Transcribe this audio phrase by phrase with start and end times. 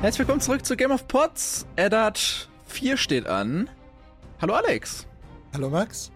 [0.00, 1.66] Herzlich willkommen zurück zu Game of Pots.
[1.76, 3.68] Eddard 4 steht an.
[4.40, 5.06] Hallo Alex.
[5.52, 6.10] Hallo Max.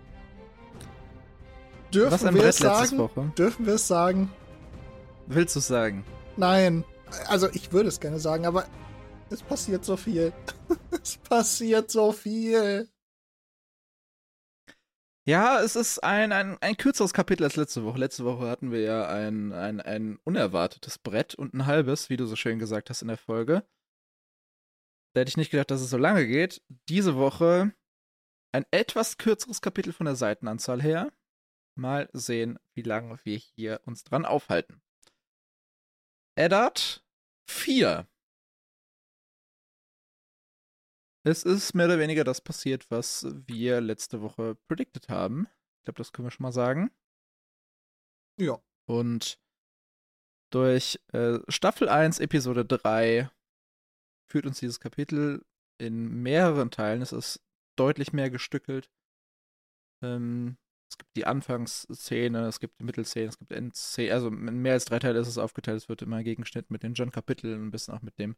[1.92, 2.96] Dürfen Was ein wir Brett es sagen?
[2.96, 3.32] Woche.
[3.36, 4.32] Dürfen wir es sagen?
[5.26, 6.02] Willst du es sagen?
[6.38, 6.82] Nein.
[7.26, 8.64] Also ich würde es gerne sagen, aber
[9.28, 10.32] es passiert so viel.
[11.02, 12.88] es passiert so viel.
[15.26, 17.98] Ja, es ist ein, ein, ein kürzeres Kapitel als letzte Woche.
[17.98, 22.24] Letzte Woche hatten wir ja ein, ein, ein unerwartetes Brett und ein halbes, wie du
[22.24, 23.62] so schön gesagt hast in der Folge.
[25.14, 26.60] Da hätte ich nicht gedacht, dass es so lange geht.
[26.88, 27.72] Diese Woche
[28.52, 31.12] ein etwas kürzeres Kapitel von der Seitenanzahl her.
[31.76, 34.82] Mal sehen, wie lange wir hier uns dran aufhalten.
[36.36, 37.04] Eddard
[37.48, 38.08] 4.
[41.26, 45.46] Es ist mehr oder weniger das passiert, was wir letzte Woche predicted haben.
[45.78, 46.90] Ich glaube, das können wir schon mal sagen.
[48.38, 48.60] Ja.
[48.86, 49.40] Und
[50.52, 53.30] durch äh, Staffel 1, Episode 3
[54.26, 55.44] führt uns dieses Kapitel
[55.78, 57.02] in mehreren Teilen.
[57.02, 57.42] Es ist
[57.76, 58.90] deutlich mehr gestückelt.
[60.02, 60.56] Ähm,
[60.88, 64.12] es gibt die Anfangsszene, es gibt die Mittelszene, es gibt Endszene.
[64.12, 65.78] Also in mehr als drei Teile ist es aufgeteilt.
[65.78, 68.36] Es wird immer gegenschnitten mit den John-Kapiteln, ein bisschen auch mit dem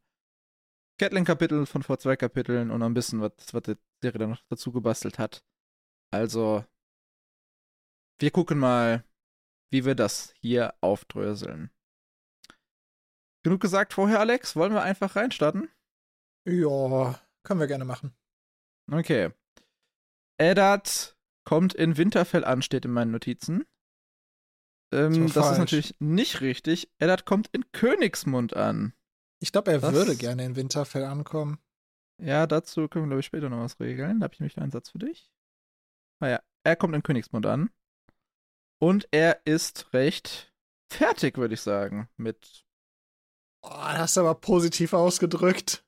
[0.99, 4.73] Gatling-Kapitel von vor zwei Kapiteln und ein bisschen, was, was die Serie dann noch dazu
[4.73, 5.45] gebastelt hat.
[6.11, 6.65] Also,
[8.19, 9.05] wir gucken mal,
[9.71, 11.71] wie wir das hier aufdröseln.
[13.43, 14.57] Genug gesagt vorher, Alex.
[14.57, 15.69] Wollen wir einfach reinstarten?
[16.47, 18.15] Ja, können wir gerne machen.
[18.91, 19.31] Okay.
[20.39, 23.65] Eddard kommt in Winterfell an, steht in meinen Notizen.
[24.93, 26.91] Ähm, So das ist natürlich nicht richtig.
[26.99, 28.93] Eddard kommt in Königsmund an.
[29.41, 29.93] Ich glaube, er Was?
[29.93, 31.59] würde gerne in Winterfell ankommen.
[32.23, 34.21] Ja, dazu können wir, glaube ich, später noch was regeln.
[34.21, 35.31] Da habe ich nämlich noch einen Satz für dich.
[36.21, 37.71] Ah ja, er kommt in Königsmund an.
[38.79, 40.55] Und er ist recht
[40.91, 42.09] fertig, würde ich sagen.
[42.17, 42.67] Mit.
[43.63, 45.86] Oh, das hast du aber positiv ausgedrückt.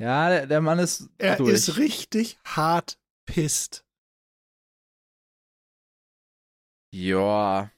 [0.00, 1.52] Ja, der, der Mann ist Er durch.
[1.54, 3.84] ist richtig hart pisst.
[6.92, 7.70] Ja.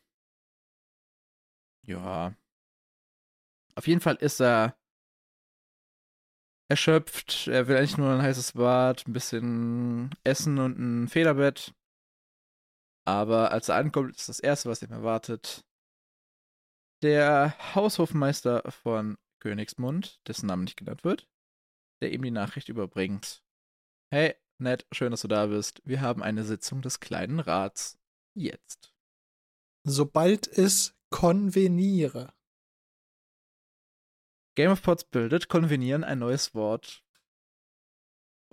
[1.86, 2.34] Ja.
[3.74, 4.76] Auf jeden Fall ist er
[6.70, 7.48] erschöpft.
[7.48, 11.74] Er will eigentlich nur ein heißes Bad, ein bisschen Essen und ein Federbett.
[13.06, 15.64] Aber als er ankommt, ist das Erste, was ihm erwartet,
[17.02, 21.26] der Haushofmeister von Königsmund, dessen Name nicht genannt wird,
[22.00, 23.42] der ihm die Nachricht überbringt.
[24.12, 25.82] Hey, nett, schön, dass du da bist.
[25.84, 27.98] Wir haben eine Sitzung des kleinen Rats.
[28.34, 28.94] Jetzt.
[29.86, 32.34] Sobald es konveniere.
[34.56, 37.04] Game of Pots bildet konvenieren ein neues Wort.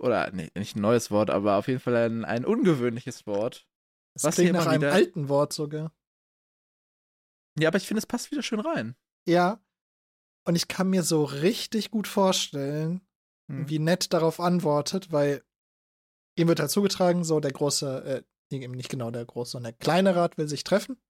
[0.00, 3.68] Oder nee, nicht ein neues Wort, aber auf jeden Fall ein, ein ungewöhnliches Wort.
[4.14, 5.92] Das Was klingt nach einem wieder- alten Wort sogar.
[7.58, 8.96] Ja, aber ich finde, es passt wieder schön rein.
[9.26, 9.60] Ja.
[10.46, 13.06] Und ich kann mir so richtig gut vorstellen,
[13.48, 13.68] Hm.
[13.68, 15.42] wie Ned darauf antwortet, weil
[16.36, 19.78] ihm wird halt zugetragen, so der große, äh, eben nicht genau der große, sondern der
[19.78, 21.00] kleine Rat will sich treffen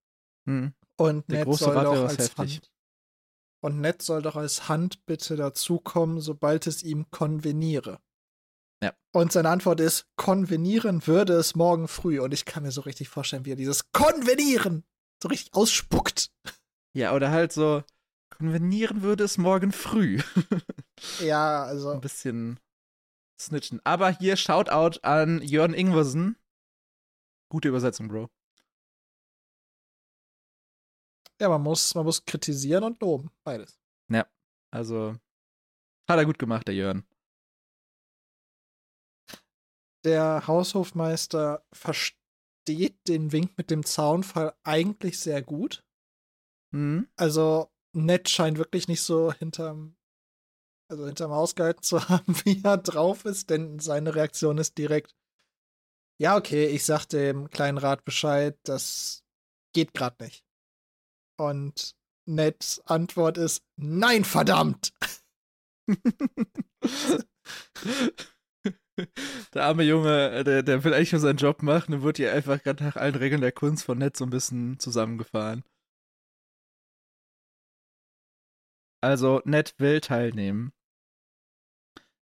[0.46, 0.72] Hm.
[0.96, 2.36] und Der Ned große soll Rat doch als heftig.
[2.38, 2.70] Hand
[3.60, 8.00] und Ned soll doch als Handbitte dazukommen, sobald es ihm konveniere.
[8.82, 8.94] Ja.
[9.12, 12.20] Und seine Antwort ist, konvenieren würde es morgen früh.
[12.20, 14.84] Und ich kann mir so richtig vorstellen, wie er dieses Konvenieren
[15.20, 16.30] so richtig ausspuckt.
[16.94, 17.82] Ja, oder halt so,
[18.38, 20.20] konvenieren würde es morgen früh.
[21.20, 22.58] Ja, Ein also, bisschen
[23.40, 23.80] snitchen.
[23.84, 26.36] Aber hier Shoutout an Jörn Ingwersen.
[27.52, 28.28] Gute Übersetzung, Bro.
[31.40, 33.30] ja, man muss, man muss kritisieren und loben.
[33.44, 33.78] Beides.
[34.70, 35.16] Also,
[36.10, 37.06] hat er gut gemacht, der Jörn.
[40.04, 45.84] der Haushofmeister versteht den Wink mit dem Zaunfall eigentlich sehr gut.
[46.74, 47.08] Hm?
[47.16, 49.96] Also Ned scheint wirklich nicht so hinterm,
[50.90, 55.14] also hinterm Haus gehalten zu haben, wie er drauf ist, denn seine Reaktion ist direkt,
[56.20, 59.22] ja, okay, ich sag dem kleinen Rat Bescheid, das
[59.72, 60.44] geht gerade nicht.
[61.38, 61.94] Und
[62.26, 64.92] Neds Antwort ist, nein, verdammt!
[69.54, 72.32] der arme Junge, äh, der, der will eigentlich nur seinen Job machen und wird hier
[72.32, 75.64] einfach gerade nach allen Regeln der Kunst von Ned so ein bisschen zusammengefahren.
[79.00, 80.72] Also, Ned will teilnehmen.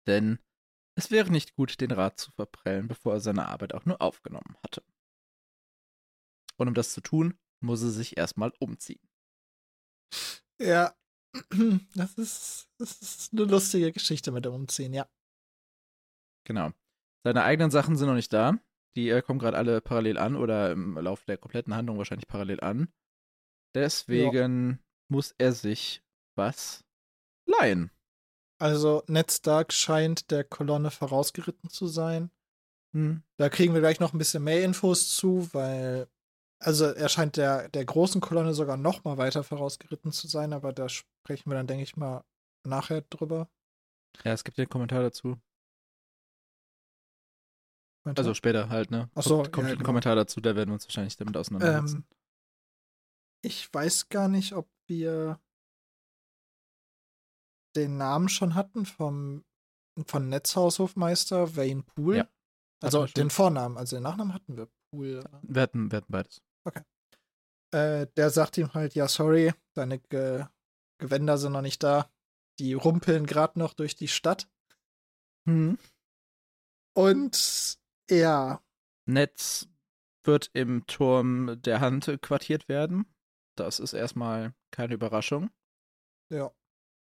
[0.07, 0.39] Denn
[0.99, 4.57] es wäre nicht gut, den Rat zu verprellen, bevor er seine Arbeit auch nur aufgenommen
[4.63, 4.83] hatte.
[6.57, 9.07] Und um das zu tun, muss er sich erstmal umziehen.
[10.61, 10.97] Ja,
[11.95, 15.09] das ist, das ist eine lustige Geschichte mit dem Umziehen, ja.
[16.47, 16.73] Genau.
[17.25, 18.59] Seine eigenen Sachen sind noch nicht da.
[18.97, 22.61] Die äh, kommen gerade alle parallel an oder im Laufe der kompletten Handlung wahrscheinlich parallel
[22.61, 22.89] an.
[23.75, 26.06] Deswegen muss er sich
[26.37, 26.85] was
[27.47, 27.91] leihen.
[28.59, 32.31] Also Ned Stark scheint der Kolonne vorausgeritten zu sein.
[32.93, 33.23] Hm.
[33.37, 36.09] Da kriegen wir gleich noch ein bisschen mehr Infos zu, weil
[36.59, 40.73] also er scheint der, der großen Kolonne sogar noch mal weiter vorausgeritten zu sein, aber
[40.73, 42.25] da sprechen wir dann, denke ich mal,
[42.65, 43.51] nachher drüber.
[44.25, 45.39] Ja, es gibt den Kommentar dazu.
[48.03, 48.25] Kommentar?
[48.25, 49.11] Also später halt, ne?
[49.15, 49.87] Ach so, kommt, kommt ja, ein genau.
[49.87, 51.97] Kommentar dazu, da werden wir uns wahrscheinlich damit auseinandersetzen.
[51.97, 52.17] ähm,
[53.43, 55.39] ich weiß gar nicht, ob wir
[57.77, 59.45] den Namen schon hatten vom
[60.07, 62.17] von Netzhaushofmeister Wayne Poole.
[62.19, 62.29] Ja,
[62.83, 64.69] Also den Vornamen, also den Nachnamen hatten wir.
[64.91, 65.25] Poole.
[65.43, 66.43] wir, hatten, wir hatten beides.
[67.73, 70.47] Äh, der sagt ihm halt, ja, sorry, deine Ge
[70.99, 72.09] Gewänder sind noch nicht da.
[72.59, 74.49] Die rumpeln gerade noch durch die Stadt.
[75.47, 75.77] Hm.
[76.95, 77.79] Und
[78.09, 78.63] ja,
[79.07, 79.69] Netz
[80.25, 83.05] wird im Turm der Hand quartiert werden.
[83.57, 85.51] Das ist erstmal keine Überraschung.
[86.31, 86.53] ja.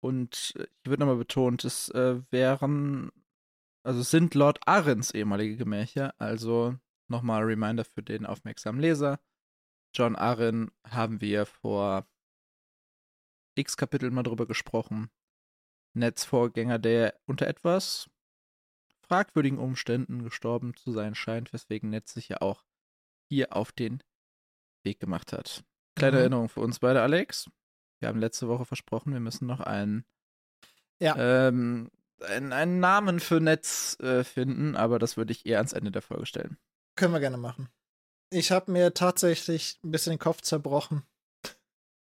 [0.00, 3.10] Und äh, hier wird nochmal betont, es äh, wären,
[3.82, 6.76] also es sind Lord Arryns ehemalige Gemächer, also
[7.08, 9.20] nochmal Reminder für den aufmerksamen Leser.
[9.94, 12.06] John Arryn haben wir vor
[13.54, 15.10] x Kapiteln mal drüber gesprochen.
[15.94, 18.08] Neds Vorgänger, der unter etwas
[19.00, 22.64] fragwürdigen Umständen gestorben zu sein scheint, weswegen Ned sich ja auch
[23.28, 24.02] hier auf den
[24.84, 25.64] Weg gemacht hat.
[25.96, 26.20] Kleine Mhm.
[26.20, 27.50] Erinnerung für uns beide, Alex.
[28.00, 30.04] Wir haben letzte Woche versprochen, wir müssen noch einen,
[31.00, 31.16] Ja.
[31.16, 31.90] ähm,
[32.20, 36.02] einen, einen Namen für Netz äh, finden, aber das würde ich eher ans Ende der
[36.02, 36.58] Folge stellen.
[36.96, 37.68] Können wir gerne machen.
[38.30, 41.02] Ich habe mir tatsächlich ein bisschen den Kopf zerbrochen.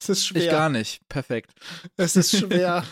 [0.02, 0.44] Es ist schwer.
[0.44, 1.08] Ich gar nicht.
[1.08, 1.54] Perfekt.
[1.96, 2.84] Es ist schwer.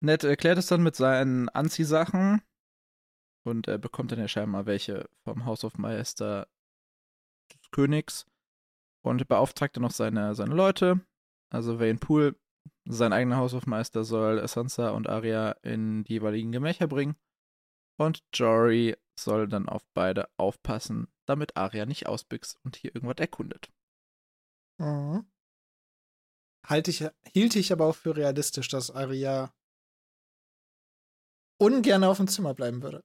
[0.00, 2.42] Ned erklärt es dann mit seinen Anziehsachen
[3.44, 6.48] und er bekommt dann ja scheinbar welche vom House of Meister
[7.52, 8.26] des Königs
[9.06, 11.00] und beauftragt dann noch seine, seine Leute.
[11.50, 12.36] Also Vane Poole,
[12.86, 17.16] sein eigener House of Meister, soll Sansa und Arya in die jeweiligen Gemächer bringen
[17.98, 23.72] und Jory soll dann auf beide aufpassen, damit Arya nicht ausbüchst und hier irgendwas erkundet.
[24.78, 25.26] Mhm.
[26.66, 29.54] Halte ich, hielt ich aber auch für realistisch, dass Arya
[31.58, 33.04] ungern auf dem Zimmer bleiben würde.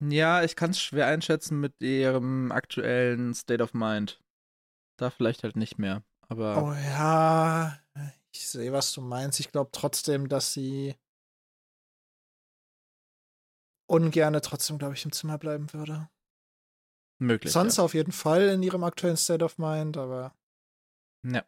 [0.00, 4.20] Ja, ich kann es schwer einschätzen mit ihrem aktuellen State of Mind.
[4.98, 6.04] Da vielleicht halt nicht mehr.
[6.28, 7.78] Aber Oh ja,
[8.32, 9.40] ich sehe, was du meinst.
[9.40, 10.96] Ich glaube trotzdem, dass sie
[13.88, 16.08] ungerne trotzdem, glaube ich, im Zimmer bleiben würde.
[17.18, 17.52] möglich.
[17.52, 20.34] Sansa auf jeden Fall in ihrem aktuellen State of Mind, aber
[21.24, 21.36] Ja.
[21.36, 21.44] ja.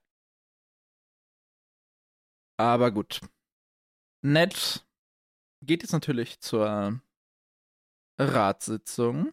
[2.59, 3.21] Aber gut.
[4.23, 4.87] Ned
[5.65, 7.01] geht jetzt natürlich zur
[8.19, 9.33] Ratssitzung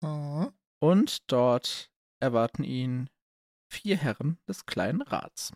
[0.00, 0.52] mhm.
[0.80, 1.90] und dort
[2.20, 3.10] erwarten ihn
[3.70, 5.52] vier Herren des kleinen Rats.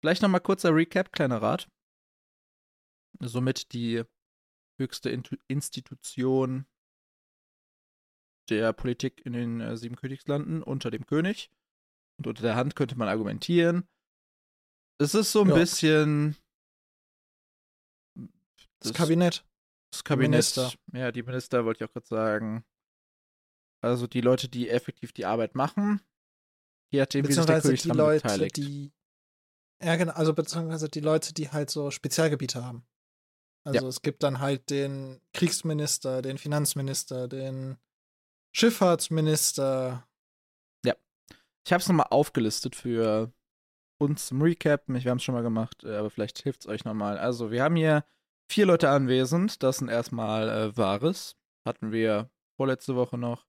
[0.00, 1.68] Vielleicht nochmal kurzer Recap, kleiner Rat.
[3.20, 4.02] Somit die
[4.78, 6.66] höchste Intu- Institution
[8.50, 11.50] der Politik in den äh, sieben Königslanden unter dem König.
[12.18, 13.88] Und unter der Hand könnte man argumentieren.
[15.00, 15.54] Es ist so ein Ja.
[15.54, 16.36] bisschen
[18.80, 19.44] das, Kabinett.
[19.94, 20.30] Das Kabinett.
[20.30, 20.72] Minister.
[20.92, 22.64] Ja, die Minister wollte ich auch gerade sagen.
[23.80, 26.00] Also die Leute, die effektiv die Arbeit machen,
[26.90, 28.56] je nachdem, wie sich der König die Leute, beteiligt.
[28.56, 28.92] die.
[29.82, 32.86] Ja, genau, also beziehungsweise die Leute, die halt so Spezialgebiete haben.
[33.64, 37.78] Also es gibt dann halt den Kriegsminister, den Finanzminister, den
[38.52, 40.06] Schifffahrtsminister.
[41.66, 43.32] Ich habe es nochmal aufgelistet für
[43.98, 44.82] uns zum Recap.
[44.86, 47.16] Wir haben es schon mal gemacht, äh, aber vielleicht hilft es euch nochmal.
[47.16, 48.04] Also, wir haben hier
[48.50, 49.62] vier Leute anwesend.
[49.62, 51.36] Das sind erstmal äh, Varys.
[51.66, 53.46] Hatten wir vorletzte Woche noch.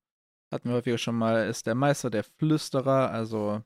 [0.52, 1.48] Hatten wir häufiger schon mal.
[1.48, 3.12] Ist der Meister der Flüsterer.
[3.12, 3.64] Also,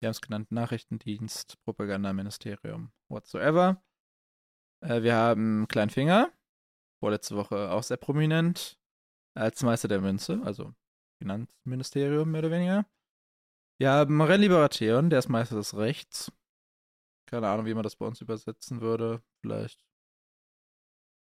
[0.00, 3.82] wir haben es genannt: Nachrichtendienst, Propagandaministerium, whatsoever.
[4.84, 6.32] Äh, wir haben Kleinfinger.
[7.00, 8.78] Vorletzte Woche auch sehr prominent.
[9.34, 10.40] Als Meister der Münze.
[10.44, 10.74] Also,
[11.22, 12.86] Finanzministerium mehr oder weniger.
[13.80, 16.32] Wir haben Renly Baratheon, der ist Meister des Rechts.
[17.26, 19.22] Keine Ahnung, wie man das bei uns übersetzen würde.
[19.40, 19.87] Vielleicht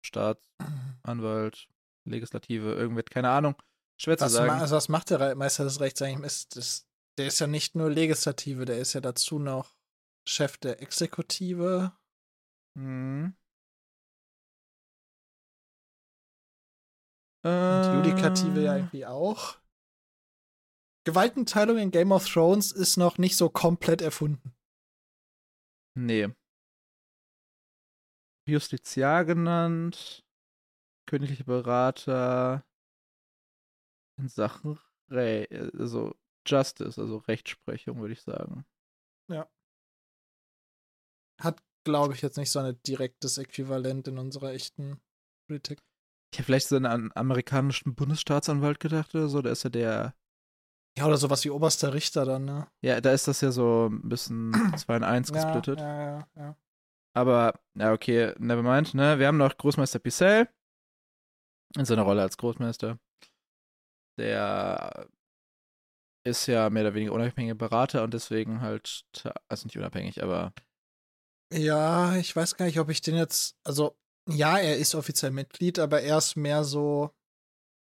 [0.03, 1.67] Staatsanwalt,
[2.05, 3.55] Legislative, irgendwas, keine Ahnung.
[3.97, 4.61] Schwer zu Was, ma sagen.
[4.61, 6.25] also was macht der Meister des Rechts eigentlich?
[6.25, 9.75] Ist das, der ist ja nicht nur Legislative, der ist ja dazu noch
[10.27, 11.93] Chef der Exekutive.
[12.77, 13.35] Hm.
[17.45, 19.57] Und Judikative ja Äh, irgendwie auch.
[21.05, 24.55] Gewaltenteilung in Game of Thrones ist noch nicht so komplett erfunden.
[25.95, 26.29] Nee.
[28.45, 30.23] Justiziar genannt.
[31.07, 32.65] Königliche Berater.
[34.17, 35.47] In Sachen Re
[35.77, 38.65] also Justice, also Rechtsprechung, würde ich sagen.
[39.29, 39.47] Ja.
[41.39, 44.99] hat, glaube ich, jetzt nicht so ein direktes Äquivalent in unserer echten
[45.47, 45.79] Politik.
[46.31, 49.41] Ich hätte vielleicht so an einen amerikanischen Bundesstaatsanwalt gedacht oder so.
[49.41, 50.15] Da ist ja der.
[50.97, 52.67] Ja, oder sowas wie oberster Richter dann, ne?
[52.81, 55.79] Ja, da ist das ja so ein bisschen 2 in 1 gesplittet.
[55.79, 56.57] Ja, ja, ja.
[57.15, 59.19] Aber, ja, okay, nevermind, ne?
[59.19, 60.49] Wir haben noch Großmeister Picel
[61.75, 62.99] in seiner Rolle als Großmeister.
[64.17, 65.07] Der
[66.25, 69.05] ist ja mehr oder weniger unabhängiger Berater und deswegen halt,
[69.47, 70.53] also nicht unabhängig, aber.
[71.51, 73.97] Ja, ich weiß gar nicht, ob ich den jetzt, also
[74.29, 77.11] ja, er ist offiziell Mitglied, aber er ist mehr so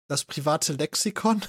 [0.08, 1.42] das private Lexikon.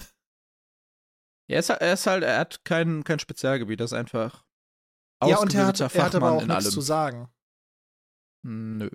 [1.49, 4.45] Ja, er ist, er ist halt, er hat kein, kein Spezialgebiet, das ist einfach
[5.29, 6.71] ja, und er hat, er hat aber auch nichts allem.
[6.73, 7.33] zu sagen.
[8.43, 8.91] Nö.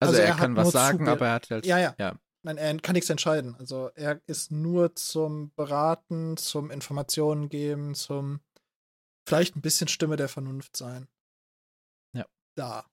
[0.00, 1.66] Also, Also er, er kann was sagen, aber er hat halt.
[1.66, 1.94] Ja, ja.
[1.98, 2.18] ja.
[2.42, 3.54] Nein, er kann nichts entscheiden.
[3.56, 8.40] Also er ist nur zum Beraten, zum Informationen geben, zum
[9.28, 11.06] vielleicht ein bisschen Stimme der Vernunft sein.
[12.14, 12.24] Ja.
[12.54, 12.86] Da.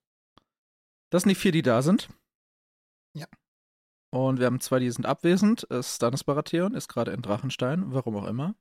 [1.09, 2.09] Das sind die vier, die da sind.
[3.15, 3.27] Ja.
[4.13, 5.65] Und wir haben zwei, die sind abwesend.
[5.81, 8.55] Stannis Baratheon ist gerade in Drachenstein, warum auch immer.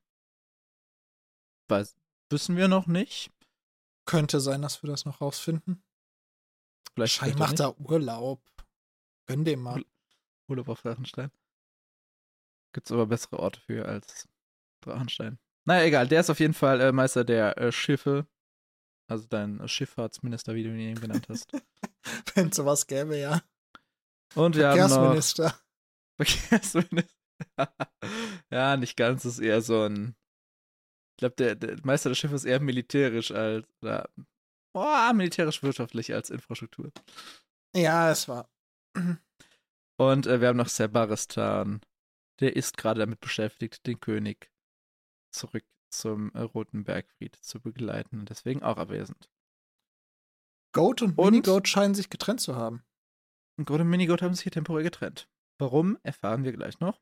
[1.69, 1.97] Weiß,
[2.31, 3.33] wissen wir noch nicht.
[4.07, 5.83] Könnte sein, dass wir das noch rausfinden.
[6.97, 8.41] Vielleicht Schei macht da Urlaub.
[9.27, 9.85] Gönn dem mal.
[10.49, 11.31] Urlaub auf Drachenstein.
[12.73, 14.27] Gibt's aber bessere Orte für als
[14.81, 15.39] Drachenstein.
[15.67, 16.09] Naja, egal.
[16.09, 18.27] Der ist auf jeden Fall äh, Meister der äh, Schiffe.
[19.09, 21.53] Also dein äh, Schifffahrtsminister, wie du ihn eben genannt hast.
[22.35, 23.43] Wenn es sowas gäbe, ja.
[24.35, 25.61] Und wir haben noch Verkehrsminister.
[26.17, 27.15] Verkehrsminister.
[28.51, 29.25] ja, nicht ganz.
[29.25, 30.17] Das ist eher so ein.
[31.13, 33.67] Ich glaube, der, der Meister des Schiffes ist eher militärisch als.
[33.83, 34.09] Oder,
[34.77, 36.93] oh, militärisch-wirtschaftlich als Infrastruktur.
[37.75, 38.49] Ja, es war.
[39.99, 41.81] Und äh, wir haben noch Ser Baristan.
[42.41, 44.51] Der ist gerade damit beschäftigt, den König
[45.33, 49.31] zurück zum äh, Roten Bergfried zu begleiten und deswegen auch abwesend.
[50.73, 51.31] Goat und, Und?
[51.31, 52.85] Minigoat scheinen sich getrennt zu haben.
[53.65, 55.29] Goat und Minigoat haben sich hier temporär getrennt.
[55.59, 57.01] Warum, erfahren wir gleich noch.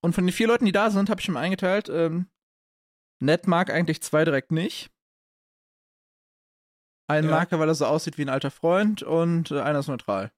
[0.00, 2.30] Und von den vier Leuten, die da sind, habe ich mir eingeteilt, ähm,
[3.20, 4.90] Ned mag eigentlich zwei direkt nicht.
[7.10, 7.36] Einen Ja.
[7.36, 10.30] mag er, weil er so aussieht wie ein alter Freund und äh, einer ist neutral.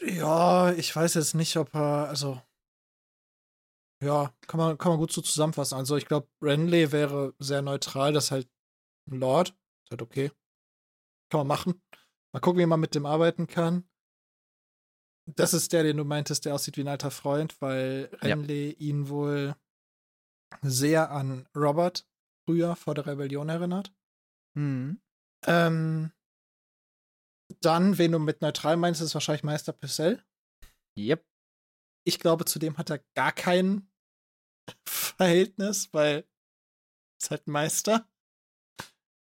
[0.00, 2.40] Ja, ich weiß jetzt nicht, ob er, also.
[4.02, 5.76] Ja, kann man, kann man gut so zusammenfassen.
[5.76, 8.50] Also, ich glaube, Renly wäre sehr neutral, das ist halt
[9.08, 9.50] ein Lord.
[9.84, 10.30] Ist halt okay.
[11.30, 11.82] Kann man machen.
[12.32, 13.88] Mal gucken, wie man mit dem arbeiten kann.
[15.26, 18.30] Das ist der, den du meintest, der aussieht wie ein alter Freund, weil Ja.
[18.34, 19.54] Renly ihn wohl
[20.62, 22.06] sehr an Robert
[22.44, 23.94] früher vor der Rebellion erinnert.
[24.56, 25.00] Hm.
[25.46, 26.12] Ähm,
[27.60, 30.22] dann, wen du mit neutral meinst, ist wahrscheinlich Meister Purcell.
[30.98, 31.26] Yep.
[32.04, 33.90] Ich glaube, zu dem hat er gar kein
[34.88, 36.26] Verhältnis, weil
[37.20, 38.08] ist halt ein Meister.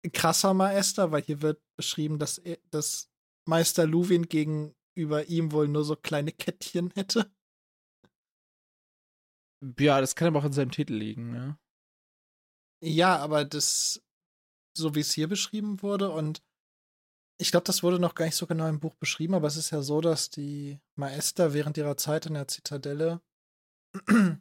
[0.04, 3.10] Ein krasser Meister, weil hier wird beschrieben, dass, er, dass
[3.48, 7.32] Meister Luwin gegenüber ihm wohl nur so kleine Kettchen hätte.
[9.78, 11.58] Ja, das kann aber auch in seinem Titel liegen, ne?
[12.82, 14.02] Ja, aber das,
[14.76, 16.42] so wie es hier beschrieben wurde, und
[17.38, 19.70] ich glaube, das wurde noch gar nicht so genau im Buch beschrieben, aber es ist
[19.70, 23.20] ja so, dass die Maester während ihrer Zeit in der Zitadelle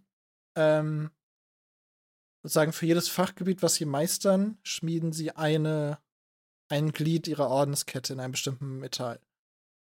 [0.56, 1.12] ähm,
[2.44, 6.00] sozusagen für jedes Fachgebiet, was sie meistern, schmieden sie eine,
[6.70, 9.20] ein Glied ihrer Ordenskette in einem bestimmten Metall.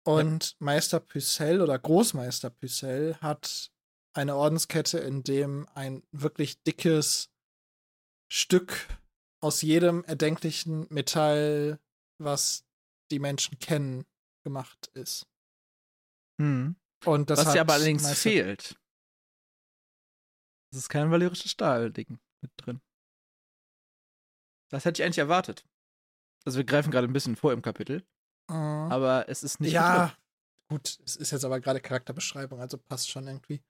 [0.06, 3.72] Und Meister Pucelle oder Großmeister Pucelle hat
[4.12, 7.30] eine Ordenskette, in dem ein wirklich dickes
[8.30, 8.88] Stück
[9.40, 11.78] aus jedem erdenklichen Metall,
[12.18, 12.64] was
[13.10, 14.06] die Menschen kennen,
[14.44, 15.26] gemacht ist.
[16.40, 16.76] Hm.
[17.04, 18.78] Und das Was dir aber allerdings fehlt.
[20.72, 22.80] Es ist kein valyrisches Stahlding mit drin.
[24.70, 25.64] Das hätte ich eigentlich erwartet.
[26.44, 28.04] Also wir greifen gerade ein bisschen vor im Kapitel,
[28.50, 28.92] Mhm.
[28.92, 30.14] aber es ist nicht ja,
[30.68, 33.62] gut, es ist jetzt aber gerade Charakterbeschreibung, also passt schon irgendwie.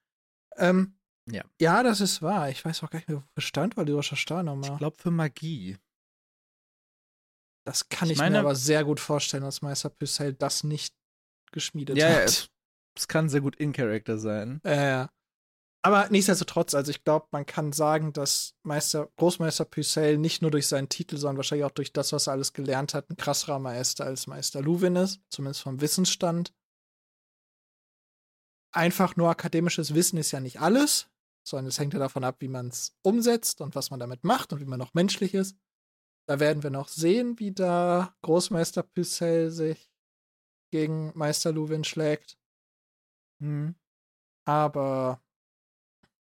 [0.56, 0.99] Ähm,
[1.31, 1.43] Ja.
[1.61, 2.50] Ja, das ist wahr.
[2.50, 4.47] Ich weiß auch gar nicht mehr, wofür stand valyrischer Stahl drin.
[4.47, 4.73] nochmal.
[4.73, 5.78] Ich glaube für Magie.
[7.66, 10.95] Das kann ich ich, meine- mir aber sehr gut vorstellen, dass Meister Purcell das nicht
[11.52, 12.25] geschmiedet Ja, ja, hat.
[12.25, 12.50] es,
[12.97, 14.61] es kann sehr gut in Character sein.
[14.64, 15.07] Äh,
[15.83, 20.66] aber nichtsdestotrotz, also ich glaube, man kann sagen, dass Meister, Großmeister Purcell nicht nur durch
[20.66, 24.04] seinen Titel, sondern wahrscheinlich auch durch das, was er alles gelernt hat, ein krasserer Meister
[24.04, 26.52] als Meister Luwin ist, zumindest vom Wissensstand.
[28.73, 31.09] Einfach nur akademisches Wissen ist ja nicht alles,
[31.46, 34.52] sondern es hängt ja davon ab, wie man es umsetzt und was man damit macht
[34.52, 35.56] und wie man noch menschlich ist.
[36.26, 39.90] Da werden wir noch sehen, wie da Großmeister Purcell sich
[40.72, 42.38] gegen Meister Luwin schlägt.
[43.40, 43.74] Hm.
[44.46, 45.22] Aber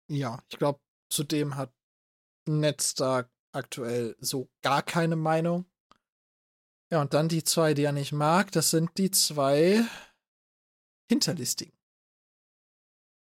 [0.09, 1.73] ja, ich glaube, zudem hat
[2.47, 5.64] Ned Stark aktuell so gar keine Meinung.
[6.90, 9.85] Ja, und dann die zwei, die er nicht mag, das sind die zwei
[11.09, 11.76] Hinterlistigen.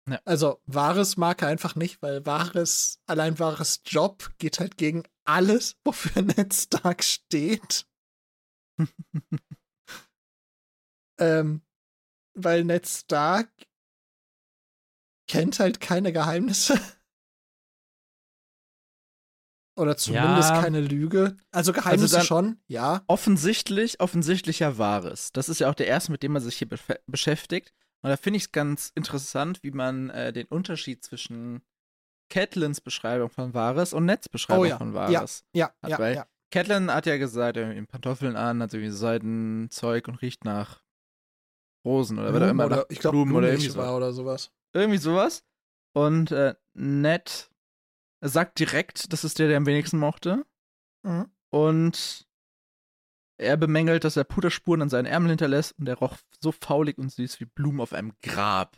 [0.10, 0.20] Ja.
[0.26, 5.78] Also, Wahres mag er einfach nicht, weil Wahres, allein Wahres Job geht halt gegen alles,
[5.84, 7.86] wofür Ned Stark steht.
[11.20, 11.62] ähm,
[12.34, 13.52] weil Ned Stark
[15.30, 16.80] kennt halt keine Geheimnisse.
[19.78, 20.62] Oder zumindest Ja.
[20.62, 21.38] keine Lüge.
[21.52, 23.04] Also Geheimnisse dann- schon, ja.
[23.08, 25.32] offensichtlich, offensichtlicher Wahres.
[25.32, 26.68] Das ist ja auch der erste, mit dem man sich hier
[27.08, 27.74] beschäftigt.
[28.04, 31.62] Und da finde ich es ganz interessant, wie man äh, den Unterschied zwischen
[32.30, 34.94] Catelins Beschreibung von Wahres und Nets Beschreibung Oh ja, von ja.
[34.94, 35.44] Wahres.
[35.54, 36.26] Ja, Hat, ja, weil- ja.
[36.52, 40.84] Catelyn hat ja gesagt, er hat Pantoffeln an, hat irgendwie Seidenzeug und riecht nach
[41.86, 42.66] Rosen oder was auch immer.
[42.66, 43.80] oder, ich glaube, Blumen oder Blumig irgendwie, so.
[43.80, 44.52] war oder sowas.
[44.74, 45.44] irgendwie sowas.
[45.94, 47.50] Und äh, Ned
[48.22, 50.46] sagt direkt, das ist der, der am wenigsten mochte.
[51.04, 51.32] Mhm.
[51.52, 52.28] Und
[53.42, 57.12] er bemängelt, dass er Puderspuren an seinen Ärmeln hinterlässt und er roch so faulig und
[57.12, 58.78] süß wie Blumen auf einem Grab.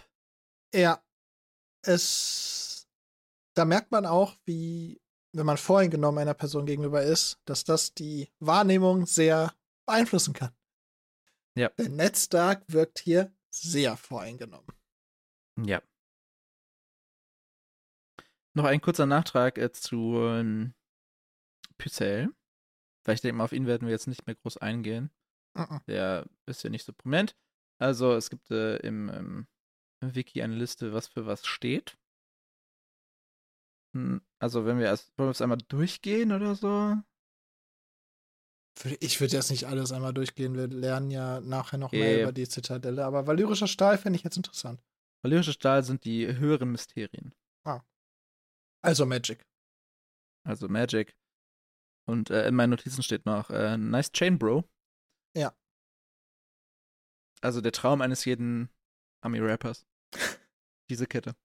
[0.74, 1.04] Ja.
[1.86, 2.88] Es.
[3.56, 5.00] Da merkt man auch, wie,
[5.34, 9.54] wenn man voreingenommen einer Person gegenüber ist, dass das die Wahrnehmung sehr
[9.86, 10.56] beeinflussen kann.
[11.56, 11.70] Ja.
[11.78, 14.68] Denn Ned Stark wirkt hier sehr voreingenommen.
[15.64, 15.84] Ja.
[18.56, 20.74] Noch ein kurzer Nachtrag äh, zu ähm,
[21.78, 22.34] Pycelle.
[23.04, 25.12] Weil ich denke mal, auf ihn werden wir jetzt nicht mehr groß eingehen.
[25.56, 25.82] Mhm.
[25.88, 27.36] Der ist ja nicht so prominent.
[27.80, 29.48] Also es gibt äh, im, ähm,
[30.02, 31.98] im Wiki eine Liste, was für was steht.
[33.94, 36.98] Hm, Also wenn wir erst, wollen wir es einmal durchgehen oder so?
[39.00, 40.56] Ich würde jetzt nicht alles einmal durchgehen.
[40.56, 42.24] Wir lernen ja nachher noch mehr ja.
[42.24, 43.06] über die Zitadelle.
[43.06, 44.82] Aber valyrischer Stahl fände ich jetzt interessant.
[45.22, 47.36] Valyrische Stahl sind die höheren Mysterien.
[48.84, 49.46] Also Magic.
[50.46, 51.16] Also Magic.
[52.06, 54.64] Und äh, in meinen Notizen steht noch, äh, nice chain, bro.
[55.36, 55.54] Ja.
[57.42, 58.70] Also der Traum eines jeden
[59.22, 59.86] Army-Rappers.
[60.90, 61.36] Diese Kette.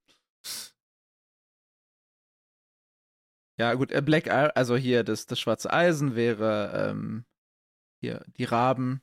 [3.59, 7.25] Ja, gut, äh, Black Iron, also hier das, das schwarze Eisen wäre ähm,
[8.01, 9.03] hier die Raben,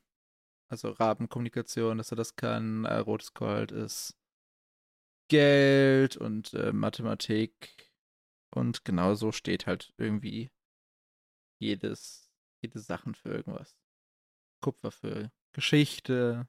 [0.69, 2.85] also Rabenkommunikation, dass er das kann.
[2.85, 4.17] Äh, Rotes Gold ist
[5.29, 7.91] Geld und äh, Mathematik.
[8.53, 10.49] Und genau so steht halt irgendwie
[11.59, 13.77] jedes, jede Sachen für irgendwas.
[14.61, 16.47] Kupfer für Geschichte.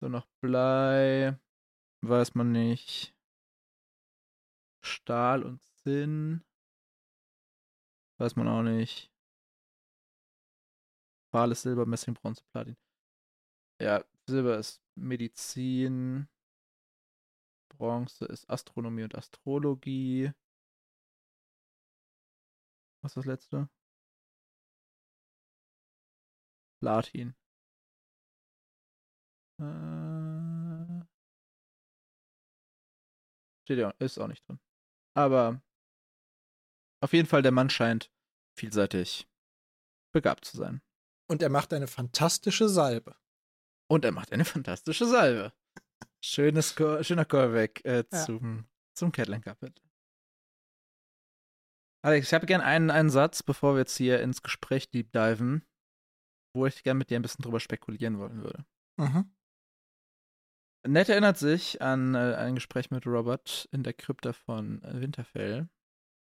[0.00, 1.38] So noch Blei.
[2.02, 3.14] Weiß man nicht.
[4.82, 6.42] Stahl und Zinn.
[8.18, 9.10] Weiß man auch nicht.
[11.32, 12.76] Wahles Silber, Messing, Bronze, Platin.
[13.80, 16.28] Ja, Silber ist Medizin.
[17.68, 20.32] Bronze ist Astronomie und Astrologie.
[23.02, 23.68] Was ist das letzte?
[26.80, 27.34] Platin.
[29.58, 31.04] Äh,
[33.64, 34.58] steht ja, ist auch nicht drin.
[35.14, 35.62] Aber
[37.02, 38.10] auf jeden Fall, der Mann scheint
[38.56, 39.28] vielseitig
[40.12, 40.82] begabt zu sein.
[41.28, 43.16] Und er macht eine fantastische Salbe.
[43.88, 45.52] Und er macht eine fantastische Salbe.
[46.24, 48.24] Schönes, schöner Callback äh, Ja.
[48.24, 49.80] zum, zum Carpet.
[52.02, 55.66] Alex, ich habe gern einen, einen Satz, bevor wir jetzt hier ins Gespräch deep diven,
[56.54, 58.64] wo ich gern mit dir ein bisschen drüber spekulieren wollen würde.
[58.98, 59.34] Mhm.
[60.86, 65.68] Ned erinnert sich an äh, ein Gespräch mit Robert in der Krypta von äh, Winterfell,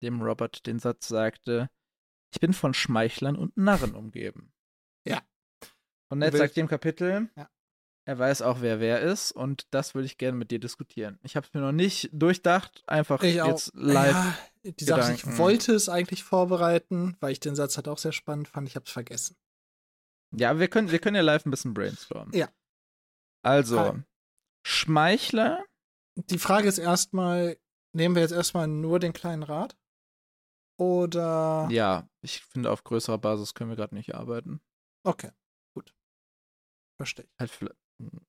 [0.02, 1.70] dem Robert den Satz sagte,
[2.34, 4.54] ich bin von Schmeichlern und Narren umgeben.
[5.06, 5.22] Ja.
[6.10, 7.50] Und Ned Will- sagt im Kapitel, Ja.
[8.08, 11.20] Er weiß auch, wer wer ist und das würde ich gerne mit dir diskutieren.
[11.24, 13.48] Ich habe es mir noch nicht durchdacht, einfach Ich auch.
[13.48, 14.12] jetzt live.
[14.64, 18.12] Ja, die Sache, ich wollte es eigentlich vorbereiten, weil ich den Satz halt auch sehr
[18.12, 18.68] spannend fand.
[18.68, 19.36] Ich habe es vergessen.
[20.36, 22.34] Ja, wir können, wir können ja live ein bisschen brainstormen.
[22.36, 22.50] Ja.
[23.44, 24.02] Also, Hi.
[24.66, 25.64] Schmeichler,
[26.16, 27.58] Die Frage ist erstmal,
[27.94, 29.78] nehmen wir jetzt erstmal nur den kleinen Rat?
[30.78, 31.68] Oder.
[31.72, 34.62] ja, ich finde, auf größerer Basis können wir gerade nicht arbeiten.
[35.04, 35.32] Okay,
[35.74, 35.94] gut.
[36.98, 37.32] Verstehe ich.
[37.40, 37.78] Halt vielleicht-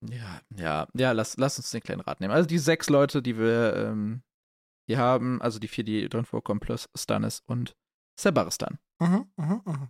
[0.00, 2.32] ja, ja, ja, lass, lass uns den kleinen Rat nehmen.
[2.32, 4.22] Also die sechs Leute, die wir ähm,
[4.88, 7.76] hier haben, also die vier, die drin vorkommen, plus Stannis und
[8.18, 8.78] Sebaristan.
[9.00, 9.88] Mhm, mhm, mhm.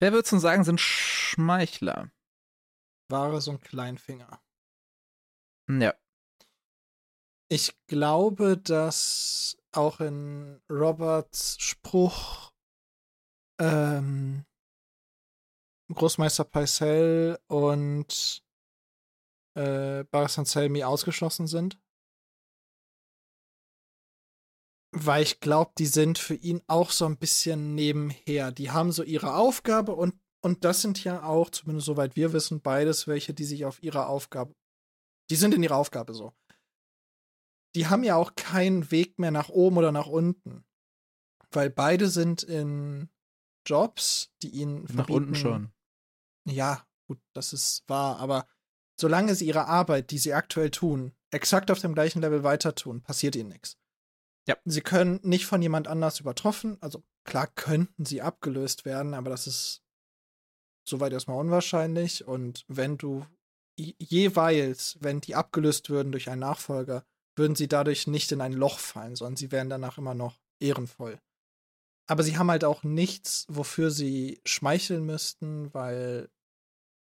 [0.00, 2.10] Wer würdest du sagen, sind Schmeichler?
[3.08, 4.42] Wahre so ein Kleinfinger.
[5.68, 5.94] Ja,
[7.48, 12.52] Ich glaube, dass auch in Roberts Spruch
[13.60, 14.44] ähm,
[15.92, 18.42] Großmeister Pycelle und
[19.54, 21.78] äh, Baris Selmi ausgeschlossen sind.
[24.92, 28.52] Weil ich glaube, die sind für ihn auch so ein bisschen nebenher.
[28.52, 32.62] Die haben so ihre Aufgabe und, und das sind ja auch, zumindest soweit wir wissen,
[32.62, 34.54] beides welche, die sich auf ihre Aufgabe,
[35.30, 36.32] die sind in ihrer Aufgabe so.
[37.74, 40.64] Die haben ja auch keinen Weg mehr nach oben oder nach unten.
[41.50, 43.08] Weil beide sind in
[43.66, 45.72] Jobs, die ihnen Nach unten schon.
[46.46, 48.46] Ja, gut, das ist wahr, aber
[49.00, 53.02] solange sie ihre Arbeit, die sie aktuell tun, exakt auf dem gleichen Level weiter tun,
[53.02, 53.78] passiert ihnen nichts.
[54.46, 54.56] Ja.
[54.64, 59.46] Sie können nicht von jemand anders übertroffen, also klar könnten sie abgelöst werden, aber das
[59.46, 59.82] ist
[60.86, 63.26] soweit erstmal unwahrscheinlich und wenn du
[63.76, 67.04] jeweils, wenn die abgelöst würden durch einen Nachfolger,
[67.36, 71.20] würden sie dadurch nicht in ein Loch fallen, sondern sie wären danach immer noch ehrenvoll.
[72.06, 76.28] Aber sie haben halt auch nichts, wofür sie schmeicheln müssten, weil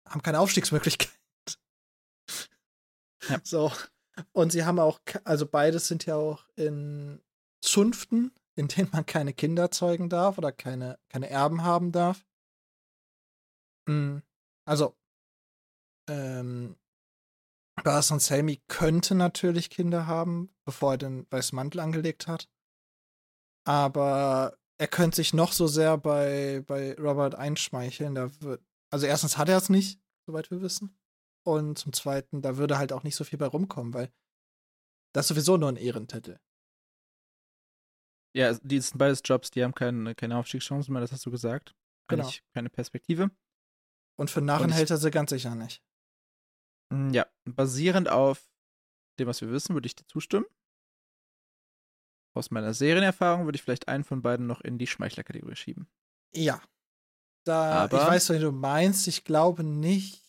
[0.08, 1.12] haben keine Aufstiegsmöglichkeit.
[3.30, 3.40] Ja.
[3.44, 3.72] So.
[4.32, 7.22] Und sie haben auch, also beides sind ja auch in
[7.62, 12.26] Zunften, in denen man keine Kinder zeugen darf oder keine, keine Erben haben darf.
[13.88, 14.20] Mm,
[14.66, 14.96] also,
[16.10, 16.76] ähm,
[17.84, 22.50] Bas und Sammy könnte natürlich Kinder haben, bevor er den weißen Mantel angelegt hat.
[23.66, 28.16] Aber er könnte sich noch so sehr bei, bei Robert einschmeicheln.
[28.16, 30.98] Da wird, also erstens hat er es nicht, soweit wir wissen.
[31.44, 34.12] Und zum Zweiten, da würde halt auch nicht so viel bei rumkommen, weil
[35.14, 36.40] das ist sowieso nur ein Ehrentitel.
[38.36, 41.74] Ja, die sind beides Jobs, die haben keine, keine Aufstiegschancen mehr, das hast du gesagt.
[42.08, 42.24] Genau.
[42.24, 43.32] Eigentlich keine Perspektive.
[44.20, 45.82] Und für Narren hält er sie ganz sicher nicht.
[46.92, 48.48] Mm, Ja, basierend auf
[49.20, 50.46] dem, was wir wissen, würde ich dir zustimmen.
[52.38, 55.88] Aus meiner Serienerfahrung würde ich vielleicht einen von beiden noch in die Schmeichler-Kategorie schieben.
[56.34, 56.62] Ja.
[57.44, 59.08] Da, Aber- ich weiß, was du meinst.
[59.08, 60.22] Ich glaube nicht.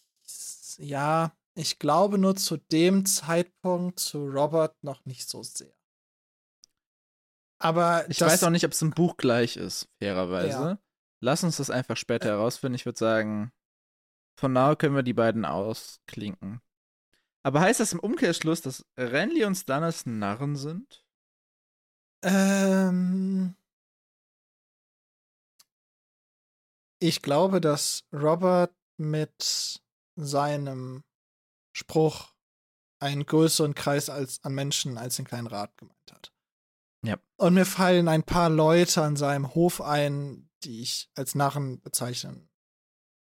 [0.79, 5.73] Ja, ich glaube nur zu dem Zeitpunkt zu Robert noch nicht so sehr.
[7.61, 10.49] Aber Ich weiß auch nicht, ob es im Buch gleich ist, fairerweise.
[10.49, 10.79] Ja.
[11.21, 12.77] Lass uns das einfach später herausfinden.
[12.77, 13.53] Ich würde sagen,
[14.39, 16.61] von now können wir die beiden ausklinken.
[17.43, 21.05] Aber heißt das im Umkehrschluss, dass Renly und Stannis Narren sind?
[22.23, 23.55] Ähm,
[27.01, 29.81] ich glaube, dass Robert mit
[30.17, 31.05] seinem
[31.73, 32.33] Spruch
[33.01, 36.33] einen größeren Kreis als, an Menschen als den kleinen Rat gemeint hat.
[37.05, 37.17] Ja.
[37.37, 42.51] Und mir fallen ein paar Leute an seinem Hof ein, die ich als Narren bezeichnen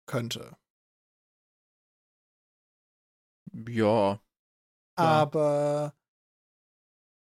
[0.07, 0.57] könnte.
[3.53, 4.13] Ja.
[4.13, 4.21] Ja.
[4.97, 5.95] Aber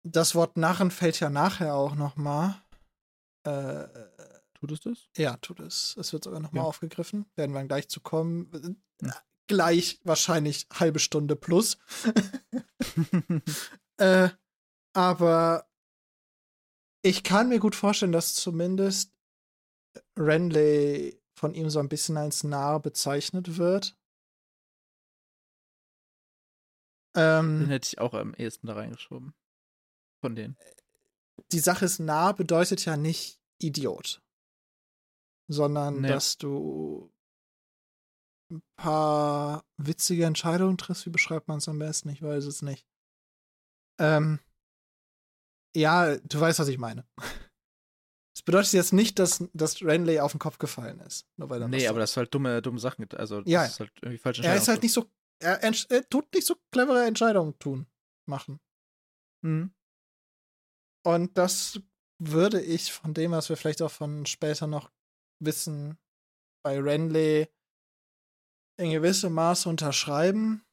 [0.02, 2.62] das Wort Narren fällt ja nachher auch noch mal.
[3.44, 3.86] Äh,
[4.54, 5.08] Tut es das?
[5.16, 5.96] Ja, tut es.
[5.96, 6.68] Es wird sogar nochmal Ja.
[6.68, 7.24] aufgegriffen.
[7.34, 8.52] Werden wir dann gleich zu kommen.
[8.52, 9.12] Äh, Hm.
[9.46, 11.78] Gleich wahrscheinlich halbe Stunde plus.
[13.96, 14.28] äh,
[14.92, 15.66] aber
[17.02, 19.12] ich kann mir gut vorstellen, dass zumindest
[20.18, 23.96] Renly von ihm so ein bisschen als nah bezeichnet wird.
[27.16, 29.34] Den Ähm, hätte ich auch am ehesten da reingeschoben.
[30.20, 30.56] Von denen.
[31.52, 34.22] die Sache ist nah bedeutet ja nicht Idiot,
[35.48, 36.08] sondern Nee.
[36.08, 37.12] dass du
[38.52, 41.06] ein paar witzige Entscheidungen triffst.
[41.06, 42.08] Wie beschreibt man es am besten?
[42.10, 42.86] Ich weiß es nicht.
[43.98, 44.40] Ähm,
[45.74, 47.06] ja, du weißt, was ich meine.
[48.32, 51.26] Das bedeutet jetzt nicht, dass, dass Renly auf den Kopf gefallen ist.
[51.36, 53.06] Nur weil er Nee, aber das ist halt dumme, dumme Sachen.
[53.12, 55.10] Also, das Ja, ist halt irgendwie falsche er ist halt nicht so.
[55.40, 57.86] Er, er tut nicht so clevere Entscheidungen tun,
[58.26, 58.58] machen.
[59.42, 59.74] Mhm.
[61.04, 61.80] Und das
[62.18, 64.90] würde ich von dem, was wir vielleicht auch von später noch
[65.42, 65.98] wissen,
[66.62, 67.48] bei Renly
[68.78, 70.64] in gewissem Maße unterschreiben.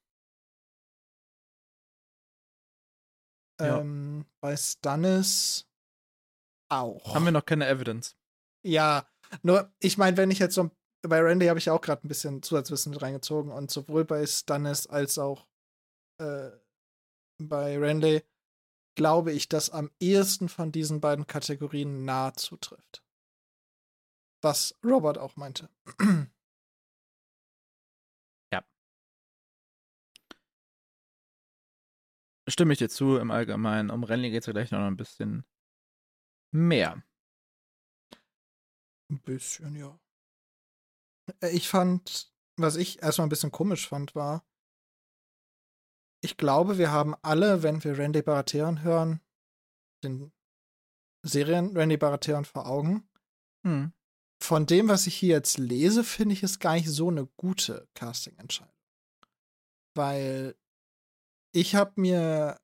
[3.59, 3.79] Ja.
[3.79, 5.67] Ähm, bei Stannis
[6.69, 7.15] auch.
[7.15, 8.15] Haben wir noch keine Evidence.
[8.65, 9.07] Ja,
[9.41, 10.69] nur, ich meine, wenn ich jetzt so
[11.01, 14.25] bei Randy habe ich ja auch gerade ein bisschen Zusatzwissen mit reingezogen und sowohl bei
[14.25, 15.47] Stannis als auch
[16.19, 16.49] äh,
[17.41, 18.23] bei Randy
[18.97, 23.03] glaube ich, dass am ehesten von diesen beiden Kategorien nah zutrifft.
[24.41, 25.69] Was Robert auch meinte.
[32.49, 33.89] Stimme ich dir zu, im Allgemeinen.
[33.89, 35.45] Um Renly geht es ja gleich noch ein bisschen
[36.53, 37.03] mehr.
[39.11, 39.99] Ein bisschen, ja.
[41.41, 44.45] Äh, Ich fand, was ich erstmal ein bisschen komisch fand, war,
[46.21, 49.21] ich glaube, wir haben alle, wenn wir Randy Baratheon hören,
[50.03, 50.31] den
[51.23, 53.07] Serien Randy Baratheon vor Augen.
[53.65, 53.93] Hm.
[54.41, 57.87] Von dem, was ich hier jetzt lese, finde ich es gar nicht so eine gute
[57.95, 58.73] Casting-Entscheidung.
[59.95, 60.55] Weil
[61.53, 62.59] ich habe mir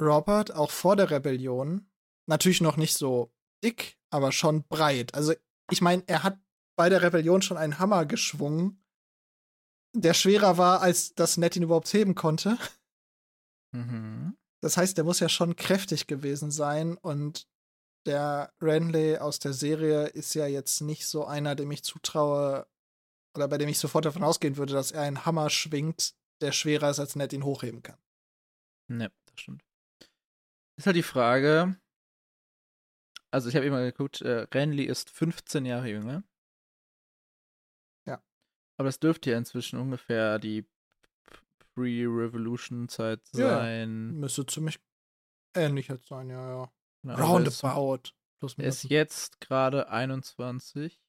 [0.00, 1.92] Robert auch vor der Rebellion,
[2.26, 3.32] Natürlich noch nicht so
[3.64, 5.14] dick, aber schon breit.
[5.14, 5.34] Also,
[5.70, 6.38] ich meine, er hat
[6.76, 8.81] bei der Rebellion schon einen Hammer geschwungen,
[9.94, 12.58] der schwerer war, als das Ned ihn überhaupt heben konnte.
[13.72, 14.36] Mhm.
[14.62, 17.46] Das heißt, der muss ja schon kräftig gewesen sein und
[18.06, 22.66] der Renly aus der Serie ist ja jetzt nicht so einer, dem ich zutraue
[23.36, 26.90] oder bei dem ich sofort davon ausgehen würde, dass er einen Hammer schwingt, der schwerer
[26.90, 27.98] ist, als Ned ihn hochheben kann.
[28.88, 29.64] Ne, das stimmt.
[30.76, 31.76] Ist halt die Frage.
[33.30, 36.22] Also, ich habe immer geguckt, äh, Renly ist 15 Jahre jünger.
[38.82, 38.84] Ja.
[38.84, 40.66] Aber es dürfte ja inzwischen ungefähr die
[41.74, 43.58] Pre-Revolution-Zeit Ja.
[43.60, 44.12] sein.
[44.18, 44.80] Müsste ziemlich
[45.54, 46.72] ähnlich jetzt sein, ja, ja.
[47.02, 47.20] Na, ist-
[47.64, 48.10] Roundabout.
[48.44, 48.82] Ist minus.
[48.84, 51.00] jetzt gerade 21.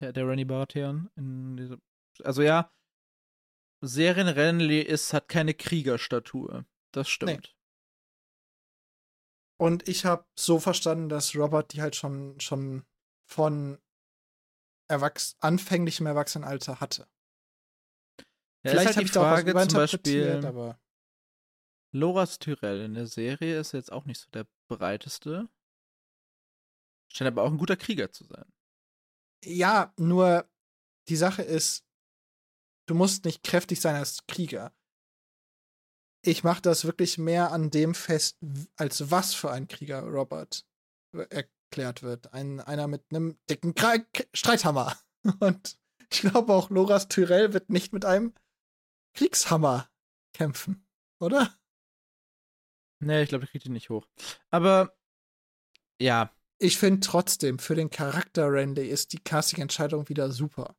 [0.00, 0.42] Der, der Renny.
[1.16, 1.80] In diese,
[2.22, 2.70] also ja,
[3.80, 6.66] Serien Renly ist, hat keine Kriegerstatur.
[6.92, 7.56] Das stimmt.
[9.58, 12.84] Und ich habe so verstanden, dass Robert die halt schon, schon
[13.26, 13.78] von
[14.92, 17.08] erwachs anfänglichem Erwachsenenalter hatte.
[18.64, 20.46] Ja, Vielleicht ist habe halt ich da auch was zum überinterpretiert, Beispiel.
[20.46, 20.80] aber
[21.94, 25.48] Loras Tyrell in der Serie ist jetzt auch nicht so der breiteste.
[27.12, 28.50] Scheint aber auch ein guter Krieger zu sein.
[29.44, 30.48] ja, nur
[31.08, 31.84] die Sache ist,
[32.86, 34.72] du musst nicht kräftig sein als Krieger.
[36.24, 38.38] Ich mache das wirklich mehr an dem fest,
[38.76, 40.64] als was für ein Krieger Robert
[41.72, 42.32] erklärt wird.
[42.34, 44.04] Ein, einer mit einem dicken K
[44.34, 44.94] Streithammer.
[45.40, 45.78] Und
[46.10, 48.34] ich glaube auch Loras Tyrell wird nicht mit einem
[49.14, 49.88] Kriegshammer
[50.34, 50.86] kämpfen,
[51.18, 51.56] oder?
[53.00, 54.06] Nee, ich glaube, ich kriege die nicht hoch.
[54.50, 54.96] Aber
[56.00, 60.76] ja, Ich finde trotzdem, für den Charakter Randy ist die Casting-Entscheidung wieder super.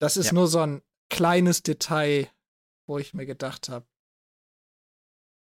[0.00, 0.32] Das ist Ja.
[0.32, 2.28] nur so ein kleines Detail,
[2.88, 3.86] wo ich mir gedacht habe.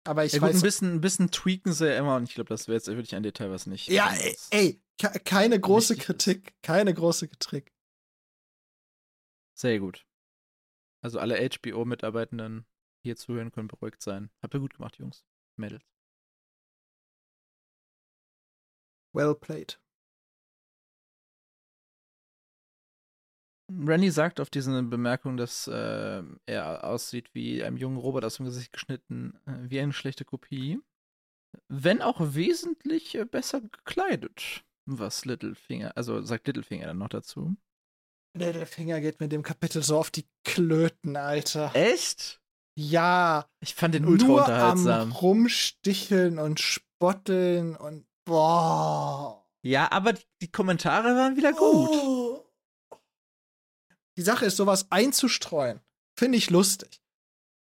[0.04, 0.56] Aber ich ja gut, weiß.
[0.56, 3.14] ein bisschen, ein bisschen tweaken sie ja immer und ich glaube, das wäre jetzt wirklich
[3.14, 3.88] ein Detail, was nicht.
[3.88, 6.06] ja, ey, ey ke- keine große wichtig ist.
[6.06, 6.54] Kritik.
[6.62, 7.72] Keine große Kritik.
[9.54, 10.06] Sehr gut.
[11.02, 12.66] Also alle HBO-Mitarbeitenden
[13.02, 14.30] hier zuhören können beruhigt sein.
[14.42, 15.24] Habt ihr gut gemacht, Jungs.
[15.56, 15.84] Mädels.
[19.12, 19.78] Well played.
[23.70, 28.46] Rennie sagt auf diese Bemerkung, dass äh, er aussieht wie einem jungen Robert aus dem
[28.46, 30.80] Gesicht geschnitten, äh, wie eine schlechte Kopie.
[31.68, 37.56] Wenn auch wesentlich äh, besser gekleidet, was Littlefinger, also sagt Littlefinger dann noch dazu.
[38.36, 41.70] Der Finger geht mit dem Kapitel so auf die Klöten, Alter.
[41.74, 42.40] Echt?
[42.76, 45.00] Ja, Ich fand den ultra nur unterhaltsam.
[45.00, 49.46] am Rumsticheln und Spotteln und boah.
[49.64, 51.88] Ja, aber die, die Kommentare waren wieder gut.
[51.90, 52.23] Oh.
[54.16, 55.80] Die Sache ist, sowas einzustreuen,
[56.18, 57.00] finde ich lustig.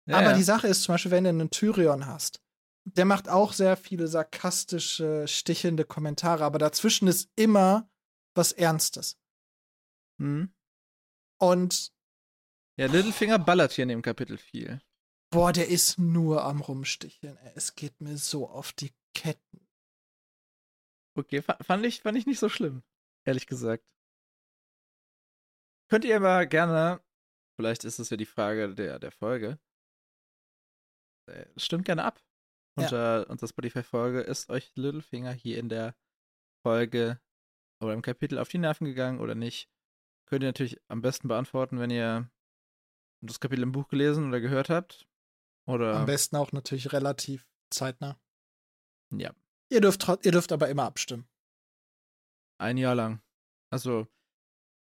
[0.08, 0.36] Ja, Aber ja.
[0.36, 2.40] die Sache ist zum Beispiel, wenn du einen Tyrion hast,
[2.84, 7.90] der macht auch sehr viele sarkastische, stichelnde Kommentare, aber dazwischen ist immer
[8.36, 9.18] was Ernstes.
[10.20, 10.54] Hm?
[11.40, 11.92] Und
[12.78, 14.80] ja, Littlefinger ballert hier in dem Kapitel viel.
[15.32, 17.36] boah, der ist nur am Rumsticheln.
[17.56, 19.66] Es geht mir so auf die Ketten.
[21.18, 22.82] Okay, fa- fand ich, fand ich nicht so schlimm,
[23.24, 23.84] ehrlich gesagt.
[25.88, 27.00] Könnt ihr aber gerne,
[27.58, 29.58] vielleicht ist es ja die Frage der, der Folge,
[31.28, 32.22] äh, stimmt gerne ab.
[32.78, 32.84] Ja.
[32.84, 35.96] Unter unserer Spotify-Folge ist euch Littlefinger hier in der
[36.62, 37.20] Folge
[37.82, 39.70] oder im Kapitel auf die Nerven gegangen oder nicht?
[40.28, 42.30] Könnt ihr natürlich am besten beantworten, wenn ihr
[43.22, 45.08] das Kapitel im Buch gelesen oder gehört habt.
[45.66, 48.20] Oder Am besten auch natürlich relativ zeitnah.
[49.10, 49.32] ja,
[49.68, 51.28] Ihr dürft, ihr dürft aber immer abstimmen.
[52.58, 53.20] Ein Jahr lang.
[53.72, 54.06] Also,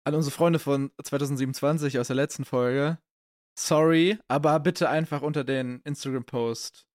[0.09, 2.99] an unsere Freunde von 2027 aus der letzten Folge.
[3.59, 6.87] Sorry, aber bitte einfach unter den Instagram-Post.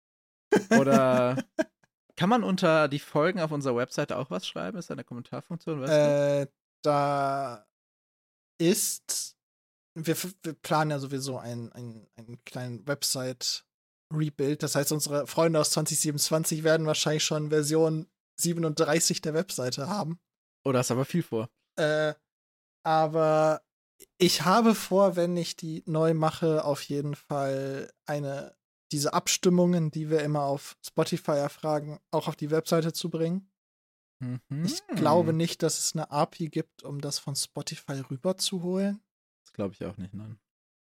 [0.80, 1.38] Oder
[2.17, 4.78] kann man unter die Folgen auf unserer Webseite auch was schreiben?
[4.78, 5.82] Ist da eine Kommentarfunktion?
[5.82, 6.41] Weißt du?
[6.41, 6.47] Äh,
[6.84, 7.65] da
[8.60, 9.36] ist.
[9.95, 14.63] Wir, wir planen ja sowieso einen, einen, einen kleinen Website-Rebuild.
[14.63, 18.08] Das heißt, unsere Freunde aus 2027 werden wahrscheinlich schon Version
[18.39, 20.19] 37 der Webseite haben.
[20.65, 21.49] Oder hast aber viel vor?
[21.76, 22.15] Äh,
[22.84, 23.62] aber
[24.17, 28.56] ich habe vor, wenn ich die neu mache, auf jeden Fall eine
[28.93, 33.50] diese Abstimmungen, die wir immer auf Spotify erfragen, auch auf die Webseite zu bringen.
[34.19, 34.65] Mhm.
[34.65, 39.02] Ich glaube nicht, dass es eine API gibt, um das von Spotify rüberzuholen.
[39.43, 40.39] Das glaube ich auch nicht, nein.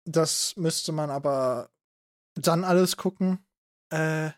[0.05, 1.70] Das müsste man aber
[2.35, 3.38] dann alles gucken.
[3.90, 4.33] Äh,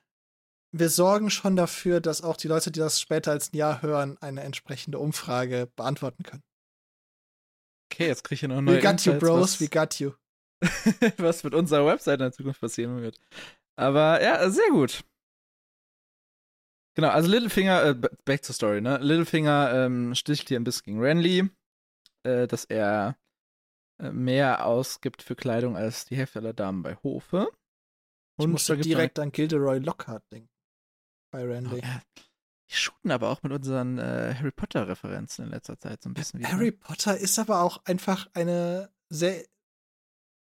[0.70, 4.18] wir sorgen schon dafür, dass auch die Leute, die das später als ein Jahr hören,
[4.18, 6.42] eine entsprechende Umfrage beantworten können.
[7.94, 10.00] Okay, jetzt kriege ich hier noch neue We got you, Insights, Bros, was, we got
[10.00, 10.12] you.
[11.18, 13.20] was mit unserer Website in der Zukunft passieren wird.
[13.76, 15.04] Aber ja, sehr gut.
[16.96, 18.98] Genau, also Littlefinger, äh, back to story, ne?
[18.98, 21.50] Littlefinger ähm, sticht hier ein bisschen gegen Renly,
[22.24, 23.16] äh, dass er
[24.00, 27.48] äh, mehr ausgibt für Kleidung als die Hälfte aller Damen bei Hofe.
[28.36, 30.50] Und ich musste direkt an Gilderoy Lockhart denken.
[31.30, 31.76] Bei Randy.
[31.76, 32.02] Oh, ja.
[32.78, 36.52] Shooten aber auch mit unseren äh, Harry Potter-Referenzen in letzter Zeit so ein bisschen wieder.
[36.52, 39.44] Harry Potter ist aber auch einfach eine sehr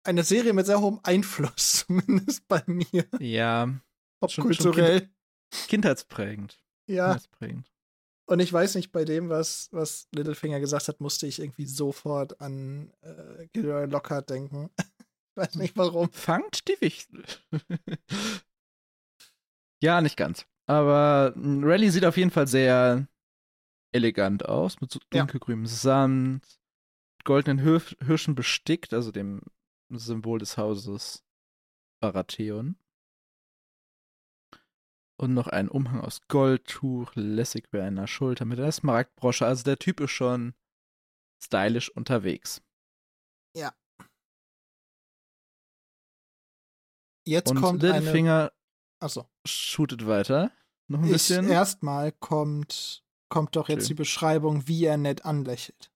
[0.05, 3.05] eine Serie mit sehr hohem Einfluss, zumindest bei mir.
[3.21, 3.69] Ja.
[4.21, 5.01] Popkulturell.
[5.01, 6.59] Kind kindheitsprägend.
[6.87, 7.07] Ja.
[7.09, 7.71] Kindheitsprägend.
[8.27, 12.41] Und ich weiß nicht, bei dem, was, was Littlefinger gesagt hat, musste ich irgendwie sofort
[12.41, 14.71] an äh, Gilroy Lockhart denken.
[14.79, 14.87] ich
[15.37, 16.11] weiß nicht warum.
[16.13, 17.25] Fangt die Wichtel.
[19.83, 20.47] ja, nicht ganz.
[20.69, 23.09] Aber Rally sieht auf jeden Fall sehr
[23.93, 25.71] elegant aus, mit so dunkelgrünem ja.
[25.71, 26.61] Sand,
[27.25, 29.41] goldenen Hir Hirschen bestickt, also dem
[29.91, 31.25] Symbol des Hauses
[32.01, 32.77] Baratheon.
[35.21, 39.47] Und noch ein Umhang aus Goldtuch, lässig bei einer Schulter mit einer Smaragdbrosche.
[39.47, 40.55] Also der Typ ist schon
[41.43, 42.63] stylisch unterwegs.
[43.57, 43.75] Ja.
[47.27, 48.53] Jetzt Und kommt Littlefinger eine...
[49.01, 49.29] Achso.
[49.49, 50.53] Shootet weiter.
[50.89, 51.49] Noch ein bisschen.
[51.49, 53.89] Erstmal kommt, kommt doch jetzt Schön.
[53.89, 55.93] die Beschreibung, wie er nett anlächelt.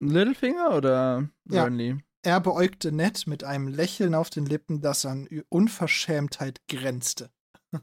[0.00, 1.62] Littlefinger oder ja.
[1.62, 2.02] Burnley?
[2.22, 7.30] Er beäugte Ned mit einem Lächeln auf den Lippen, das an Unverschämtheit grenzte.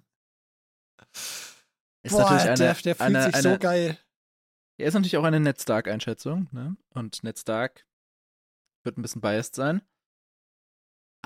[2.04, 3.98] Ist Boah, natürlich eine, der, der fühlt eine, sich eine, so geil.
[4.80, 6.78] Er ist natürlich auch eine Ned Stark-Einschätzung, ne?
[6.94, 7.88] Und Ned Stark
[8.84, 9.82] wird ein bisschen biased sein.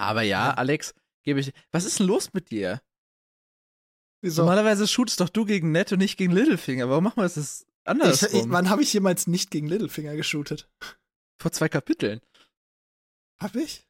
[0.02, 0.54] Aber ja.
[0.54, 1.54] Alex, gebe ich.
[1.72, 2.82] Was ist denn los mit dir?
[4.22, 4.42] Wieso?
[4.42, 6.90] Normalerweise shootest doch du gegen Ned und nicht gegen Littlefinger.
[6.90, 8.28] Warum machen wir das anders?
[8.48, 10.70] wann habe ich jemals nicht gegen Littlefinger geshootet?
[11.42, 12.22] Vor zwei Kapiteln.
[13.40, 13.88] Hab ich?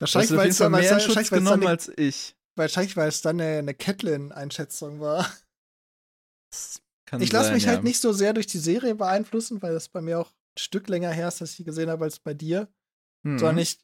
[0.00, 2.36] Wahrscheinlich, weil es dann Schutz genommen eine, als ich.
[2.56, 5.30] Wahrscheinlich, weil es dann eine, eine Catelyn-Einschätzung war.
[7.18, 7.72] ich lasse mich halt ja.
[7.72, 10.88] halt nicht so sehr durch die Serie beeinflussen, weil das bei mir auch ein Stück
[10.88, 12.68] länger her ist, dass ich sie gesehen habe als bei dir.
[13.22, 13.38] Mhm.
[13.38, 13.78] Sondern ich,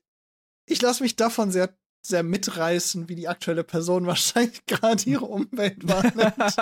[0.66, 5.87] ich lasse mich davon sehr, sehr mitreißen, wie die aktuelle Person wahrscheinlich gerade ihre Umwelt
[5.87, 6.59] wahrnimmt.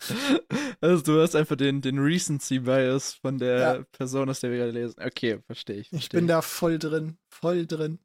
[0.80, 3.84] also du hast einfach den, den Recency-Bias von der ja.
[3.92, 5.00] Person, aus der wir gerade lesen.
[5.00, 5.88] Okay, verstehe ich.
[5.88, 7.98] Versteh ich bin da voll drin, voll drin.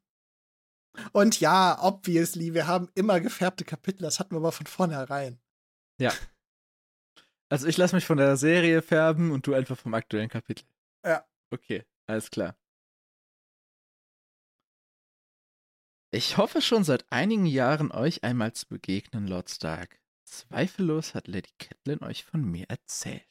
[1.12, 5.40] Und ja, obviously, wir haben immer gefärbte Kapitel, das hatten wir aber von vornherein.
[5.98, 6.12] Ja.
[7.48, 10.64] Also ich lasse mich von der Serie färben und du einfach vom aktuellen Kapitel.
[11.04, 11.24] Ja.
[11.50, 12.56] Okay, alles klar.
[16.14, 19.98] Ich hoffe schon seit einigen Jahren euch einmal zu begegnen, Lord Stark.
[20.24, 23.26] Zweifellos hat Lady Catelyn euch von mir erzählt.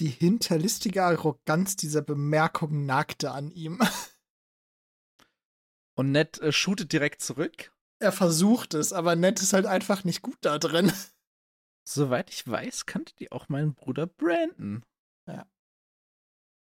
[0.00, 3.80] Die hinterlistige Arroganz dieser Bemerkung nagte an ihm.
[5.96, 7.72] Und Ned äh, shootet direkt zurück.
[8.00, 10.92] Er versucht es, aber Ned ist halt einfach nicht gut da drin.
[11.84, 14.84] Soweit ich weiß, kannte die auch meinen Bruder Brandon.
[15.26, 15.48] Ja.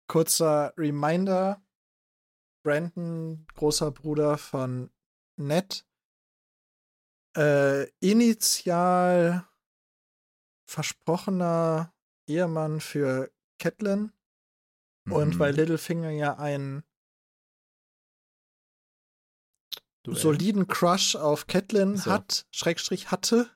[0.09, 1.63] Kurzer Reminder:
[2.69, 4.91] Brandon, großer Bruder von
[5.37, 5.87] Ned,
[7.35, 9.49] äh, initial
[10.69, 11.95] versprochener
[12.27, 14.13] Ehemann für Catelyn.
[15.07, 15.13] Mhm.
[15.15, 16.85] Und weil Littlefinger ja einen
[20.03, 20.19] Duell.
[20.19, 22.11] soliden Crush auf Catelyn so.
[22.11, 23.49] hat, Schrägstrich hatte,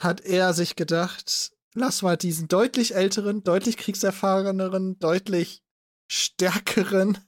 [0.00, 5.62] hat er sich gedacht, lass mal diesen deutlich älteren, deutlich kriegserfahreneren, deutlich
[6.10, 7.18] stärkeren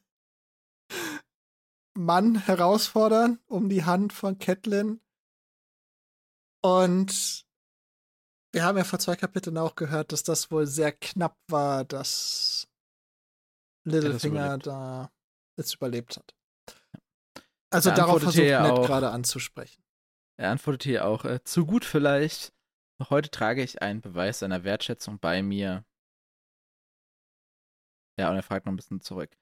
[1.96, 5.00] Mann herausfordern um die Hand von Catelyn.
[6.62, 7.46] Und
[8.52, 12.68] wir haben ja vor zwei Kapiteln auch gehört, dass das wohl sehr knapp war, dass
[13.84, 15.10] Littlefinger da
[15.56, 16.34] jetzt überlebt hat.
[17.70, 19.82] Also er darauf versucht Ned gerade anzusprechen.
[20.38, 22.52] Er antwortet hier auch, äh, zu gut vielleicht.
[22.98, 25.84] Noch heute trage ich einen Beweis seiner Wertschätzung bei mir.
[28.18, 29.36] Ja, und er fragt noch ein bisschen zurück.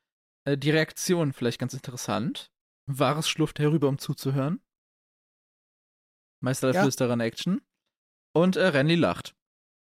[0.44, 2.50] Äh, die Reaktion vielleicht ganz interessant.
[2.86, 4.60] Wahres schlurft herüber, um zuzuhören.
[6.40, 6.82] Meister der ja.
[6.82, 7.62] Flüsterer in Action.
[8.34, 9.34] Und äh, Renly lacht.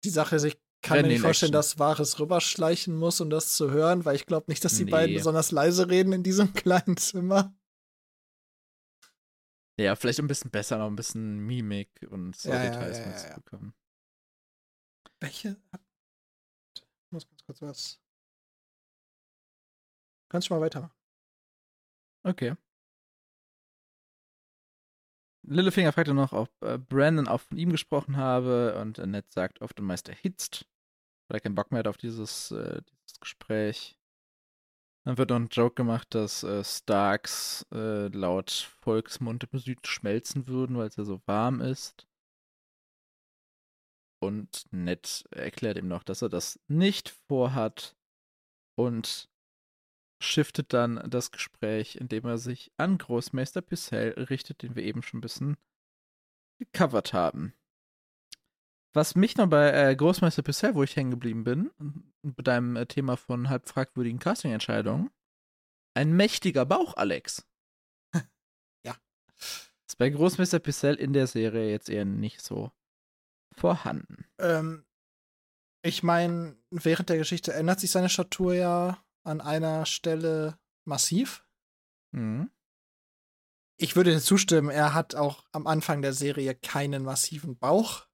[0.04, 3.56] Die Sache ist, ich kann Renly mir nicht vorstellen, dass Wahres rüberschleichen muss, um das
[3.56, 4.92] zu hören, weil ich glaube nicht, dass die nee.
[4.92, 7.54] beiden besonders leise reden in diesem kleinen Zimmer.
[9.78, 13.10] Ja, vielleicht ein bisschen besser, noch ein bisschen Mimik und so ja, Details ja, ja,
[13.10, 13.74] mitzubekommen.
[15.20, 15.58] Welche?
[16.76, 18.05] Ich muss ganz kurz was.
[20.30, 20.94] Kannst du mal weitermachen.
[22.24, 22.56] Okay.
[25.48, 29.80] Littlefinger fragte noch, ob äh, Brandon auch von ihm gesprochen habe und Ned sagt oft
[29.80, 30.68] und meist erhitzt,
[31.28, 34.00] weil er keinen Bock mehr hat auf dieses, äh, dieses Gespräch.
[35.06, 38.50] Dann wird noch ein Joke gemacht, dass äh, Starks äh, laut
[38.82, 42.08] Volksmund im Süden schmelzen würden, weil es ja so warm ist.
[44.20, 47.96] Und Ned erklärt ihm noch, dass er das nicht vorhat
[48.76, 49.30] und
[50.20, 55.20] shiftet dann das Gespräch, indem er sich an Großmeister Pissell richtet, den wir eben schon
[55.20, 55.58] ein bisschen
[56.60, 57.54] gecovert haben.
[58.94, 61.70] Was mich noch bei äh, Großmeister Pissell, wo ich hängen geblieben bin,
[62.24, 65.12] bei deinem äh, Thema von halb fragwürdigen Casting-Entscheidungen,
[65.96, 67.46] ein mächtiger Bauch, Alex.
[68.86, 68.96] ja.
[69.86, 72.72] Ist bei Großmeister Pissell in der Serie jetzt eher nicht so
[73.54, 74.26] vorhanden.
[74.40, 74.86] Ähm,
[75.84, 81.46] ich meine, während der Geschichte ändert sich seine Statur ja an einer Stelle massiv.
[82.12, 82.50] Mhm.
[83.78, 88.08] Ich würde dir zustimmen, er hat auch am Anfang der Serie keinen massiven Bauch.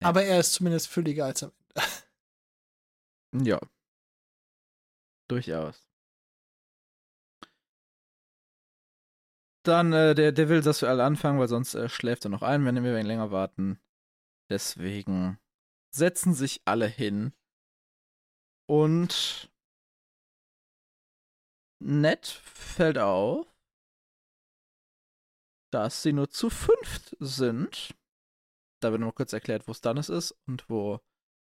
[0.00, 0.08] Ja.
[0.08, 1.86] Aber er ist zumindest fülliger als am Ende.
[3.36, 3.58] Ja.
[5.26, 5.88] Durchaus.
[9.64, 12.42] Dann, äh, der, der will, dass wir alle anfangen, weil sonst äh, schläft er noch
[12.42, 13.80] ein, wenn wir länger warten.
[14.50, 15.40] Deswegen
[15.90, 17.32] setzen sich alle hin.
[18.66, 19.50] Und
[21.80, 23.46] nett fällt auf,
[25.72, 27.94] dass sie nur zu fünft sind.
[28.80, 31.00] Da wird noch kurz erklärt, wo Stannis ist und wo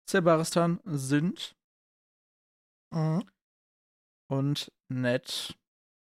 [0.09, 1.55] Sebaristan sind.
[2.91, 3.29] Mhm.
[4.29, 5.57] Und Ned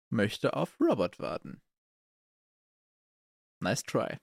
[0.10, 1.62] möchte auf Robert warten.
[3.62, 4.18] Nice try.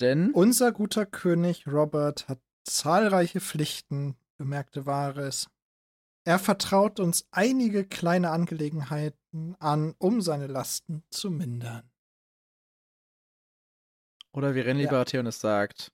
[0.00, 5.48] Denn unser guter König Robert hat zahlreiche Pflichten, bemerkte Vares.
[6.24, 11.90] Er vertraut uns einige kleine Angelegenheiten an, um seine Lasten zu mindern.
[14.32, 14.90] Oder wie Renly ja.
[14.90, 15.92] Baratheon sagt,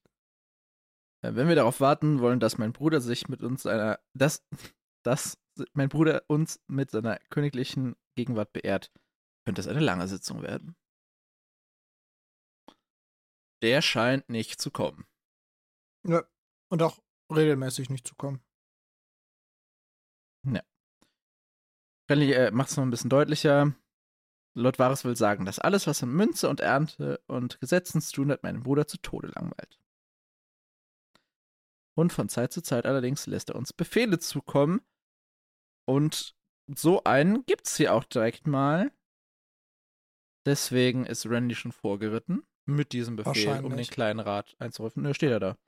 [1.22, 4.46] äh, wenn wir darauf warten wollen, dass mein Bruder sich mit uns einer, dass,
[5.05, 5.38] dass
[5.74, 8.90] mein Bruder uns mit seiner königlichen Gegenwart beehrt,
[9.44, 10.74] könnte es eine lange Sitzung werden.
[13.62, 15.07] Der scheint nicht zu kommen.
[16.07, 16.22] Ja,
[16.70, 16.99] und auch
[17.31, 18.41] regelmäßig nicht zu kommen.
[20.45, 20.62] Ja.
[22.11, 23.74] Renly äh, macht es noch ein bisschen deutlicher.
[24.55, 28.31] Lord Varys will sagen, dass alles, was in Münze und Ernte und Gesetzen zu tun
[28.31, 29.79] hat, meinen Bruder zu Tode langweilt.
[31.97, 34.81] Und von Zeit zu Zeit allerdings lässt er uns Befehle zukommen.
[35.85, 38.93] Und so einen gibt's hier auch direkt mal.
[40.47, 45.03] Deswegen ist Randy schon vorgeritten mit diesem Befehl, um den kleinen Rat einzurufen.
[45.03, 45.59] Nö, steht er da.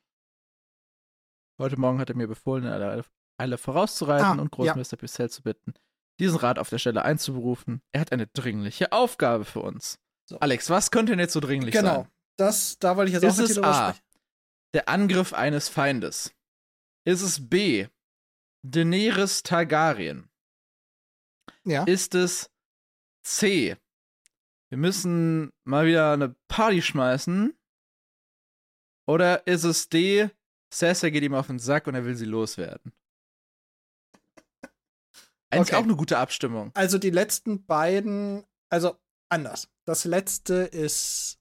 [1.60, 3.04] Heute Morgen hat er mir befohlen, in aller
[3.36, 5.00] Eile vorauszureiten ah, und Großmeister ja.
[5.00, 5.74] Picel zu bitten,
[6.18, 7.82] diesen Rat auf der Stelle einzuberufen.
[7.92, 9.98] Er hat eine dringliche Aufgabe für uns.
[10.24, 10.38] So.
[10.40, 11.86] Alex, was könnte denn jetzt so dringlich genau.
[11.86, 12.02] sein?
[12.04, 12.08] Genau,
[12.38, 14.06] das, da wollte ich jetzt Ist auch mit dir A, sprechen.
[14.72, 16.34] Der Angriff eines Feindes.
[17.04, 17.88] Ist es B,
[18.62, 20.30] Daenerys Targaryen?
[21.64, 21.84] Ja.
[21.84, 22.50] Ist es
[23.22, 23.76] C,
[24.70, 27.54] wir müssen mal wieder eine Party schmeißen?
[29.06, 30.30] Oder ist es D,
[30.72, 32.92] Cersei geht ihm auf den Sack und er will sie loswerden?
[35.50, 35.76] Eigentlich okay.
[35.76, 36.70] auch eine gute Abstimmung.
[36.74, 38.96] Also die letzten beiden, also
[39.28, 39.68] anders.
[39.84, 41.40] Das letzte ist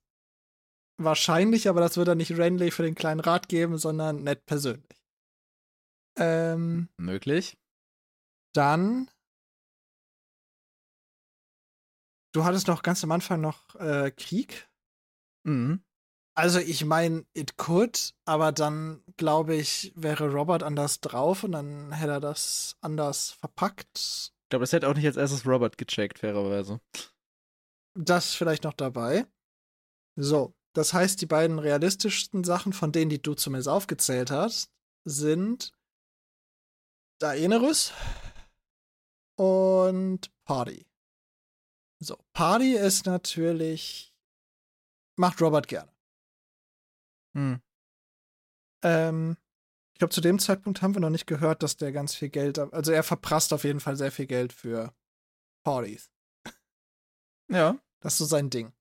[0.97, 4.99] wahrscheinlich, aber das wird er nicht Renly für den kleinen Rat geben, sondern Ned persönlich.
[6.17, 7.57] Ähm, Möglich.
[8.53, 9.11] Dann
[12.31, 14.69] Du hattest noch ganz am Anfang noch äh, Krieg.
[15.43, 15.83] Mhm.
[16.39, 21.91] Also ich meine, it could, aber dann glaube ich, wäre Robert anders drauf und dann
[21.91, 23.97] hätte er das anders verpackt.
[23.97, 26.79] Ich glaube, das hätte auch nicht als erstes Robert gecheckt, fairerweise.
[27.93, 29.27] Das vielleicht noch dabei.
[30.15, 34.71] So, das heißt, die beiden realistischsten Sachen, von denen, die du zumindest aufgezählt hast,
[35.03, 35.73] sind
[37.19, 37.91] Daenerys
[39.35, 40.85] und Party.
[42.01, 44.15] So, Party ist natürlich.
[45.17, 45.98] Macht Robert gerne.
[47.35, 47.61] Hm.
[48.83, 49.37] Ähm,
[49.93, 52.57] ich glaube, zu dem Zeitpunkt haben wir noch nicht gehört, dass der ganz viel Geld.
[52.59, 54.93] Also, er verprasst auf jeden Fall sehr viel Geld für
[55.63, 56.11] Partys.
[57.51, 57.79] Ja.
[58.01, 58.71] Das ist so sein Ding.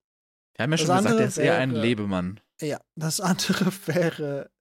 [0.55, 2.41] Wir haben ja das schon gesagt, er ist eher ein Lebemann.
[2.61, 4.53] Ja, das andere wäre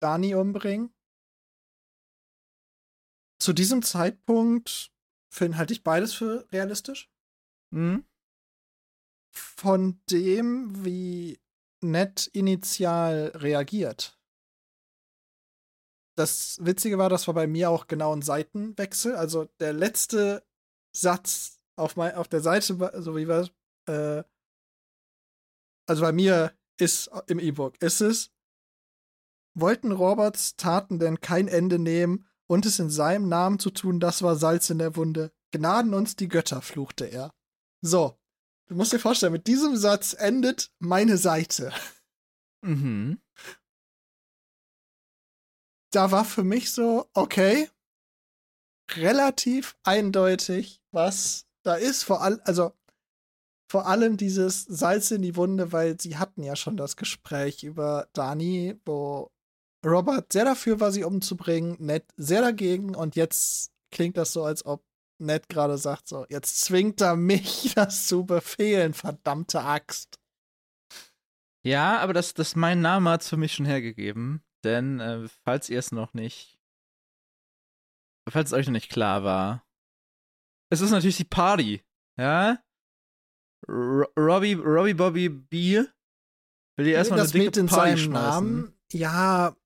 [0.00, 0.94] Dani umbringen.
[3.40, 4.92] Zu diesem Zeitpunkt
[5.32, 7.10] finde halte ich beides für realistisch.
[7.70, 8.04] Mhm.
[9.30, 11.40] Von dem, wie
[11.80, 14.18] Ned initial reagiert.
[16.16, 19.14] Das Witzige war, das war bei mir auch genau ein Seitenwechsel.
[19.14, 20.44] Also der letzte
[20.92, 23.48] Satz auf, mein, auf der Seite, so wie war
[23.86, 24.24] äh,
[25.88, 28.30] also bei mir ist im E-Book, ist es,
[29.54, 34.22] wollten Roberts Taten denn kein Ende nehmen und es in seinem Namen zu tun, das
[34.22, 35.32] war Salz in der Wunde.
[35.50, 37.32] Gnaden uns die Götter, fluchte er.
[37.80, 38.18] So,
[38.68, 41.72] du musst dir vorstellen, mit diesem Satz endet meine Seite.
[42.62, 43.20] Mhm.
[45.92, 47.70] Da war für mich so, okay,
[48.92, 52.02] relativ eindeutig, was da ist.
[52.02, 52.72] Vor allem, also
[53.70, 58.08] vor allem dieses Salz in die Wunde, weil sie hatten ja schon das Gespräch über
[58.12, 59.30] Dani, wo
[59.84, 64.64] Robert sehr dafür war, sie umzubringen, Ned sehr dagegen und jetzt klingt das so, als
[64.64, 64.82] ob
[65.20, 70.18] Ned gerade sagt, so, jetzt zwingt er mich, das zu befehlen, verdammte Axt.
[71.64, 74.42] Ja, aber das, das mein Name hat es für mich schon hergegeben.
[74.64, 76.58] Denn, äh, falls ihr es noch nicht,
[78.28, 79.64] falls es euch noch nicht klar war,
[80.70, 81.82] es ist natürlich die Party,
[82.16, 82.62] ja?
[83.66, 85.84] R Robbie, Robbie Bobby B
[86.76, 88.12] will dir erstmal das eine dicke Party schmeißen.
[88.12, 89.56] Namen, ja,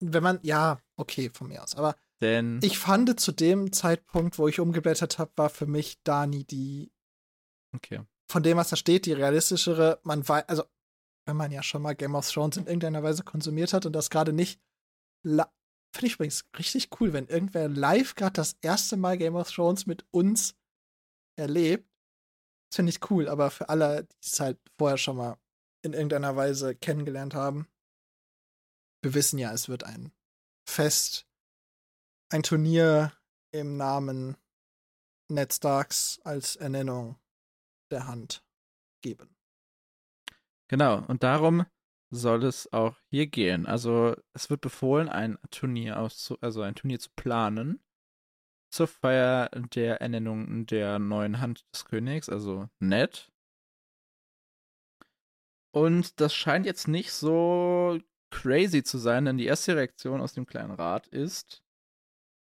[0.00, 1.74] wenn man, ja, okay, von mir aus.
[1.74, 6.44] Aber Denn, ich fand zu dem Zeitpunkt, wo ich umgeblättert habe, war für mich Dani
[6.44, 6.90] die,
[7.74, 8.00] okay.
[8.30, 10.00] von dem, was da steht, die realistischere.
[10.04, 10.64] Man weiß, also,
[11.26, 14.08] wenn man ja schon mal Game of Thrones in irgendeiner Weise konsumiert hat und das
[14.08, 14.58] gerade nicht.
[15.22, 15.50] Finde
[16.06, 20.06] ich übrigens richtig cool, wenn irgendwer live gerade das erste Mal Game of Thrones mit
[20.10, 20.56] uns
[21.36, 21.86] erlebt.
[22.70, 25.36] Das finde ich cool, aber für alle, die es halt vorher schon mal
[25.82, 27.68] in irgendeiner Weise kennengelernt haben,
[29.02, 30.10] wir wissen ja, es wird ein
[30.66, 31.26] Fest,
[32.30, 33.12] ein Turnier
[33.52, 34.36] im Namen
[35.28, 37.16] Ned Starks als Ernennung
[37.90, 38.44] der Hand
[39.02, 39.36] geben.
[40.68, 41.66] Genau, und darum
[42.10, 43.66] soll es auch hier gehen.
[43.66, 47.80] Also es wird befohlen, ein Turnier auszu also ein Turnier zu planen
[48.70, 53.30] zur Feier der Ernennung der neuen Hand des Königs, also Ned.
[55.72, 57.98] Und das scheint jetzt nicht so
[58.30, 61.63] crazy zu sein, denn die erste Reaktion aus dem kleinen Rat ist,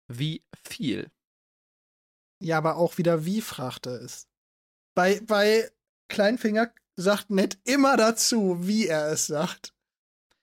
[0.09, 1.11] wie viel.
[2.41, 4.27] Ja, aber auch wieder wie fragte es.
[4.95, 5.71] Bei, bei
[6.09, 9.73] Kleinfinger sagt Ned immer dazu, wie er es sagt.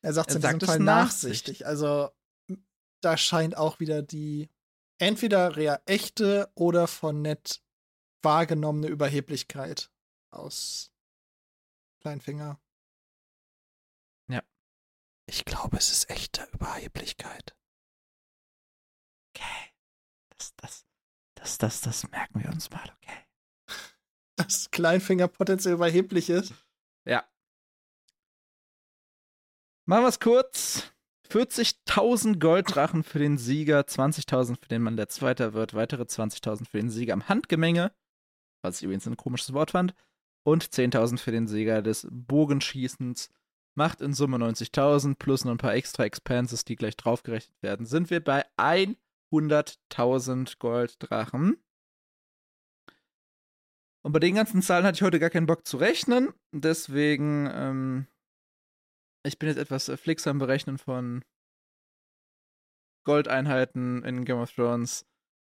[0.03, 1.61] Er sagt es Er in diesem es Fall nachsichtig.
[1.61, 1.67] nachsichtig.
[1.67, 2.11] Also
[3.03, 4.51] da scheint auch wieder die
[4.99, 7.63] entweder rea echte oder von Ned
[8.23, 9.91] wahrgenommene Überheblichkeit
[10.31, 10.91] aus
[12.01, 12.61] Kleinfinger.
[14.29, 14.43] Ja.
[15.27, 17.56] Ich glaube, es ist echte Überheblichkeit.
[19.37, 19.73] Okay.
[20.31, 20.87] Das, das,
[21.35, 23.27] das, das, das merken wir uns mal, okay.
[24.37, 26.55] Dass Kleinfinger potenziell überheblich ist.
[27.07, 27.25] Ja.
[29.87, 30.93] Machen wir es kurz.
[31.31, 36.79] 40.000 Golddrachen für den Sieger, 20.000 für den Mann, der Zweiter wird, weitere 20.000 für
[36.79, 37.93] den Sieger im Handgemenge,
[38.63, 39.95] was ich übrigens ein komisches Wort fand,
[40.45, 43.31] und 10.000 für den Sieger des Bogenschießens.
[43.75, 47.85] Macht in Summe 90.000 plus noch ein paar extra Expenses, die gleich draufgerechnet werden.
[47.85, 48.47] Sind wir bei
[49.33, 51.63] 100.000 Golddrachen.
[54.03, 56.33] Und bei den ganzen Zahlen hatte ich heute gar keinen Bock zu rechnen.
[56.53, 58.07] Deswegen, ähm,
[59.25, 61.25] ich bin jetzt etwas äh, flix am Berechnen von
[63.05, 65.05] Goldeinheiten in Game of Thrones.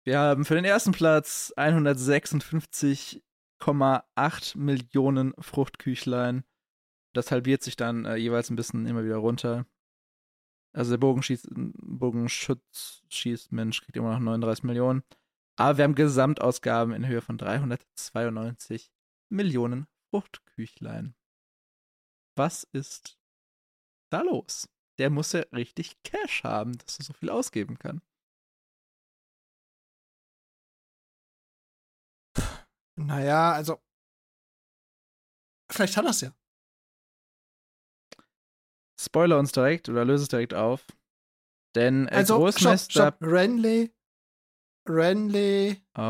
[0.05, 6.45] Wir haben für den ersten Platz 156,8 Millionen Fruchtküchlein.
[7.15, 9.67] Das halbiert sich dann äh, jeweils ein bisschen immer wieder runter.
[10.77, 15.03] Also der Bogenschieß, Bogenschutzschießmensch kriegt immer noch 39 Millionen.
[15.59, 18.93] Aber wir haben Gesamtausgaben in Höhe von 392
[19.31, 21.15] Millionen Fruchtküchlein.
[22.37, 23.19] Was ist
[24.11, 24.69] da los?
[24.99, 28.03] Der muss ja richtig Cash haben, dass er so viel ausgeben kann.
[32.97, 33.81] Naja, also.
[35.71, 36.35] Vielleicht hat er es ja.
[39.07, 40.85] Spoiler uns direkt oder löse es direkt auf.
[41.75, 42.91] Denn äh, Also, stopp, Großmeister.
[42.91, 43.17] stopp.
[43.23, 43.93] Renly,
[44.89, 46.01] Renly Oh.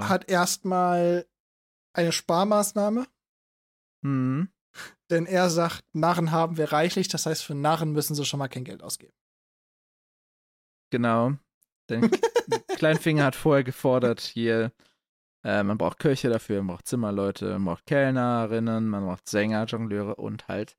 [0.00, 1.26] hat erstmal
[1.94, 3.06] eine Sparmaßnahme,
[4.04, 4.48] Hm.
[5.10, 8.48] denn er sagt, Narren haben wir reichlich, das heißt, für Narren müssen sie schon mal
[8.48, 9.14] kein Geld ausgeben.
[10.90, 11.32] Genau.
[11.88, 12.10] Denn
[12.78, 14.72] Kleinfinger hat vorher gefordert, hier,
[15.44, 20.16] äh, man braucht Köche dafür, man braucht Zimmerleute, man braucht Kellnerinnen, man braucht Sänger, Jongleure
[20.16, 20.76] und halt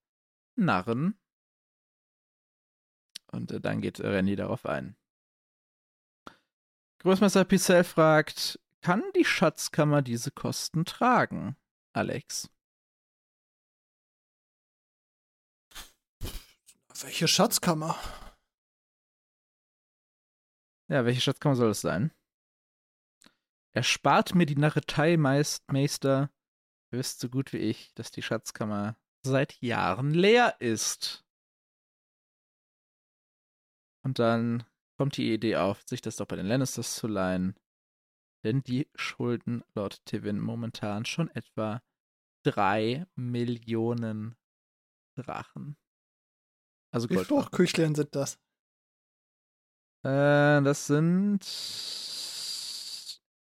[0.55, 1.17] Narren.
[3.31, 4.95] Und äh, dann geht Renny darauf ein.
[6.99, 11.55] Großmeister Picel fragt, kann die Schatzkammer diese Kosten tragen,
[11.93, 12.49] Alex?
[17.01, 17.95] Welche Schatzkammer?
[20.89, 22.11] Ja, welche Schatzkammer soll es sein?
[23.73, 26.31] Erspart mir die Narretei, Meist Meister.
[26.91, 31.26] Ihr wisst so gut wie ich, dass die Schatzkammer seit Jahren leer ist.
[34.07, 34.63] Und dann
[34.97, 37.59] kommt die Idee auf, sich das doch bei den Lannisters zu leihen.
[38.45, 41.83] Denn die schulden Lord Tivin momentan schon etwa
[42.45, 44.37] drei Millionen
[45.17, 45.75] Drachen.
[46.93, 47.27] Also Wie Gold.
[47.27, 48.39] viele Küchlein sind das?
[50.05, 51.43] Äh, das sind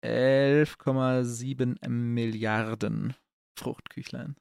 [0.06, 3.16] 11,7 Milliarden
[3.58, 4.36] Fruchtküchlein.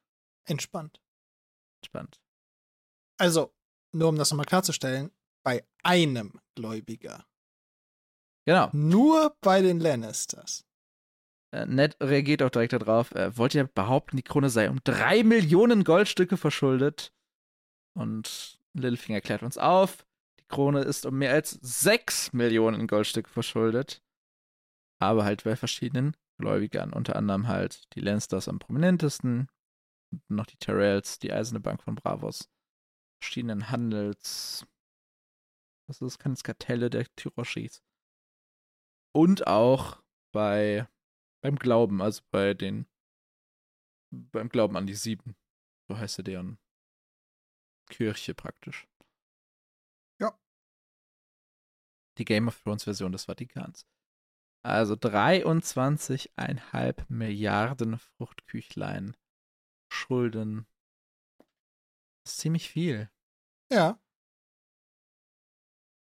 [0.45, 1.01] Entspannt.
[1.83, 2.21] Spannend.
[3.19, 3.57] Also,
[3.93, 5.11] nur um das nochmal klarzustellen,
[5.43, 7.27] bei einem Gläubiger.
[8.47, 8.71] Genau.
[8.73, 10.65] Nur bei den Lannisters.
[11.53, 13.13] Äh, Ned reagiert auch direkt darauf.
[13.13, 17.13] Äh, wollt ihr behaupten, die Krone sei um drei Millionen Goldstücke verschuldet?
[17.95, 20.07] Und Littlefinger klärt uns auf.
[20.41, 24.03] Die Krone ist um mehr als sechs Millionen Goldstücke verschuldet.
[24.99, 26.93] Aber halt bei verschiedenen Gläubigern.
[26.93, 29.49] Unter anderem halt die Lannisters am prominentesten.
[30.11, 32.51] Und noch die Tyrells, die Eiserne Bank von Bravos.
[33.23, 34.67] Verschiedenen Handels.
[35.93, 36.19] Ist das?
[36.19, 37.83] Kann es Kartelle der Tyroshis.
[39.15, 40.89] Und auch bei
[41.43, 42.87] beim Glauben, also bei den
[44.11, 45.37] beim Glauben an die Sieben.
[45.89, 46.59] So heißt ja deren
[47.91, 48.89] Kirche praktisch.
[50.19, 50.39] Ja.
[52.17, 53.87] Die Game of Thrones Version des Vatikans.
[54.65, 59.15] Also 23,5 Milliarden Fruchtküchlein
[59.93, 60.67] Schulden.
[62.25, 63.11] Das ist ziemlich viel.
[63.71, 64.01] Ja.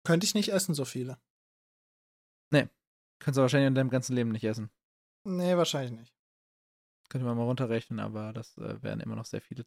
[0.04, 1.18] Könnte ich nicht essen, so viele.
[3.20, 4.70] Kannst du wahrscheinlich in deinem ganzen Leben nicht essen.
[5.24, 6.14] Nee, wahrscheinlich nicht.
[7.10, 9.66] Könnte man mal runterrechnen, aber das äh, wären immer noch sehr viele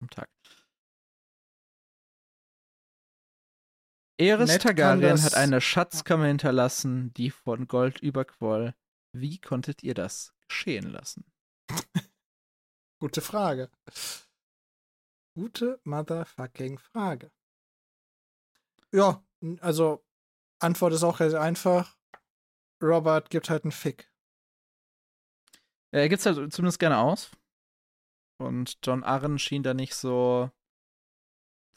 [0.00, 0.30] am Tag.
[4.18, 8.74] Eris kann Targaryen hat eine Schatzkammer hinterlassen, die von Gold überquoll.
[9.12, 11.24] Wie konntet ihr das geschehen lassen?
[13.00, 13.70] Gute Frage.
[15.34, 17.30] Gute motherfucking Frage.
[18.92, 19.25] Ja,
[19.60, 20.04] also
[20.58, 21.96] Antwort ist auch sehr einfach.
[22.82, 24.10] Robert gibt halt einen Fick.
[25.92, 27.30] Er gibt es halt zumindest gerne aus.
[28.38, 30.50] Und John Arryn schien da nicht so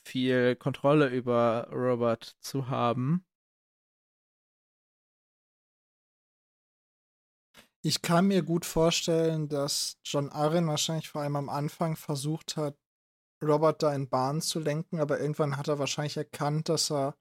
[0.04, 3.26] viel Kontrolle über Robert zu haben.
[7.82, 12.78] Ich kann mir gut vorstellen, dass John Arryn wahrscheinlich vor allem am Anfang versucht hat,
[13.42, 17.16] Robert da in Bahn zu lenken, aber irgendwann hat er wahrscheinlich erkannt, dass er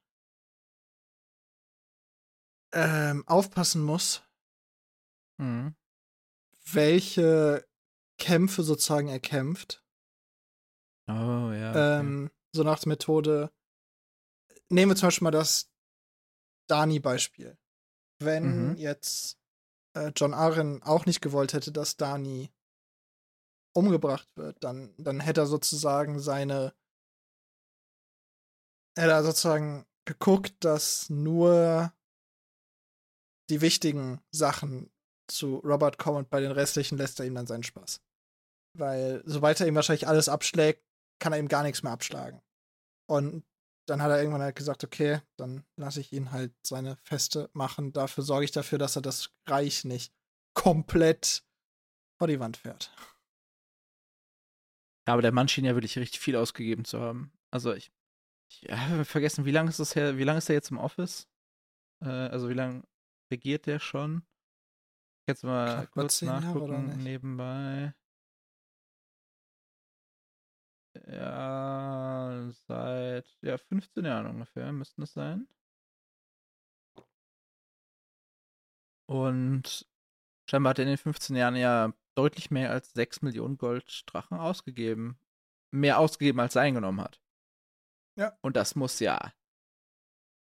[2.72, 4.22] ähm, aufpassen muss,
[5.40, 5.74] Mhm.
[6.72, 7.66] welche
[8.18, 9.84] Kämpfe sozusagen er kämpft.
[11.08, 11.12] Oh,
[11.52, 11.70] ja.
[11.70, 12.00] okay.
[12.00, 13.52] Ähm, so nach der Methode.
[14.68, 15.70] Nehmen wir zum Beispiel mal das
[16.68, 17.56] Dani-Beispiel.
[18.20, 18.76] Wenn Mhm.
[18.76, 19.38] jetzt
[19.96, 22.52] äh, John Arryn auch nicht gewollt hätte, dass Dani
[23.74, 26.74] umgebracht wird, dann, dann hätte er sozusagen seine.
[28.96, 31.92] Hätte er sozusagen geguckt, dass nur
[33.50, 34.90] die wichtigen Sachen
[35.28, 38.00] zu Robert kommen und bei den restlichen lässt er ihm dann seinen Spaß.
[38.74, 40.82] Weil sobald er ihm wahrscheinlich alles abschlägt,
[41.18, 42.40] kann er ihm gar nichts mehr abschlagen.
[43.06, 43.44] Und
[43.86, 47.92] dann hat er irgendwann halt gesagt, okay, dann lasse ich ihn halt seine Feste machen.
[47.92, 50.12] Dafür sorge ich dafür, dass er das Reich nicht
[50.54, 51.42] komplett
[52.18, 52.92] vor die Wand fährt.
[55.06, 57.32] Ja, aber der Mann schien ja wirklich richtig viel ausgegeben zu haben.
[57.50, 57.90] Also ich,
[58.50, 61.26] ich habe vergessen, wie lange ist das her, wie lange ist er jetzt im Office?
[62.04, 62.82] Äh, also wie lange
[63.30, 64.22] regiert der schon?
[65.28, 67.94] Jetzt mal über kurz nachgucken nebenbei.
[71.06, 75.46] Ja, seit ja, 15 Jahren ungefähr müssten es sein.
[79.06, 79.86] Und
[80.48, 85.18] scheinbar hat er in den 15 Jahren ja deutlich mehr als 6 Millionen Golddrachen ausgegeben.
[85.70, 87.22] Mehr ausgegeben, als er eingenommen hat.
[88.18, 88.36] Ja.
[88.40, 89.32] Und das muss ja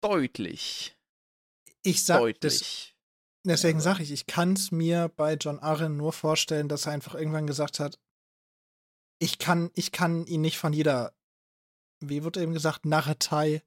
[0.00, 0.97] deutlich,
[1.88, 2.96] Ich sag, das, deutlich.
[3.46, 3.82] deswegen Ja.
[3.84, 7.46] sage ich, ich kann es mir bei John Arryn nur vorstellen, dass er einfach irgendwann
[7.46, 7.98] gesagt hat,
[9.20, 11.14] ich kann, ich kann ihn nicht von jeder,
[12.00, 13.62] wie wird eben gesagt, Narretei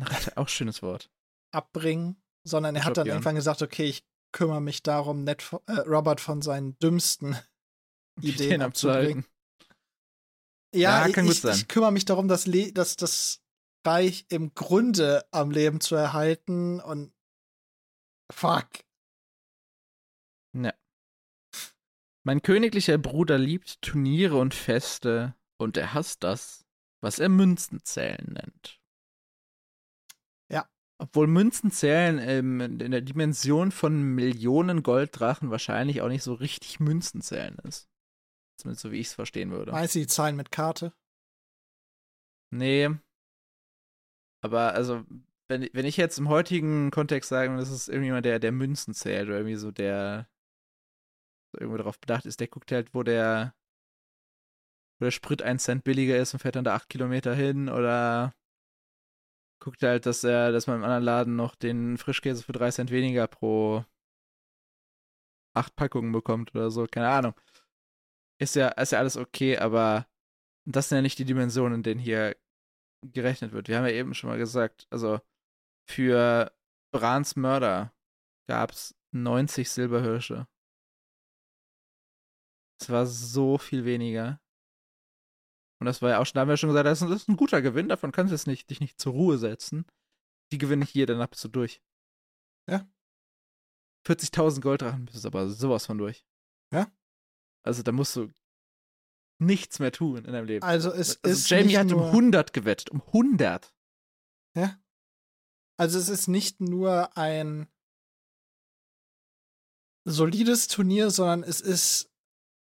[0.00, 1.10] Ach, auch schönes Wort.
[1.52, 3.16] abbringen, sondern er hat dann Jan.
[3.16, 7.36] irgendwann gesagt, okay, ich kümmere mich darum, Ned, äh, Robert von seinen dümmsten
[8.22, 9.26] Ideen abzubringen.
[10.74, 11.56] Ja, Ja, kann ich, gut sein.
[11.56, 13.42] ich kümmere mich darum, das, Le das, das
[13.84, 17.12] Reich im Grunde am Leben zu erhalten und
[18.30, 18.68] fuck.
[20.52, 20.74] Ja.
[22.22, 26.66] Mein königlicher Bruder liebt Turniere und Feste und er hasst das,
[27.00, 28.80] was er Münzenzählen nennt.
[30.50, 30.68] Ja.
[30.98, 37.56] Obwohl Münzenzählen ähm, in der Dimension von Millionen Golddrachen wahrscheinlich auch nicht so richtig Münzenzählen
[37.64, 37.88] ist.
[38.58, 39.72] Zumindest so wie ich es verstehen würde.
[39.72, 40.92] Meinst du die Zahlen mit Karte?
[42.50, 42.90] Nee.
[44.42, 45.04] Aber also,
[45.50, 49.26] wenn, wenn ich jetzt im heutigen Kontext sage, das ist irgendjemand, der, der Münzen zählt
[49.28, 50.28] oder irgendwie so der
[51.52, 53.54] so irgendwo darauf bedacht ist, der guckt halt, wo der,
[54.98, 58.32] wo der Sprit ein Cent billiger ist und fährt dann da acht Kilometer hin oder
[59.60, 62.92] guckt halt, dass er, dass man im anderen Laden noch den Frischkäse für drei Cent
[62.92, 63.84] weniger pro
[65.54, 67.34] acht Packungen bekommt oder so, keine Ahnung.
[68.38, 70.06] Ist ja, ist ja alles okay, aber
[70.64, 72.36] das sind ja nicht die Dimensionen, in denen hier
[73.02, 73.68] gerechnet wird.
[73.68, 75.20] Wir haben ja eben schon mal gesagt, also
[75.90, 76.52] für
[76.92, 77.92] Brans Mörder
[78.48, 80.46] gab es 90 Silberhirsche.
[82.80, 84.40] Es war so viel weniger.
[85.80, 87.62] Und das war ja auch schon, da haben wir schon gesagt, das ist, ein guter
[87.62, 89.86] Gewinn, davon kannst du jetzt nicht, dich nicht zur Ruhe setzen.
[90.52, 91.82] Die gewinne ich hier, danach bist du durch.
[92.68, 92.88] Ja.
[94.06, 96.24] 40.000 Golddrachen bist du aber sowas von durch.
[96.72, 96.90] Ja.
[97.62, 98.30] Also da musst du
[99.38, 100.64] nichts mehr tun in deinem Leben.
[100.64, 103.74] Also es also ist Jamie hat um 100 gewettet, um 100.
[104.56, 104.78] Ja.
[105.80, 107.66] Also es ist nicht nur ein
[110.04, 112.12] solides Turnier, sondern es ist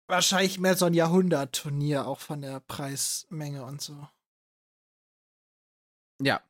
[0.07, 4.09] wahrscheinlich mehr so ein Jahrhundert-Turnier, auch von der Preismenge und so.
[6.19, 6.41] Ja.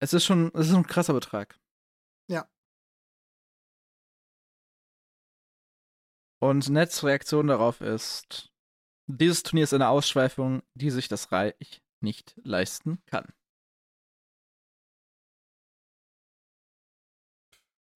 [0.00, 1.58] Es ist schon, es ist ein krasser Betrag.
[2.28, 2.48] Ja.
[6.40, 8.52] Und Nets Reaktion darauf ist,
[9.08, 13.32] dieses Turnier ist eine Ausschweifung, die sich das Reich nicht leisten kann.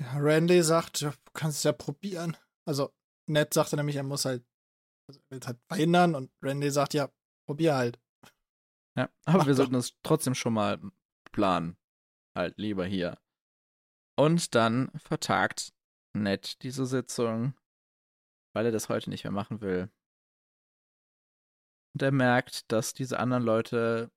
[0.00, 2.36] Randy sagt, du kannst es ja probieren.
[2.66, 2.92] Also,
[3.28, 4.44] Ned sagte nämlich, er muss halt,
[5.08, 7.10] also er will es halt verhindern und Randy sagt, ja,
[7.46, 8.00] probier halt.
[8.96, 9.58] Ja, aber Mach wir doch.
[9.58, 10.80] sollten es trotzdem schon mal
[11.32, 11.76] planen.
[12.36, 13.18] Halt lieber hier.
[14.16, 15.72] Und dann vertagt
[16.14, 17.54] Ned diese Sitzung,
[18.54, 19.90] weil er das heute nicht mehr machen will.
[21.94, 24.10] Und er merkt, dass diese anderen Leute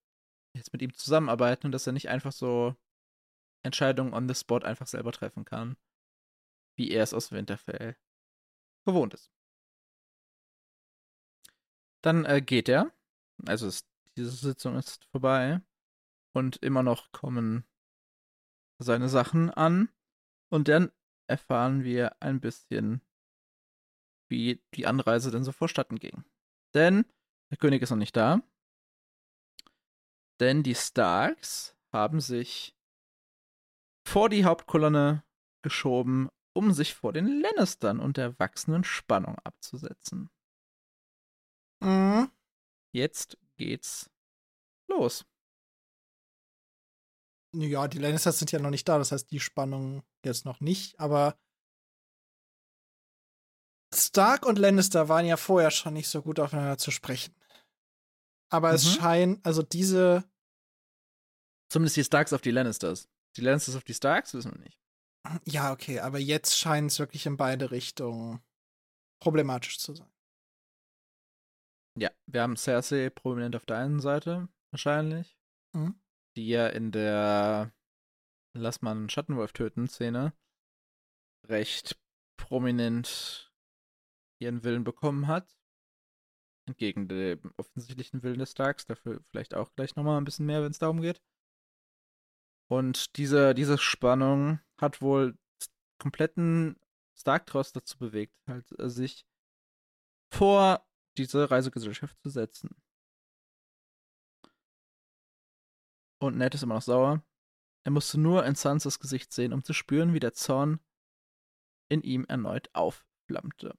[0.56, 2.76] jetzt mit ihm zusammenarbeiten und dass er nicht einfach so
[3.64, 5.78] Entscheidungen on the spot einfach selber treffen kann,
[6.78, 7.96] wie er es aus Winterfell
[8.86, 9.32] gewohnt ist.
[12.04, 12.92] Dann äh, geht er,
[13.46, 15.62] also es, diese Sitzung ist vorbei
[16.34, 17.66] und immer noch kommen
[18.80, 19.90] seine Sachen an
[20.52, 20.92] und dann
[21.28, 23.02] erfahren wir ein bisschen,
[24.30, 26.26] wie die Anreise denn so vorstatten ging.
[26.74, 27.06] Denn
[27.52, 28.42] der König ist noch nicht da,
[30.40, 32.76] denn die Starks haben sich
[34.08, 35.24] vor die Hauptkolonne
[35.62, 40.30] geschoben, um sich vor den Lannistern und der wachsenden Spannung abzusetzen.
[41.82, 42.32] Mhm.
[42.94, 44.10] Jetzt geht's
[44.88, 45.26] los.
[47.54, 51.00] Ja, die Lannisters sind ja noch nicht da, das heißt, die Spannung jetzt noch nicht,
[51.00, 51.38] aber
[53.94, 57.36] Stark und Lannister waren ja vorher schon nicht so gut aufeinander zu sprechen.
[58.52, 59.00] Aber es Mhm.
[59.00, 60.24] scheint, also diese,
[61.72, 63.10] Zumindest die Starks auf die Lannisters.
[63.38, 64.78] Die Lannisters auf die Starks wissen wir nicht.
[65.46, 68.42] ja, okay, aber jetzt scheint es wirklich in beide Richtungen
[69.22, 70.12] problematisch zu sein.
[71.98, 75.38] Ja, wir haben Cersei prominent auf der einen Seite, wahrscheinlich.
[75.74, 76.02] Mhm.
[76.36, 77.74] Die ja in der
[78.54, 80.34] Lass mal einen Schattenwolf töten Szene
[81.48, 81.98] recht
[82.38, 83.54] prominent
[84.42, 85.58] ihren Willen bekommen hat.
[86.72, 88.86] Entgegen dem offensichtlichen Willen des Starks.
[88.86, 91.22] Dafür vielleicht auch gleich nochmal ein bisschen mehr, wenn es darum geht.
[92.70, 95.38] Und diese, diese Spannung hat wohl
[96.00, 96.80] kompletten
[97.16, 99.26] Stark-Trost dazu bewegt, halt äh, sich
[100.34, 102.70] vor diese Reisegesellschaft zu setzen.
[106.20, 107.24] Und Ned ist immer noch sauer.
[107.84, 110.80] Er musste nur in Sansas Gesicht sehen, um zu spüren, wie der Zorn
[111.90, 113.78] in ihm erneut aufflammte.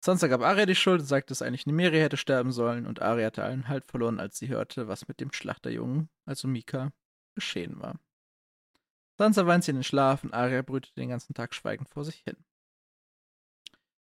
[0.00, 3.26] Sansa gab Arya die Schuld und sagte, dass eigentlich Nymeria hätte sterben sollen und Arya
[3.26, 6.92] hatte allen Halt verloren, als sie hörte, was mit dem Schlachterjungen, also Mika,
[7.34, 7.98] geschehen war.
[9.18, 12.20] Sansa weint sie in den Schlaf und Arya brütete den ganzen Tag schweigend vor sich
[12.24, 12.36] hin.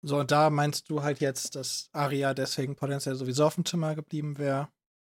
[0.02, 3.96] So, und da meinst du halt jetzt, dass Arya deswegen potenziell sowieso auf dem Zimmer
[3.96, 4.70] geblieben wäre?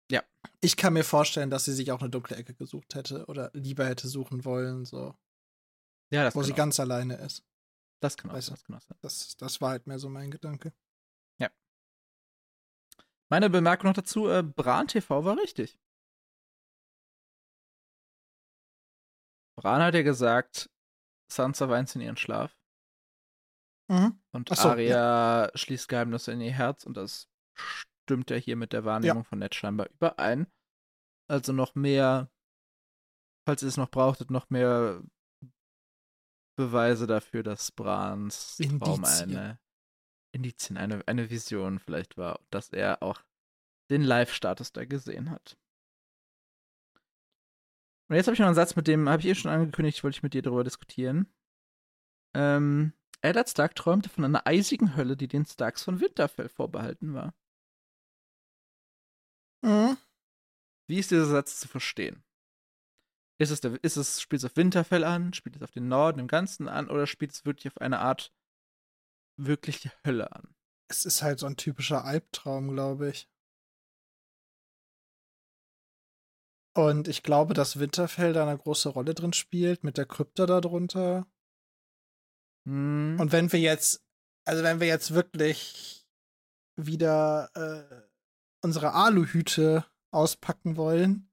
[0.10, 0.24] Ja.
[0.62, 3.86] Ich kann mir vorstellen, dass sie sich auch eine dunkle Ecke gesucht hätte oder lieber
[3.86, 5.14] hätte suchen wollen, so,
[6.12, 7.44] Ja, das wo sie auch- ganz alleine ist.
[8.00, 8.52] Das kann auch weißt du.
[8.54, 8.98] das kann auch sein.
[9.02, 10.74] Das, das war halt mehr so mein Gedanke.
[13.32, 15.78] Meine Bemerkung noch dazu, äh, Bran TV war richtig.
[19.56, 20.72] Bran hat ja gesagt,
[21.32, 22.58] Sansa weint in ihren Schlaf
[23.88, 24.20] Mhm.
[24.32, 28.84] und so, Arya schließt Geheimnisse in ihr Herz und das stimmt ja hier mit der
[28.84, 30.48] Wahrnehmung von Ned scheinbar überein.
[31.28, 32.32] Also noch mehr,
[33.46, 35.04] falls ihr es noch brauchtet, noch mehr
[36.60, 39.38] Beweise dafür, dass Brans Traum Indizien.
[39.38, 39.60] eine
[40.34, 43.22] Indizien, eine, eine Vision vielleicht war, dass er auch
[43.90, 45.58] den Live-Status da gesehen hat.
[48.10, 50.18] Und jetzt habe ich noch einen Satz, mit dem habe ich eh schon angekündigt, wollte
[50.18, 51.34] ich mit dir darüber diskutieren.
[52.36, 52.92] Ähm,
[53.22, 57.34] Eddard Stark träumte von einer eisigen Hölle, die den Starks von Winterfell vorbehalten war.
[59.62, 59.98] Mhm.
[60.88, 62.22] Wie ist dieser Satz zu verstehen?
[63.40, 66.20] Ist es, der, ist es, spielt es auf Winterfell an, spielt es auf den Norden
[66.20, 68.34] im Ganzen an oder spielt es wirklich auf eine Art
[69.38, 70.54] wirkliche Hölle an?
[70.90, 73.30] Es ist halt so ein typischer Albtraum, glaube ich.
[76.76, 81.26] Und ich glaube, dass Winterfell da eine große Rolle drin spielt, mit der Krypta darunter.
[82.66, 83.18] Hm.
[83.20, 84.04] Und wenn wir jetzt,
[84.46, 86.06] also wenn wir jetzt wirklich
[86.76, 88.08] wieder äh,
[88.62, 91.29] unsere Aluhüte auspacken wollen,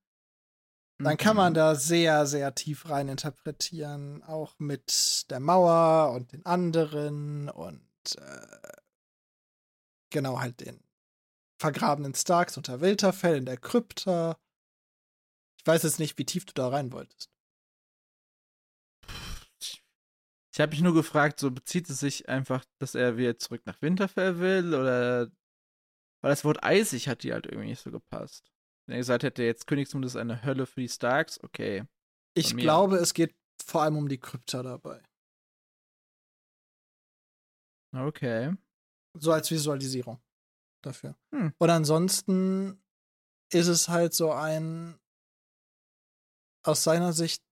[1.05, 1.55] dann kann man Mhm.
[1.55, 4.23] da sehr, sehr tief rein interpretieren.
[4.25, 7.83] Auch mit der Mauer und den anderen und
[8.19, 8.73] äh,
[10.11, 10.83] genau halt den
[11.61, 14.39] vergrabenen Starks unter Winterfell in der Krypta.
[15.59, 17.31] Ich weiß jetzt nicht, wie tief du da rein wolltest.
[20.53, 23.83] Ich habe mich nur gefragt, so bezieht es sich einfach, dass er wieder zurück nach
[23.83, 25.31] Winterfell will oder
[26.23, 28.53] weil das Wort eisig hat die halt irgendwie nicht so gepasst.
[28.87, 31.84] Wenn er gesagt hätte, jetzt Königsmund ist eine Hölle für die Starks, okay.
[32.34, 32.62] Ich mir.
[32.62, 33.34] glaube, es geht
[33.64, 35.03] vor allem um die Krypta dabei.
[37.93, 38.55] Okay.
[39.14, 40.20] So als Visualisierung
[40.82, 41.16] dafür.
[41.32, 41.53] Hm.
[41.59, 42.82] Und ansonsten
[43.53, 44.99] ist es halt so ein,
[46.62, 47.43] aus seiner Sicht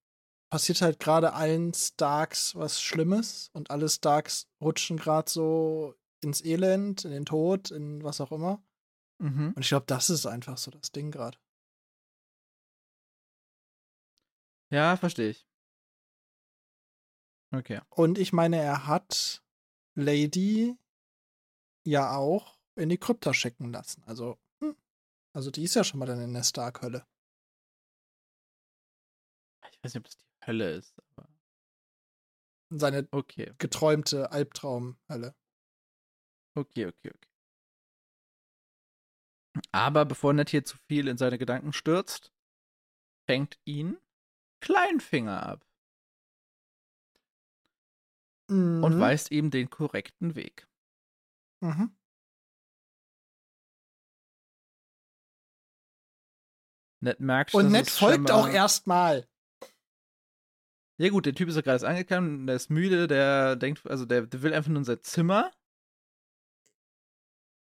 [0.50, 7.04] passiert halt gerade allen Starks was Schlimmes und alle Starks rutschen gerade so ins Elend,
[7.04, 8.62] in den Tod, in was auch immer.
[9.18, 9.52] Mhm.
[9.54, 11.38] Und ich glaube, das ist einfach so das Ding gerade.
[14.70, 15.46] Ja, verstehe ich.
[17.52, 17.80] Okay.
[17.90, 19.42] Und ich meine, er hat
[19.94, 20.76] Lady
[21.84, 24.02] ja auch in die Krypta schicken lassen.
[24.06, 24.76] Also, hm.
[25.32, 27.06] also die ist ja schon mal dann in der Stark-Hölle.
[29.70, 31.28] Ich weiß nicht, ob das die Hölle ist, aber
[32.70, 33.54] Seine okay.
[33.58, 35.34] geträumte Albtraum-Hölle.
[36.56, 37.33] Okay, okay, okay.
[39.72, 42.32] Aber bevor Ned hier zu viel in seine Gedanken stürzt,
[43.26, 43.98] fängt ihn
[44.60, 45.66] Kleinfinger ab
[48.48, 49.00] und Mhm.
[49.00, 50.68] weist ihm den korrekten Weg.
[51.60, 51.96] Mhm.
[57.00, 59.28] Ned merkt, Und Ned folgt auch erstmal.
[60.96, 64.22] Ja gut, der Typ ist ja gerade angekommen, der ist müde, der denkt, also der,
[64.26, 65.50] der will einfach nur in sein Zimmer.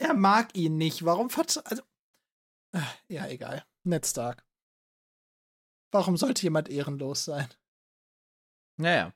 [0.03, 1.05] Er mag ihn nicht.
[1.05, 1.81] Warum verz also
[2.75, 3.65] äh, ja, egal.
[3.85, 4.45] Ned Stark.
[5.93, 7.47] Warum sollte jemand ehrenlos sein?
[8.77, 9.13] Naja.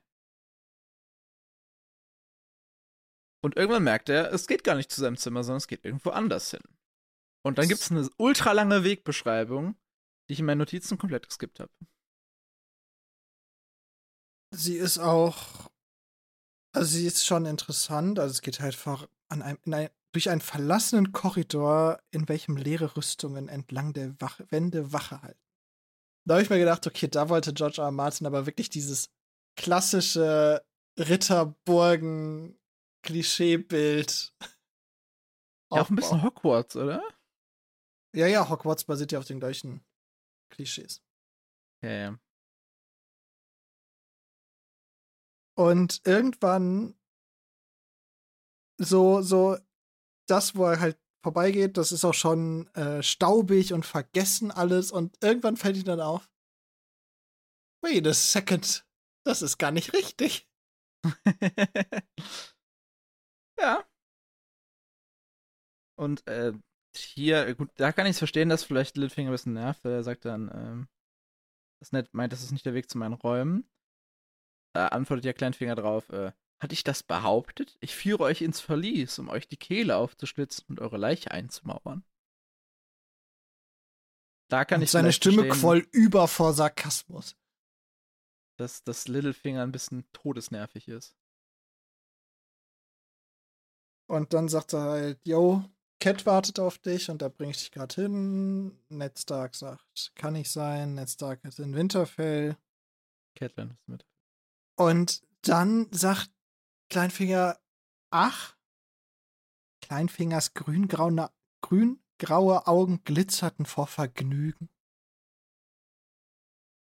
[3.44, 6.10] Und irgendwann merkt er, es geht gar nicht zu seinem Zimmer, sondern es geht irgendwo
[6.10, 6.62] anders hin.
[7.44, 9.76] Und dann gibt es eine ultralange Wegbeschreibung,
[10.28, 11.72] die ich in meinen Notizen komplett geskippt habe.
[14.54, 15.70] Sie ist auch
[16.74, 20.30] also sie ist schon interessant, also es geht halt vor an einem, in ein, durch
[20.30, 25.40] einen verlassenen Korridor, in welchem leere Rüstungen entlang der Wache, Wände Wache halten.
[26.26, 27.86] Da habe ich mir gedacht, okay, da wollte George R.
[27.86, 27.90] R.
[27.90, 29.10] Martin aber wirklich dieses
[29.56, 30.64] klassische
[30.98, 32.58] Ritterburgen
[33.02, 34.34] Klischeebild.
[35.70, 37.02] Ja, auch ein bisschen Hogwarts, oder?
[38.14, 39.84] Ja, ja, Hogwarts basiert ja auf den gleichen
[40.50, 41.02] Klischees.
[41.82, 42.18] Ja, ja.
[45.56, 46.94] Und irgendwann
[48.78, 49.58] so, so,
[50.30, 54.92] das, wo er halt vorbeigeht, das ist auch schon äh, staubig und vergessen alles.
[54.92, 56.30] Und irgendwann fällt ihm dann auf,
[57.82, 58.86] wait a second,
[59.24, 60.48] das ist gar nicht richtig.
[63.58, 63.84] ja.
[65.96, 66.52] Und äh,
[66.96, 70.02] hier, gut, da kann ich es verstehen, dass vielleicht Littlefinger ein bisschen nervt, weil er
[70.02, 70.88] sagt dann, ähm,
[71.80, 73.68] dass Ned meint, das ist nicht der Weg zu meinen Räumen.
[74.74, 77.76] Da antwortet ja Kleinfinger drauf, äh, hatte ich das behauptet?
[77.80, 82.04] Ich führe euch ins Verlies, um euch die Kehle aufzuschlitzen und eure Leiche einzumauern.
[84.50, 87.36] Da kann und ich seine Stimme verstehen, quoll über vor Sarkasmus.
[88.58, 91.16] dass das Littlefinger ein bisschen todesnervig ist.
[94.10, 95.64] Und dann sagt er halt, yo,
[96.00, 98.78] Cat wartet auf dich und da bring ich dich gerade hin.
[98.88, 100.94] Ned Stark sagt, kann nicht sein.
[100.94, 102.56] Ned Stark ist in Winterfell.
[103.36, 104.06] Catelyn ist mit.
[104.76, 106.30] Und dann sagt
[106.88, 107.58] Kleinfinger,
[108.10, 108.56] ach,
[109.82, 111.30] Kleinfingers grüngraue,
[111.62, 114.68] grüngraue Augen glitzerten vor Vergnügen.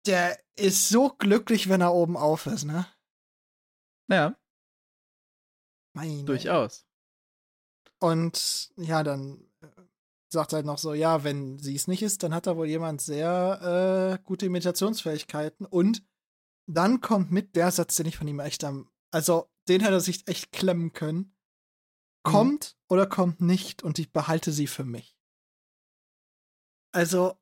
[0.06, 2.86] Der ist so glücklich, wenn er oben auf ist, ne?
[4.10, 4.36] Ja,
[5.94, 6.24] Meine.
[6.24, 6.86] durchaus.
[8.00, 9.66] Und ja, dann äh,
[10.32, 13.00] sagt halt noch so, ja, wenn sie es nicht ist, dann hat da wohl jemand
[13.00, 15.66] sehr äh, gute Imitationsfähigkeiten.
[15.66, 16.06] Und
[16.66, 20.00] dann kommt mit der Satz, den ich von ihm echt am, also den hätte er
[20.00, 21.18] sich echt klemmen können.
[21.18, 21.32] Mhm.
[22.22, 22.94] Kommt mhm.
[22.94, 25.16] oder kommt nicht und ich behalte sie für mich.
[26.92, 27.38] Also,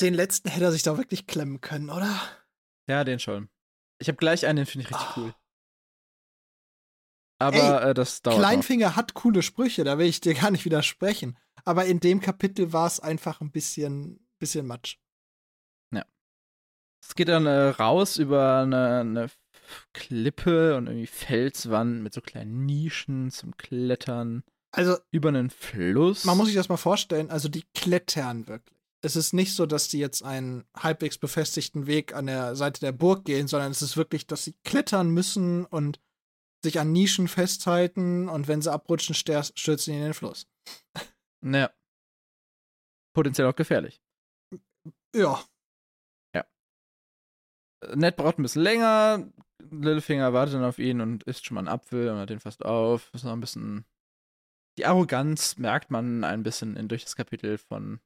[0.00, 2.20] den letzten hätte er sich da wirklich klemmen können, oder?
[2.88, 3.48] Ja, den schon.
[3.98, 5.20] Ich habe gleich einen, den finde ich richtig oh.
[5.20, 5.34] cool.
[7.38, 8.38] Aber Ey, äh, das dauert.
[8.38, 8.96] Kleinfinger noch.
[8.96, 11.38] hat coole Sprüche, da will ich dir gar nicht widersprechen.
[11.64, 14.98] Aber in dem Kapitel war es einfach ein bisschen, bisschen Matsch.
[15.92, 16.04] Ja.
[17.02, 19.30] Es geht dann äh, raus über eine, eine
[19.92, 24.42] Klippe und irgendwie Felswand mit so kleinen Nischen zum Klettern.
[24.72, 24.96] Also.
[25.10, 26.24] Über einen Fluss.
[26.24, 28.78] Man muss sich das mal vorstellen, also die klettern wirklich.
[29.02, 32.92] Es ist nicht so, dass die jetzt einen halbwegs befestigten Weg an der Seite der
[32.92, 36.00] Burg gehen, sondern es ist wirklich, dass sie klettern müssen und
[36.64, 40.48] sich an Nischen festhalten und wenn sie abrutschen, stürzen sie in den Fluss.
[41.42, 41.70] Naja.
[43.12, 44.00] Potenziell auch gefährlich.
[45.14, 45.44] Ja.
[46.34, 46.44] Ja.
[47.94, 49.30] Ned braucht ein bisschen länger.
[49.70, 52.64] Littlefinger wartet dann auf ihn und isst schon mal einen Apfel und hat den fast
[52.64, 53.10] auf.
[53.12, 53.84] Ist noch ein bisschen.
[54.78, 58.00] Die Arroganz merkt man ein bisschen in, durch das Kapitel von,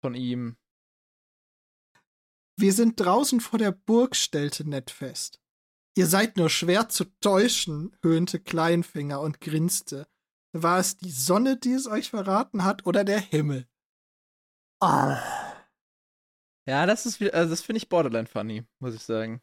[0.00, 0.56] von ihm.
[2.56, 5.40] Wir sind draußen vor der Burg, stellte Ned fest.
[5.96, 10.06] Ihr seid nur schwer zu täuschen, höhnte Kleinfinger und grinste.
[10.52, 13.68] War es die Sonne, die es euch verraten hat, oder der Himmel?
[14.80, 15.16] Oh.
[16.66, 19.42] Ja, das ist also das finde ich borderline funny, muss ich sagen.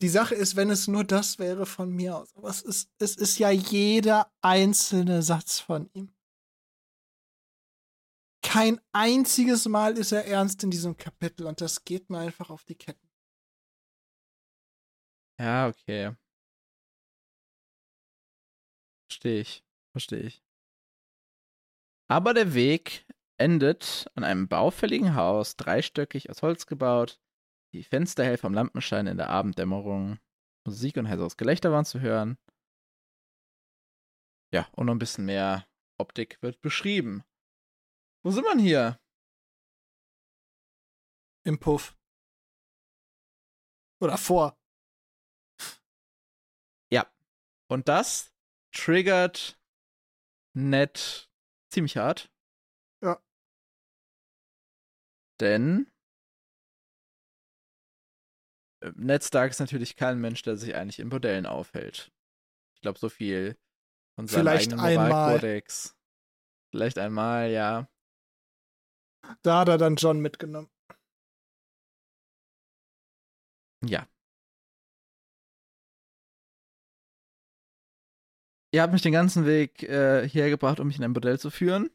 [0.00, 3.16] Die Sache ist, wenn es nur das wäre von mir aus, aber es ist, es
[3.16, 6.14] ist ja jeder einzelne Satz von ihm.
[8.42, 12.64] Kein einziges Mal ist er ernst in diesem Kapitel und das geht mir einfach auf
[12.64, 13.08] die Ketten.
[15.38, 16.14] Ja, okay.
[19.08, 19.64] Verstehe ich.
[19.92, 20.42] Verstehe ich.
[22.08, 27.20] Aber der Weg endet an einem baufälligen Haus, dreistöckig aus Holz gebaut,
[27.72, 30.18] die Fenster hell vom Lampenschein in der Abenddämmerung.
[30.66, 32.38] Musik und heiseres Gelächter waren zu hören.
[34.52, 35.66] Ja, und noch ein bisschen mehr
[35.98, 37.24] Optik wird beschrieben.
[38.22, 39.00] Wo sind wir hier?
[41.44, 41.96] Im Puff.
[44.00, 44.58] Oder vor.
[47.68, 48.32] Und das
[48.72, 49.60] triggert
[50.54, 51.30] Ned
[51.70, 52.32] ziemlich hart.
[53.02, 53.22] Ja.
[55.40, 55.90] Denn
[58.80, 62.12] äh, Ned Stark ist natürlich kein Mensch, der sich eigentlich in Bordellen aufhält.
[62.74, 63.56] Ich glaube, so viel
[64.14, 65.96] von seinem Vielleicht eigenen Moralkodex.
[66.70, 67.88] Vielleicht einmal, ja.
[69.42, 70.70] Da hat er dann John mitgenommen.
[73.84, 74.08] Ja.
[78.70, 81.50] Ihr habt mich den ganzen Weg äh, hierher gebracht, um mich in ein Bordell zu
[81.50, 81.90] führen.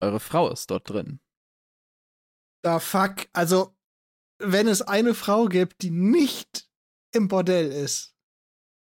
[0.00, 1.20] Eure Frau ist dort drin.
[2.62, 3.26] Da fuck.
[3.32, 3.76] Also,
[4.42, 6.68] wenn es eine Frau gibt, die nicht
[7.12, 8.16] im Bordell ist,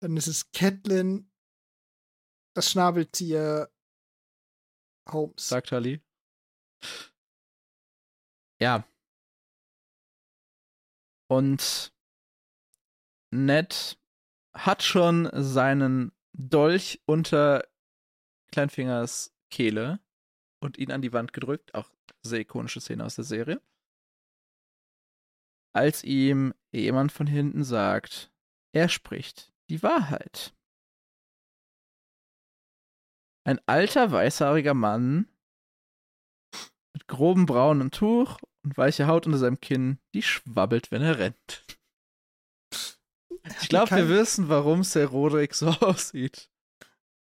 [0.02, 1.32] dann ist es Catelyn,
[2.54, 3.72] das Schnabeltier
[5.10, 5.48] Holmes.
[5.48, 6.02] Sagt Tully.
[8.60, 8.88] Ja.
[11.30, 11.94] Und
[13.32, 14.00] Ned
[14.54, 17.68] hat schon seinen Dolch unter
[18.52, 20.00] Kleinfingers Kehle
[20.60, 21.76] und ihn an die Wand gedrückt.
[21.76, 21.90] Auch
[22.22, 23.62] sehr ikonische Szene aus der Serie.
[25.74, 28.32] Als ihm jemand von hinten sagt,
[28.74, 30.54] er spricht die Wahrheit.
[33.46, 35.28] Ein alter, weißhaariger Mann
[36.94, 41.64] mit grobem braunem Tuch und weicher Haut unter seinem Kinn, die schwabbelt, wenn er rennt.
[43.62, 46.50] Ich glaube, wir wissen, warum Sir Roderick so aussieht.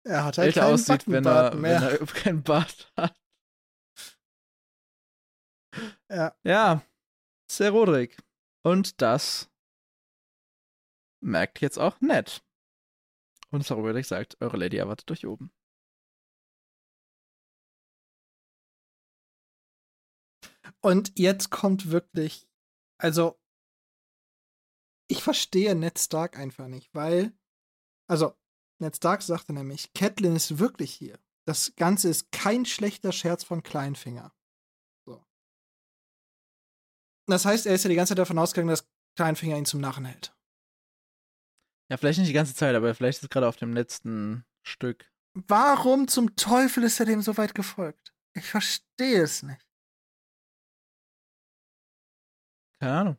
[0.06, 1.82] Er hat halt Älter aussieht, wenn er, mehr.
[1.82, 3.20] wenn er keinen Bart hat.
[6.10, 6.36] Ja.
[6.44, 6.82] Ja,
[7.52, 8.18] Sir Roderick.
[8.66, 9.52] Und das
[11.22, 12.44] merkt jetzt auch Ned.
[13.52, 15.54] Und Roderick sagt, eure Lady erwartet euch oben.
[20.82, 22.50] Und jetzt kommt wirklich,
[22.98, 23.40] also
[25.08, 27.38] ich verstehe Ned Stark einfach nicht, weil,
[28.10, 28.36] also,
[28.80, 31.20] Ned Stark sagte nämlich, Catelyn ist wirklich hier.
[31.48, 34.35] Das Ganze ist kein schlechter Scherz von Kleinfinger.
[37.28, 40.06] Das heißt, er ist ja die ganze Zeit davon ausgegangen, dass Kleinfinger ihn zum Narren
[40.06, 40.36] hält.
[41.90, 45.12] Ja, vielleicht nicht die ganze Zeit, aber vielleicht ist gerade auf dem letzten Stück.
[45.34, 48.14] Warum zum Teufel ist er dem so weit gefolgt?
[48.34, 49.66] Ich verstehe es nicht.
[52.80, 53.18] Keine Ahnung.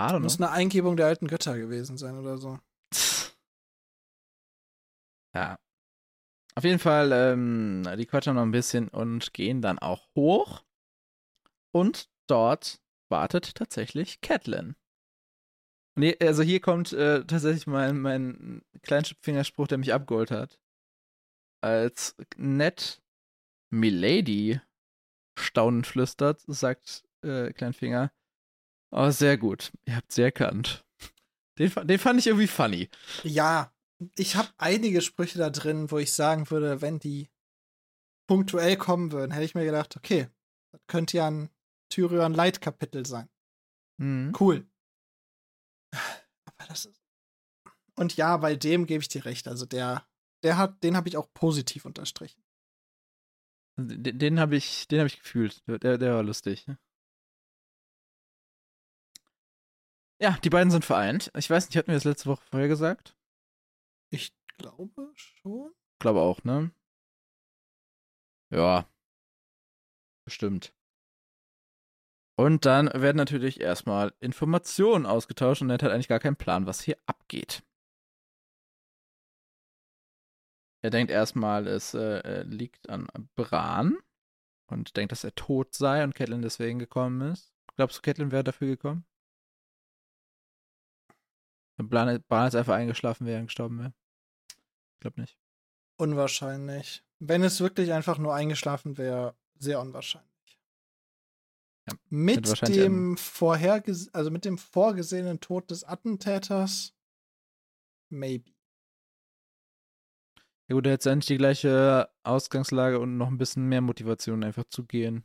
[0.00, 2.58] I Muss eine Eingebung der alten Götter gewesen sein oder so.
[5.34, 5.56] Ja.
[6.54, 10.62] Auf jeden Fall, ähm, die quatschen noch ein bisschen und gehen dann auch hoch.
[11.72, 14.76] Und dort wartet tatsächlich Catelyn.
[15.94, 20.58] Und also hier kommt äh, tatsächlich mein, mein Kleinfingerspruch, der mich abgeholt hat.
[21.60, 23.02] Als Ned
[23.70, 24.60] Milady
[25.38, 28.12] staunend flüstert, sagt äh, Kleinfinger,
[28.90, 30.84] oh, sehr gut, ihr habt sie erkannt.
[31.58, 32.88] Den, den fand ich irgendwie funny.
[33.22, 33.72] Ja,
[34.16, 37.30] ich habe einige Sprüche da drin, wo ich sagen würde, wenn die
[38.26, 40.28] punktuell kommen würden, hätte ich mir gedacht, okay,
[40.72, 41.50] das könnte ja ein
[41.92, 43.28] Tyrion Light Kapitel sein.
[43.98, 44.32] Mhm.
[44.38, 44.66] Cool.
[45.92, 47.02] Aber das ist.
[47.94, 49.46] Und ja, bei dem gebe ich dir recht.
[49.46, 50.08] Also der,
[50.42, 52.42] der hat, den habe ich auch positiv unterstrichen.
[53.76, 55.62] Den, den habe ich, den habe ich gefühlt.
[55.66, 56.66] Der, der war lustig.
[60.20, 61.30] Ja, die beiden sind vereint.
[61.36, 63.16] Ich weiß nicht, hatten wir das letzte Woche vorher gesagt?
[64.10, 65.74] Ich glaube schon.
[65.98, 66.72] Glaube auch, ne?
[68.50, 68.88] Ja.
[70.24, 70.72] Bestimmt.
[72.36, 76.80] Und dann werden natürlich erstmal Informationen ausgetauscht und er hat eigentlich gar keinen Plan, was
[76.80, 77.62] hier abgeht.
[80.82, 83.06] Er denkt erstmal, es äh, liegt an
[83.36, 83.98] Bran
[84.66, 87.54] und denkt, dass er tot sei und Catelyn deswegen gekommen ist.
[87.76, 89.04] Glaubst du, Catelyn wäre dafür gekommen?
[91.76, 93.94] Bran, Bran ist einfach eingeschlafen, wäre er gestorben wäre.
[94.94, 95.38] Ich glaube nicht.
[95.96, 97.04] Unwahrscheinlich.
[97.18, 100.31] Wenn es wirklich einfach nur eingeschlafen wäre, sehr unwahrscheinlich.
[101.88, 106.94] Ja, mit dem vorherges also mit dem vorgesehenen Tod des Attentäters,
[108.08, 108.52] maybe.
[110.68, 114.64] Ja gut, er hat eigentlich die gleiche Ausgangslage und noch ein bisschen mehr Motivation einfach
[114.64, 115.24] zu gehen,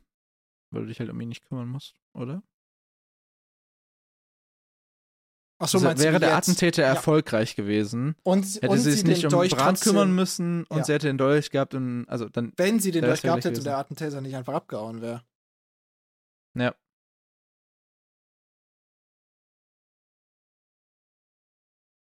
[0.70, 2.42] weil du dich halt um ihn nicht kümmern musst, oder?
[5.60, 6.88] Achso, also wäre der Attentäter ja.
[6.88, 10.84] erfolgreich gewesen, und, hätte und sie sich nicht um Dolch Brand kümmern müssen und ja.
[10.84, 12.52] sie hätte den Dolch gehabt und also dann.
[12.56, 15.24] Wenn sie den Dolch gehabt hätte und der Attentäter nicht einfach abgehauen wäre.
[16.58, 16.74] Ja.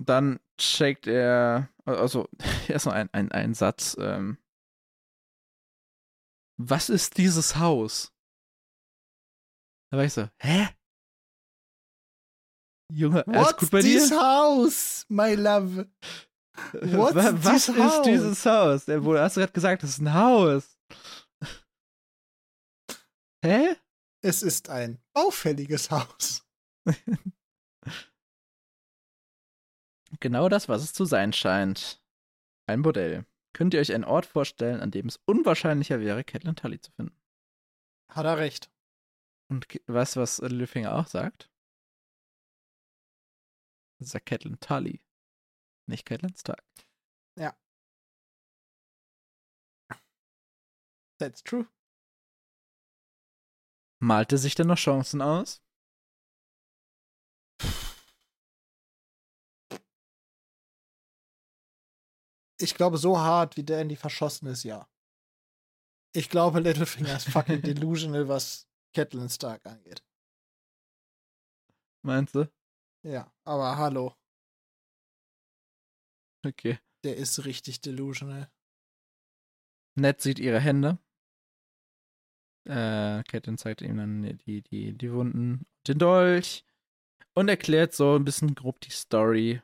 [0.05, 2.29] Dann checkt er, also
[2.69, 3.97] erst noch ein, ein, ein Satz.
[3.99, 4.39] Ähm,
[6.61, 8.13] was ist dieses Haus?
[9.91, 10.69] Da war ich so, hä?
[12.93, 14.21] Junge, alles What's gut bei this dir?
[14.21, 15.89] house, my love?
[16.73, 18.03] What's Wa- Was ist house?
[18.03, 18.85] dieses Haus?
[18.85, 20.79] Der, hast du gerade gesagt, das ist ein Haus.
[23.45, 23.77] Hä?
[24.23, 26.47] Es ist ein auffälliges Haus.
[30.21, 32.05] Genau das, was es zu sein scheint.
[32.67, 33.25] Ein Modell.
[33.55, 37.19] Könnt ihr euch einen Ort vorstellen, an dem es unwahrscheinlicher wäre, Catelyn Tully zu finden?
[38.11, 38.71] Hat er recht.
[39.49, 41.51] Und weißt du, was Littlefinger auch sagt?
[43.99, 45.01] Das sagt Catelyn Tully.
[45.87, 46.63] Nicht Catelyn Stark.
[51.23, 51.69] That's true.
[54.03, 55.63] Malte sich denn noch Chancen aus?
[62.61, 64.89] Ich glaube, so hart, wie der in die verschossen ist, ja.
[66.15, 70.05] Ich glaube, Littlefinger ist fucking delusional, was Catelyn Stark angeht.
[72.05, 72.51] Meinst du?
[73.05, 74.15] Ja, aber hallo,
[76.45, 76.79] Okay.
[77.05, 78.51] der ist richtig delusional.
[79.95, 80.99] Ned sieht ihre Hände.
[82.65, 86.65] Äh, Catelyn zeigt ihm dann die, die, die Wunden, den Dolch
[87.35, 89.63] und erklärt so ein bisschen grob die Story.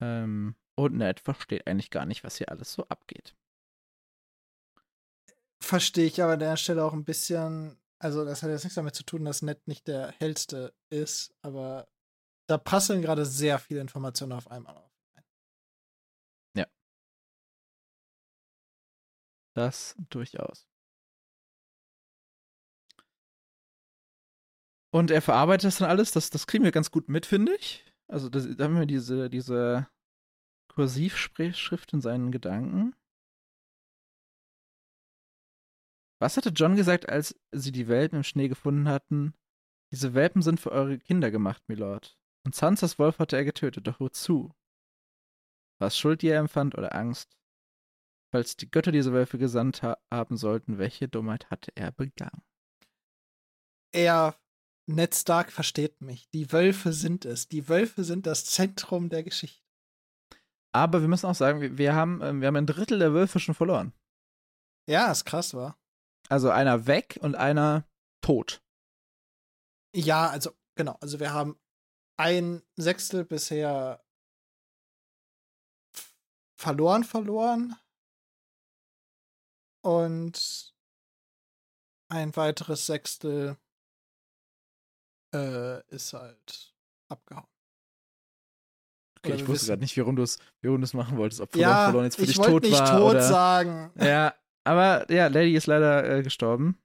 [0.00, 3.34] Ähm, und Ned versteht eigentlich gar nicht, was hier alles so abgeht.
[5.60, 7.78] Verstehe ich aber an der Stelle auch ein bisschen.
[7.98, 11.88] Also, das hat jetzt nichts damit zu tun, dass Ned nicht der hellste ist, aber
[12.46, 14.94] da prasseln gerade sehr viele Informationen auf einmal auf.
[19.54, 20.66] Das durchaus.
[24.94, 27.84] Und er verarbeitet das dann alles, das, das kriegen wir ganz gut mit, finde ich.
[28.06, 29.88] Also das, da haben wir diese, diese
[30.68, 32.94] Kursivschrift in seinen Gedanken.
[36.20, 39.34] Was hatte John gesagt, als sie die Welpen im Schnee gefunden hatten?
[39.90, 42.16] Diese Welpen sind für eure Kinder gemacht, Milord.
[42.46, 44.54] Und Sansas Wolf hatte er getötet, doch wozu?
[45.80, 47.36] Was Schuld, die er empfand oder Angst?
[48.32, 52.44] Falls die Götter diese Wölfe gesandt ha haben sollten, welche Dummheit hatte er begangen?
[53.92, 54.38] Er,
[54.86, 56.28] Ned Stark versteht mich.
[56.30, 57.48] Die Wölfe sind es.
[57.48, 59.62] Die Wölfe sind das Zentrum der Geschichte.
[60.72, 63.54] Aber wir müssen auch sagen, wir, haben, ähm, wir haben ein Drittel der Wölfe schon
[63.54, 63.92] verloren.
[64.88, 65.78] Ja, ist krass, war.
[66.28, 67.88] Also einer weg und einer
[68.20, 68.62] tot.
[69.94, 70.98] Ja, also, genau.
[71.00, 71.58] Also, wir haben
[72.16, 74.04] ein Sechstel bisher
[76.56, 77.76] verloren, verloren.
[79.82, 80.74] und
[82.08, 83.58] ein weiteres Sechstel
[85.34, 86.74] äh, ist halt
[87.08, 87.46] abgehauen.
[89.18, 90.38] Okay, Oder ich wir wusste gerade nicht, wie rum du es
[90.94, 91.40] machen wolltest.
[91.40, 92.98] Ob verloren, Ja, verloren jetzt für ich dich wollte tot nicht war.
[92.98, 93.22] tot oder...
[93.22, 93.90] sagen.
[94.00, 94.34] Ja,
[94.64, 96.78] aber ja, Lady ist leider äh, gestorben.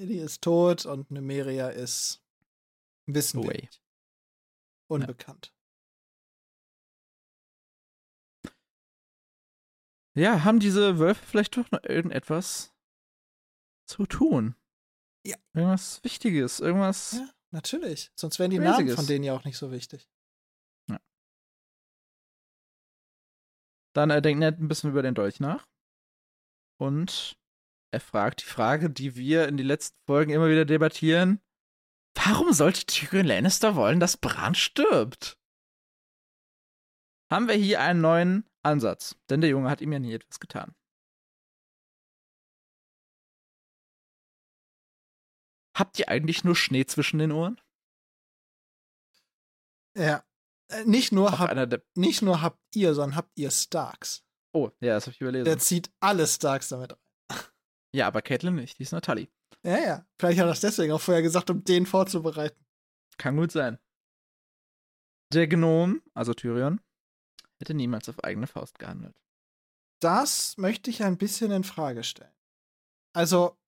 [0.00, 2.22] Die ist tot und Numeria ist
[3.06, 3.60] wissen wir Away.
[3.62, 3.82] nicht.
[4.90, 5.54] Unbekannt.
[10.14, 12.74] Ja, haben diese Wölfe vielleicht doch noch irgendetwas
[13.88, 14.54] zu tun?
[15.26, 15.36] Ja.
[15.54, 17.12] Irgendwas Wichtiges, irgendwas.
[17.12, 18.10] Ja, natürlich.
[18.14, 18.78] Sonst wären die Riesiges.
[18.78, 20.08] Namen von denen ja auch nicht so wichtig.
[23.94, 25.66] Dann äh, denkt Ned ein bisschen über den Dolch nach.
[26.80, 27.36] Und
[27.92, 31.40] er fragt die Frage, die wir in den letzten Folgen immer wieder debattieren.
[32.14, 35.38] Warum sollte Tyrion Lannister wollen, dass Bran stirbt?
[37.30, 40.74] Haben wir hier einen neuen Ansatz, denn der Junge hat ihm ja nie etwas getan.
[45.82, 47.60] Habt ihr eigentlich nur Schnee zwischen den Ohren?
[49.98, 50.24] Ja.
[50.70, 54.24] Äh, Nicht nur, der nicht nur habt ihr, sondern habt ihr Starks.
[54.52, 55.44] oh, ja, das hab ich überlesen.
[55.44, 56.98] Der zieht alle Starks damit rein.
[57.96, 59.28] ja, aber Catelyn nicht, die ist Tully.
[59.64, 60.06] Ja, ja.
[60.20, 62.64] Vielleicht hat er das deswegen auch vorher gesagt, um den vorzubereiten.
[63.18, 63.80] Kann gut sein.
[65.32, 66.80] Der Gnom, also Tyrion,
[67.58, 69.16] hätte niemals auf eigene Faust gehandelt.
[70.00, 72.36] Das möchte ich ein bisschen in Frage stellen.
[73.16, 73.58] Also,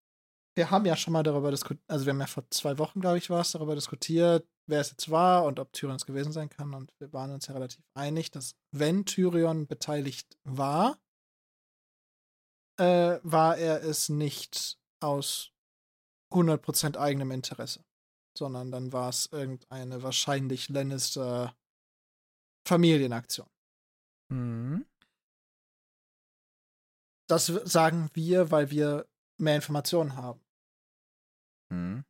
[0.56, 3.18] wir haben ja schon mal darüber diskutiert, also wir haben ja vor zwei Wochen, glaube
[3.18, 6.48] ich, war es, darüber diskutiert, wer es jetzt war und ob Tyrion es gewesen sein
[6.48, 6.74] kann.
[6.74, 10.98] Und wir waren uns ja relativ einig, dass wenn Tyrion beteiligt war,
[12.78, 15.52] äh, war er es nicht aus
[16.32, 17.84] 100% eigenem Interesse,
[18.36, 21.54] sondern dann war es irgendeine wahrscheinlich Lannister
[22.66, 23.48] Familienaktion.
[24.32, 24.86] Mhm.
[27.28, 29.06] Das sagen wir, weil wir
[29.38, 30.43] mehr Informationen haben.
[31.74, 32.04] Mhm.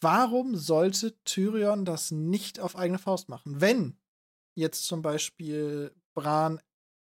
[0.00, 3.60] Warum sollte Tyrion das nicht auf eigene Faust machen?
[3.60, 3.98] Wenn
[4.54, 6.60] jetzt zum Beispiel Bran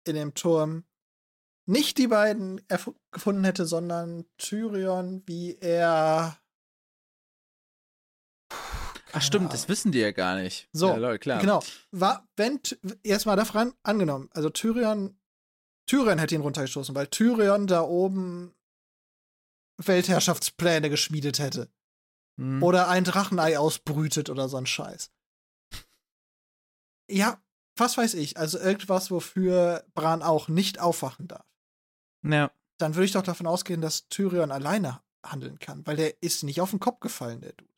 [0.05, 0.83] in dem Turm
[1.65, 2.61] nicht die beiden
[3.11, 6.37] gefunden hätte, sondern Tyrion, wie er.
[9.13, 10.69] Ach stimmt, das wissen die ja gar nicht.
[10.73, 11.39] So, ja, Leute, klar.
[11.39, 11.63] Genau.
[11.91, 12.59] War, wenn,
[13.03, 15.17] erstmal davon angenommen, also Tyrion,
[15.85, 18.53] Tyrion hätte ihn runtergestoßen, weil Tyrion da oben
[19.87, 21.69] Weltherrschaftspläne geschmiedet hätte.
[22.37, 22.63] Mhm.
[22.63, 25.11] Oder ein Drachenei ausbrütet oder so ein Scheiß.
[27.09, 27.41] Ja,
[27.75, 28.37] was weiß ich.
[28.37, 31.45] Also irgendwas, wofür Bran auch nicht aufwachen darf.
[32.23, 32.51] Ja.
[32.77, 36.61] Dann würde ich doch davon ausgehen, dass Tyrion alleine handeln kann, weil der ist nicht
[36.61, 37.71] auf den Kopf gefallen, der Dude.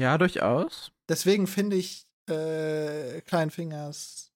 [0.00, 0.90] ja, durchaus.
[1.08, 4.29] Deswegen finde ich äh, Kleinfingers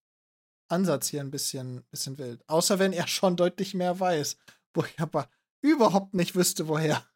[0.68, 2.42] Ansatz hier ein bisschen, bisschen wild.
[2.48, 4.36] Außer wenn er schon deutlich mehr weiß,
[4.74, 5.28] wo ich aber
[5.60, 7.06] überhaupt nicht wüsste, woher.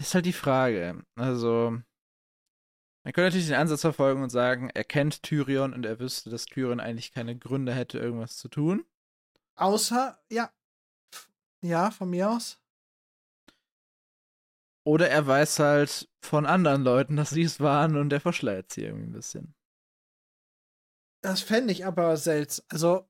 [0.00, 1.04] Ist halt die Frage.
[1.14, 1.80] Also,
[3.04, 6.46] man könnte natürlich den Ansatz verfolgen und sagen, er kennt Tyrion und er wüsste, dass
[6.46, 8.84] Tyrion eigentlich keine Gründe hätte, irgendwas zu tun.
[9.56, 10.52] Außer, ja.
[11.60, 12.60] Ja, von mir aus.
[14.84, 18.82] Oder er weiß halt von anderen Leuten, dass sie es waren und er verschleiert sie
[18.84, 19.54] irgendwie ein bisschen.
[21.22, 22.66] Das fände ich aber seltsam.
[22.68, 23.08] Also,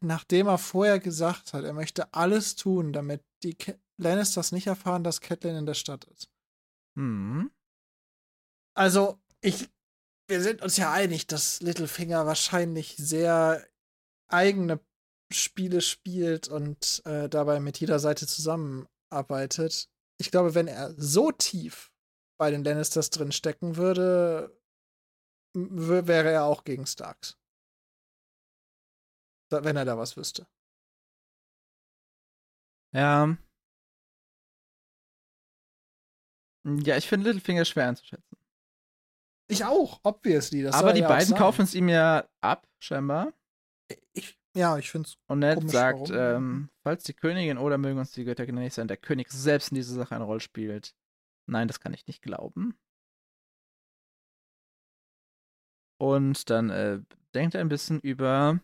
[0.00, 5.04] nachdem er vorher gesagt hat, er möchte alles tun, damit die Ke Lannisters nicht erfahren,
[5.04, 6.28] dass Catelyn in der Stadt ist.
[6.98, 7.50] Hm.
[8.76, 9.70] Also, ich,
[10.28, 13.64] wir sind uns ja einig, dass Littlefinger wahrscheinlich sehr
[14.28, 14.80] eigene
[15.32, 19.88] Spiele spielt und äh, dabei mit jeder Seite zusammenarbeitet.
[20.20, 21.92] Ich glaube, wenn er so tief
[22.36, 24.60] bei den Lannisters drin stecken würde,
[25.54, 27.38] wäre er auch gegen Starks.
[29.50, 30.46] Wenn er da was wüsste.
[32.92, 33.36] Ja.
[36.64, 38.38] Ja, ich finde Littlefinger schwer einzuschätzen.
[39.48, 40.62] Ich auch, obviously.
[40.62, 43.32] Das Aber die ja beiden kaufen es ihm ja ab, scheinbar.
[44.12, 45.18] Ich, ja, ich finde es.
[45.26, 48.88] Und Ned Komisch, sagt, ähm, falls die Königin oder mögen uns die Götter gnädig sein,
[48.88, 50.94] der König selbst in dieser Sache eine Rolle spielt.
[51.46, 52.78] Nein, das kann ich nicht glauben.
[56.00, 57.00] Und dann äh,
[57.34, 58.60] denkt er ein bisschen über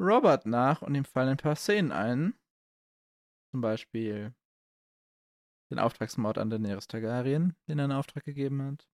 [0.00, 2.34] Robert nach und ihm fallen ein paar Szenen ein.
[3.52, 4.34] Zum Beispiel
[5.70, 8.88] den Auftragsmord an Daenerys Targaryen, den er in Auftrag gegeben hat.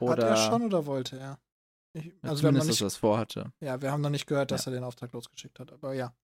[0.00, 1.38] Hat Oder er schon oder wollte er?
[1.94, 3.52] Ich, ja, also wir haben, noch zumindest, dass nicht, er es vorhatte.
[3.60, 4.72] ja, wir haben noch nicht gehört, dass Ja.
[4.72, 6.14] er den Auftrag losgeschickt hat, aber ja.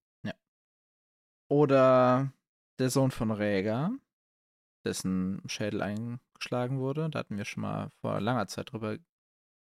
[1.50, 2.32] Oder
[2.78, 3.92] der Sohn von Rhaegar,
[4.84, 7.08] dessen Schädel eingeschlagen wurde.
[7.08, 8.98] Da hatten wir schon mal vor langer Zeit drüber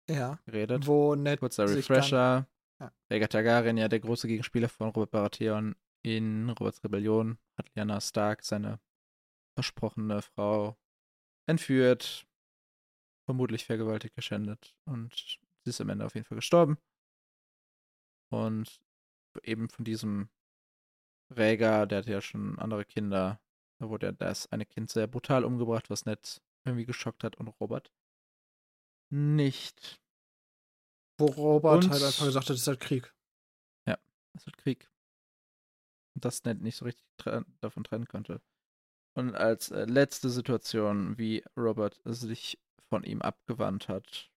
[0.09, 0.39] Ja.
[0.45, 0.87] geredet.
[0.87, 2.47] Wo Ned Kurzer Refresher.
[2.79, 2.91] Ja.
[3.09, 8.43] Rhaegar Targaryen, ja der große Gegenspieler von Robert Baratheon in Roberts Rebellion, hat Lyanna Stark,
[8.43, 8.79] seine
[9.55, 10.77] versprochene Frau,
[11.47, 12.27] entführt,
[13.25, 16.77] vermutlich vergewaltigt, geschändet und sie ist am Ende auf jeden Fall gestorben.
[18.29, 18.81] Und
[19.43, 20.29] eben von diesem
[21.29, 23.39] Rhaegar, der hatte ja schon andere Kinder,
[23.79, 27.47] da wurde ja das eine Kind sehr brutal umgebracht, was Ned irgendwie geschockt hat und
[27.47, 27.91] Robert
[29.13, 30.01] nicht.
[31.19, 33.13] Wo Robert Und- halt einfach gesagt hat, es ist halt Krieg.
[34.35, 34.89] Es wird Krieg.
[36.15, 38.41] Und das Ned nicht so richtig tre davon trennen konnte.
[39.15, 42.59] Und als äh, letzte Situation, wie Robert sich
[42.89, 44.31] von ihm abgewandt hat,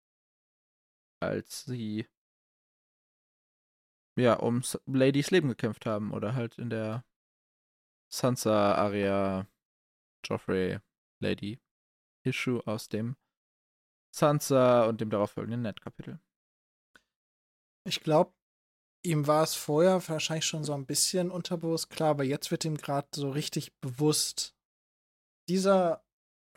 [1.22, 2.06] als sie
[4.18, 7.02] ja um S- Ladies Leben gekämpft haben oder halt in der
[8.12, 9.46] Sansa Arya
[10.26, 10.78] Joffrey
[11.22, 11.58] Lady
[12.22, 13.16] Issue aus dem
[14.16, 16.18] Sansa und dem darauffolgenden Ned-Kapitel.
[17.86, 18.32] Ich glaube,
[19.04, 22.76] ihm war es vorher wahrscheinlich schon so ein bisschen unterbewusst klar, aber jetzt wird ihm
[22.76, 24.56] gerade so richtig bewusst,
[25.48, 26.04] dieser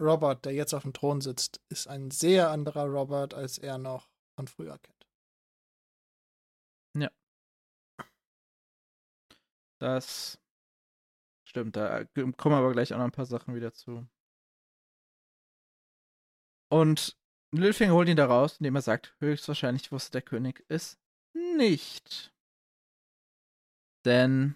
[0.01, 4.09] Robert, der jetzt auf dem Thron sitzt, ist ein sehr anderer Robert, als er noch
[4.35, 4.99] von früher kennt.
[9.79, 10.37] Das
[11.47, 14.07] stimmt, da kommen aber gleich auch noch ein paar Sachen wieder zu.
[16.69, 17.18] Und
[17.51, 20.99] Littlefinger holt ihn da raus, indem er sagt, höchstwahrscheinlich wusste der König es
[21.33, 22.33] nicht.
[24.05, 24.55] Denn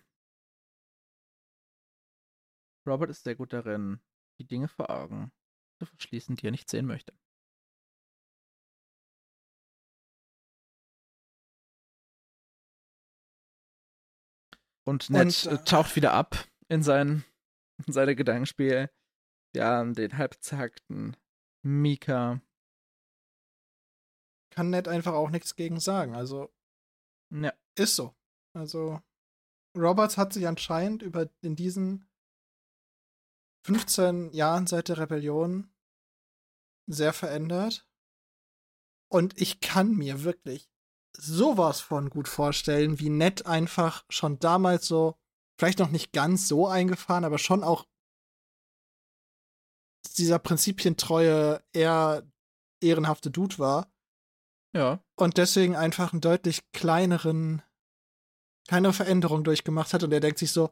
[2.87, 3.99] Robert ist sehr gut darin,
[4.39, 5.31] die Dinge vor Augen
[5.79, 7.13] zu verschließen, die er nicht sehen möchte.
[14.85, 17.23] Und Ned Und, äh, äh, taucht wieder ab in, sein,
[17.85, 18.89] in seine Gedankenspiel.
[19.57, 21.15] Haben den halbzackten
[21.63, 22.41] Mika.
[24.53, 26.15] Kann Ned einfach auch nichts gegen sagen.
[26.15, 26.53] Also
[27.31, 28.13] Ja, ist so.
[28.55, 29.01] Also
[29.75, 32.07] Roberts hat sich anscheinend über in diesen
[33.65, 35.73] 15 Jahren seit der Rebellion
[36.87, 37.89] sehr verändert.
[39.11, 40.69] Und ich kann mir wirklich
[41.17, 45.17] sowas von gut vorstellen, wie Ned einfach schon damals so,
[45.57, 47.87] vielleicht noch nicht ganz so eingefahren, aber schon auch
[50.17, 52.29] dieser prinzipientreue, eher
[52.81, 53.92] ehrenhafte Dude war
[54.73, 57.61] ja, und deswegen einfach einen deutlich kleineren,
[58.67, 60.69] kleinere Veränderung durchgemacht hat und er denkt sich so,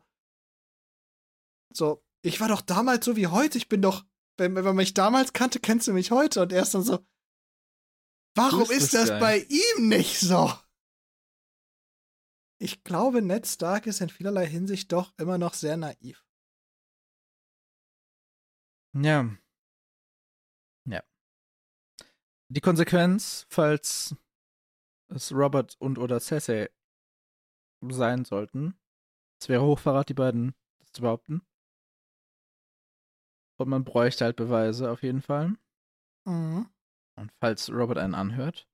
[1.74, 4.06] so, ich war doch damals so wie heute, ich bin doch,
[4.38, 7.00] wenn, wenn man mich damals kannte, kennst du mich heute und er ist dann so,
[8.36, 9.20] warum Du bist ist das geil.
[9.20, 10.52] bei ihm nicht so?
[12.60, 16.24] Ich glaube, Ned Stark ist in vielerlei Hinsicht doch immer noch sehr naiv.
[18.94, 19.30] Ja.
[22.54, 24.14] Die Konsequenz, falls
[25.08, 26.70] es Robert und oder Cersei
[27.80, 28.78] sein sollten,
[29.40, 31.42] es wäre Hochverrat, die beiden das zu behaupten.
[33.58, 35.56] Und man bräuchte halt Beweise auf jeden Fall.
[36.26, 36.70] Mhm.
[37.16, 38.68] Und falls Robert einen anhört.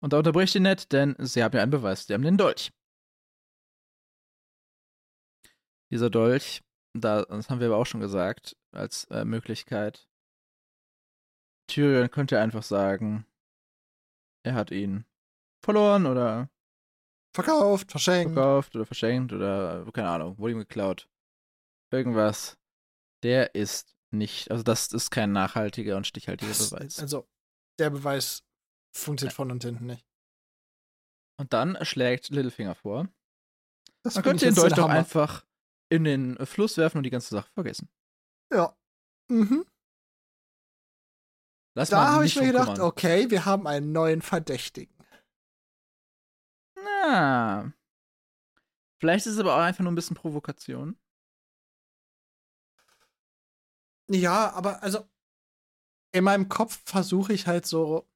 [0.00, 2.72] Und da unterbricht ihn Ned, denn sie haben ja einen Beweis, sie haben den Dolch.
[5.90, 6.62] Dieser Dolch,
[6.92, 10.07] da, das haben wir aber auch schon gesagt, als äh, Möglichkeit.
[11.68, 13.24] Tyrion könnte einfach sagen,
[14.44, 15.04] er hat ihn
[15.64, 16.50] verloren oder
[17.34, 18.32] Verkauft, verschenkt.
[18.34, 21.08] verkauft oder verschenkt oder keine Ahnung, wurde ihm geklaut.
[21.92, 22.58] Irgendwas.
[23.22, 26.98] Der ist nicht, also das ist kein nachhaltiger und stichhaltiger Das- Beweis.
[26.98, 27.28] Also,
[27.78, 28.42] der Beweis
[28.94, 30.04] funktioniert von und hinten nicht.
[31.38, 33.08] Und dann schlägt Littlefinger vor,
[34.02, 35.44] Das Man könnte den Dolch den doch einfach
[35.90, 37.88] in den Fluss werfen und die ganze Sache vergessen.
[38.52, 38.76] Ja.
[39.30, 39.64] Mhm.
[41.78, 42.80] Lass Da habe ich mir gedacht, kümmern.
[42.80, 44.92] okay, wir haben einen neuen Verdächtigen.
[46.74, 47.72] Na.
[48.98, 50.98] Vielleicht ist es aber auch einfach nur ein bisschen Provokation.
[54.10, 55.08] Ja, aber also
[56.10, 58.08] in meinem Kopf versuche ich halt so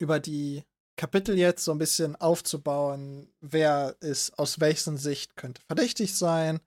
[0.00, 0.64] über die
[0.96, 6.58] Kapitel jetzt so ein bisschen aufzubauen, wer ist aus welchen Sicht könnte verdächtig sein,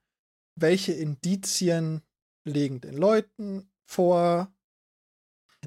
[0.54, 2.00] welche Indizien
[2.44, 4.50] legen den Leuten vor.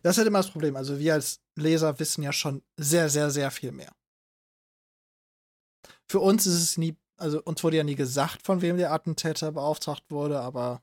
[0.03, 0.76] Das ist halt immer das Problem.
[0.76, 3.94] Also wir als Leser wissen ja schon sehr, sehr, sehr viel mehr.
[6.10, 9.52] Für uns ist es nie, also uns wurde ja nie gesagt, von wem der Attentäter
[9.52, 10.82] beauftragt wurde, aber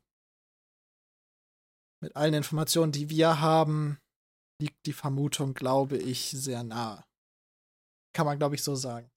[2.01, 3.99] mit allen Informationen, die wir haben,
[4.61, 7.05] liegt die Vermutung, glaube ich, sehr nahe.
[8.15, 9.11] Kann man, glaube ich, so sagen.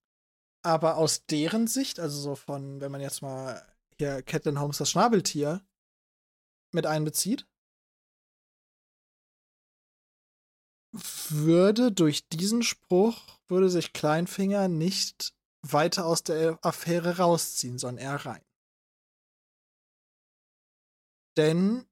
[0.64, 3.62] Aber aus deren Sicht, also so von, wenn man jetzt mal
[3.96, 5.64] hier Catelyn Holmes das Schnabeltier
[6.72, 7.46] mit einbezieht,
[10.92, 18.26] würde durch diesen Spruch, würde sich Kleinfinger nicht weiter aus der Affäre rausziehen, sondern eher
[18.26, 18.44] rein.
[21.36, 21.86] Denn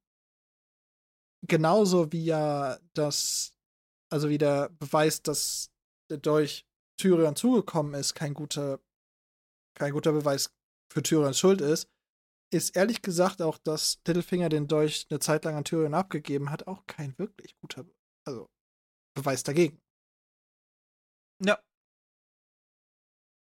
[1.47, 3.53] genauso wie ja das,
[4.11, 5.71] also wie der Beweis, dass
[6.11, 6.67] der Dolch
[6.99, 8.81] Tyrion zugekommen ist, kein guter,
[9.75, 10.51] kein guter Beweis
[10.93, 11.89] für Tyrions Schuld ist,
[12.53, 16.67] ist ehrlich gesagt auch, dass Littlefinger den Dolch eine Zeit lang an Tyrion abgegeben hat,
[16.67, 17.85] auch kein wirklich guter,
[18.25, 18.49] also
[19.17, 19.81] Beweis dagegen.
[21.45, 21.59] Ja.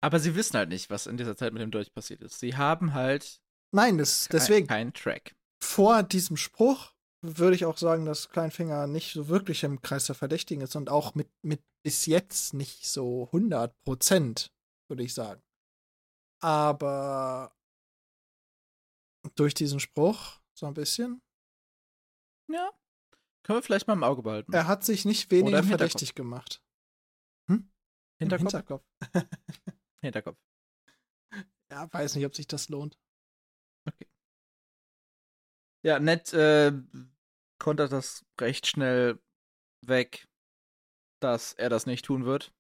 [0.03, 2.39] Aber sie wissen halt nicht, was in dieser Zeit mit dem Dolch passiert ist.
[2.39, 3.41] Sie haben halt.
[3.73, 4.67] Nein, das, deswegen.
[4.67, 5.35] Keinen Track.
[5.63, 6.93] Vor diesem Spruch
[7.23, 10.91] würde ich auch sagen, dass Kleinfinger nicht so wirklich im Kreis der Verdächtigen ist und
[10.91, 14.53] auch mit, mit bis jetzt nicht so 100 Prozent,
[14.89, 15.43] würde ich sagen.
[16.43, 17.57] Aber
[19.35, 21.23] durch diesen Spruch so ein bisschen.
[22.49, 22.71] Ja.
[23.45, 24.53] Können wir vielleicht mal im Auge behalten.
[24.53, 26.63] Er hat sich nicht weniger verdächtig gemacht.
[27.49, 27.71] Hm?
[28.19, 28.53] Hinterkopf?
[28.53, 28.85] Hinterkopf.
[30.01, 30.39] Hinterkopf.
[31.71, 32.99] Ja, weiß nicht, ob sich das lohnt.
[33.87, 34.07] Okay.
[35.85, 36.73] Ja, Ned äh,
[37.59, 39.21] konnte das recht schnell
[39.83, 40.27] weg,
[41.21, 42.55] dass er das nicht tun wird.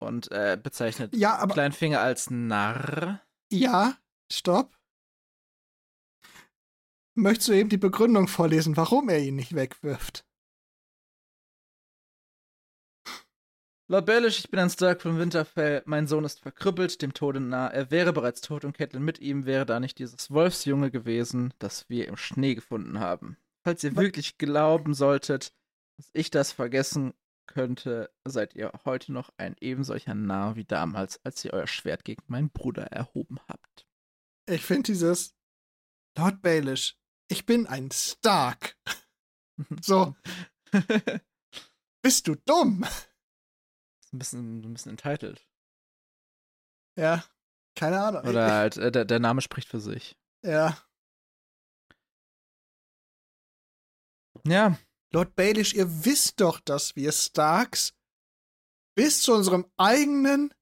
[0.00, 3.22] Und äh, bezeichnet ja, aber, Kleinfinger als Narr.
[3.50, 3.98] Ja,
[4.30, 4.78] stopp.
[7.16, 10.26] Möchtest du eben die Begründung vorlesen, warum er ihn nicht wegwirft?
[13.86, 15.82] Lord Baelish, ich bin ein Stark von Winterfell.
[15.84, 17.68] Mein Sohn ist verkrüppelt, dem Tode nah.
[17.68, 21.88] Er wäre bereits tot und Catelyn mit ihm wäre da nicht dieses Wolfsjunge gewesen, das
[21.88, 23.36] wir im Schnee gefunden haben.
[23.62, 24.02] Falls ihr Was?
[24.02, 25.54] wirklich glauben solltet,
[25.98, 27.12] dass ich das vergessen
[27.46, 32.22] könnte, seid ihr heute noch ein ebensolcher Narr wie damals, als ihr euer Schwert gegen
[32.26, 33.86] meinen Bruder erhoben habt.
[34.46, 35.36] Ich finde dieses
[36.16, 36.96] Lord Baelish,
[37.28, 38.76] ich bin ein Stark.
[39.80, 40.14] so.
[42.02, 42.84] Bist du dumm?
[44.12, 45.46] Ein bisschen, ein bisschen entitled.
[46.96, 47.24] Ja,
[47.74, 48.24] keine Ahnung.
[48.24, 50.16] Oder halt, äh, der, der Name spricht für sich.
[50.42, 50.78] Ja.
[54.46, 54.78] Ja.
[55.12, 57.94] Lord Baelish, ihr wisst doch, dass wir Starks
[58.96, 60.52] bis zu unserem eigenen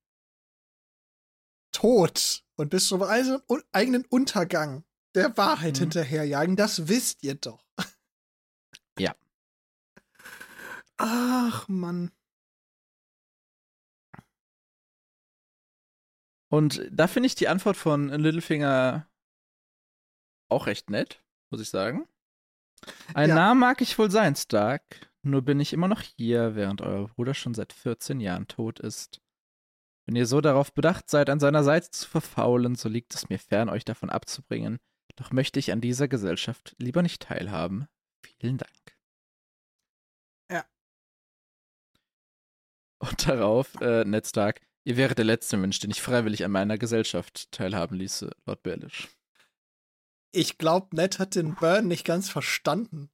[1.73, 4.85] Tod und bis zu unserem eigenen Untergang
[5.15, 5.81] der Wahrheit mhm.
[5.81, 6.57] hinterherjagen.
[6.57, 7.65] Das wisst ihr doch.
[8.99, 9.15] Ja.
[10.97, 12.11] Ach, Mann.
[16.49, 19.09] Und da finde ich die Antwort von Littlefinger
[20.51, 22.07] auch recht nett, muss ich sagen.
[23.15, 23.35] Ein ja.
[23.35, 27.33] Name mag ich wohl sein, Stark, nur bin ich immer noch hier, während euer Bruder
[27.33, 29.23] schon seit 14 Jahren tot ist.
[30.05, 33.39] Wenn ihr so darauf bedacht seid, an seiner Seite zu verfaulen, so liegt es mir
[33.39, 34.79] fern, euch davon abzubringen.
[35.17, 37.87] Doch möchte ich an dieser Gesellschaft lieber nicht teilhaben.
[38.25, 38.97] Vielen Dank.
[40.51, 40.65] Ja.
[42.99, 46.77] Und darauf, äh, Ned Stark, Ihr wäret der letzte Mensch, den ich freiwillig an meiner
[46.77, 49.09] Gesellschaft teilhaben ließe, Lord Baelish.
[50.33, 53.11] Ich glaube, Ned hat den Burn nicht ganz verstanden.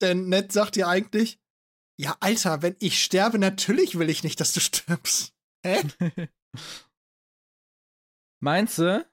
[0.00, 1.38] Denn Ned sagt ja eigentlich,
[1.98, 5.34] ja, Alter, wenn ich sterbe, natürlich will ich nicht, dass du stirbst.
[5.62, 5.82] Hä?
[8.40, 9.06] Meinst du?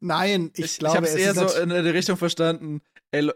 [0.00, 2.80] Nein, ich, ich glaube, ich habe es eher so in die Richtung verstanden.
[3.10, 3.30] Ey,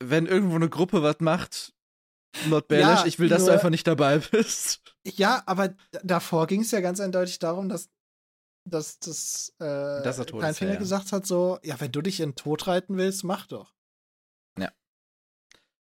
[0.00, 1.74] wenn irgendwo eine Gruppe was macht,
[2.48, 4.82] Lord Baelish, ja, ich will, dass nur, du einfach nicht dabei bist.
[5.04, 7.90] Ja, aber davor ging es ja ganz eindeutig darum, dass,
[8.68, 12.36] dass das äh, dass Kleinfinger ja, gesagt hat, so, ja, wenn du dich in den
[12.36, 13.74] Tod reiten willst, mach doch.
[14.58, 14.72] Ja.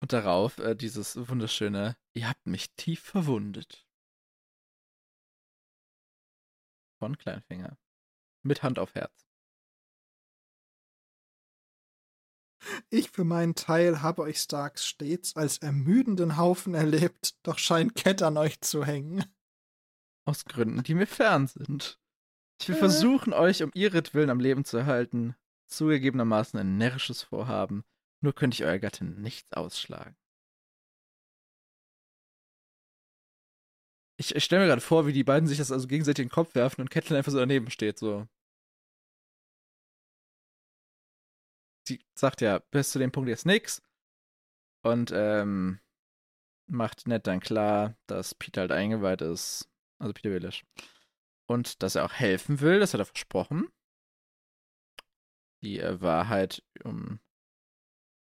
[0.02, 3.86] Und darauf äh, dieses wunderschöne, ihr habt mich tief verwundet.
[7.00, 7.78] Von Kleinfinger.
[8.44, 9.33] Mit Hand auf Herz.
[12.90, 18.22] Ich für meinen Teil habe euch Starks stets als ermüdenden Haufen erlebt, doch scheint Kett
[18.22, 19.26] an euch zu hängen.
[20.26, 22.00] Aus Gründen, die mir fern sind.
[22.62, 22.80] Ich will äh.
[22.80, 25.36] versuchen, euch um ihretwillen am Leben zu erhalten.
[25.68, 27.84] Zugegebenermaßen ein närrisches Vorhaben.
[28.22, 30.16] Nur könnte ich euer Gattin nichts ausschlagen.
[34.18, 36.34] Ich, ich stelle mir gerade vor, wie die beiden sich das also gegenseitig in den
[36.34, 38.28] Kopf werfen und Catelyn einfach so daneben steht, so.
[41.88, 43.82] Sie sagt ja bis zu dem Punkt jetzt nichts.
[44.84, 45.80] Und ähm,
[46.68, 49.70] macht Ned dann klar, dass Peter halt eingeweiht ist.
[50.00, 50.66] Also Peter Willisch.
[51.48, 53.70] Und dass er auch helfen will, das hat er versprochen.
[55.62, 57.20] Die äh, Wahrheit, um,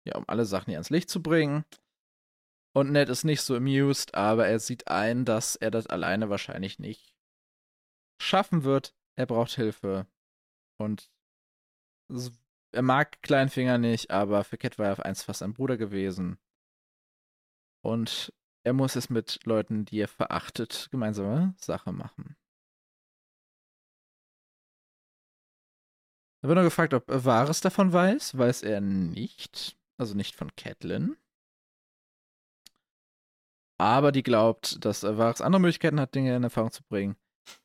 [0.06, 1.66] ja, um alle Sachen hier ans Licht zu bringen.
[2.76, 6.80] Und Ned ist nicht so amused, aber er sieht ein, dass er das alleine wahrscheinlich
[6.80, 7.16] nicht
[8.20, 8.96] schaffen wird.
[9.16, 10.08] Er braucht Hilfe.
[10.80, 11.12] Und
[12.74, 16.38] er mag Kleinfinger nicht, aber für Cat war er auf eins fast ein Bruder gewesen.
[17.82, 18.34] Und
[18.64, 22.36] er muss es mit Leuten, die er verachtet, gemeinsame Sache machen.
[26.42, 28.38] Da wird nur gefragt, ob Varys davon weiß.
[28.38, 29.78] Weiß er nicht.
[29.98, 31.16] Also nicht von Catelyn.
[33.78, 37.16] Aber die glaubt, dass Varys andere Möglichkeiten hat, Dinge in Erfahrung zu bringen.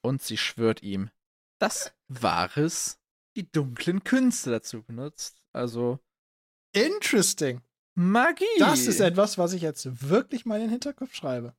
[0.00, 1.10] Und sie schwört ihm,
[1.58, 3.00] dass Varys
[3.36, 5.42] die dunklen Künste dazu benutzt.
[5.52, 5.98] Also.
[6.72, 7.60] Interesting.
[7.94, 8.44] Magie.
[8.58, 11.54] Das ist etwas, was ich jetzt wirklich mal in den Hinterkopf schreibe.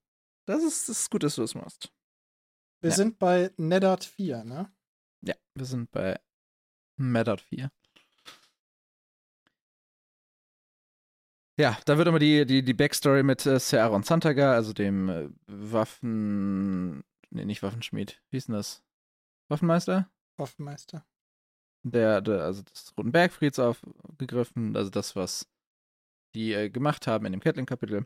[0.46, 1.92] Das ist, das ist gut, dass du das machst.
[2.82, 2.96] Wir Ja.
[2.96, 4.72] sind bei Neddard 4, ne?
[5.22, 6.20] Ja, wir sind bei
[6.96, 7.70] Meddard 4.
[11.58, 15.10] Ja, da wird immer die, die, die Backstory mit äh, Ser Aaron Santaga, also dem
[15.10, 17.04] äh, Waffen.
[17.32, 18.22] Nee, nicht Waffenschmied.
[18.30, 18.82] Wie ist denn das?
[19.50, 20.10] Waffenmeister?
[20.38, 21.06] Waffenmeister.
[21.84, 25.50] Der, der also des Roten Bergfrieds aufgegriffen, also das, was
[26.36, 28.06] die äh, gemacht haben in dem Catelyn-Kapitel.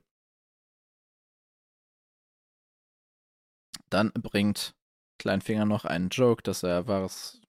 [3.90, 4.76] Dann bringt
[5.20, 7.41] Kleinfinger noch einen Joke, dass er Varys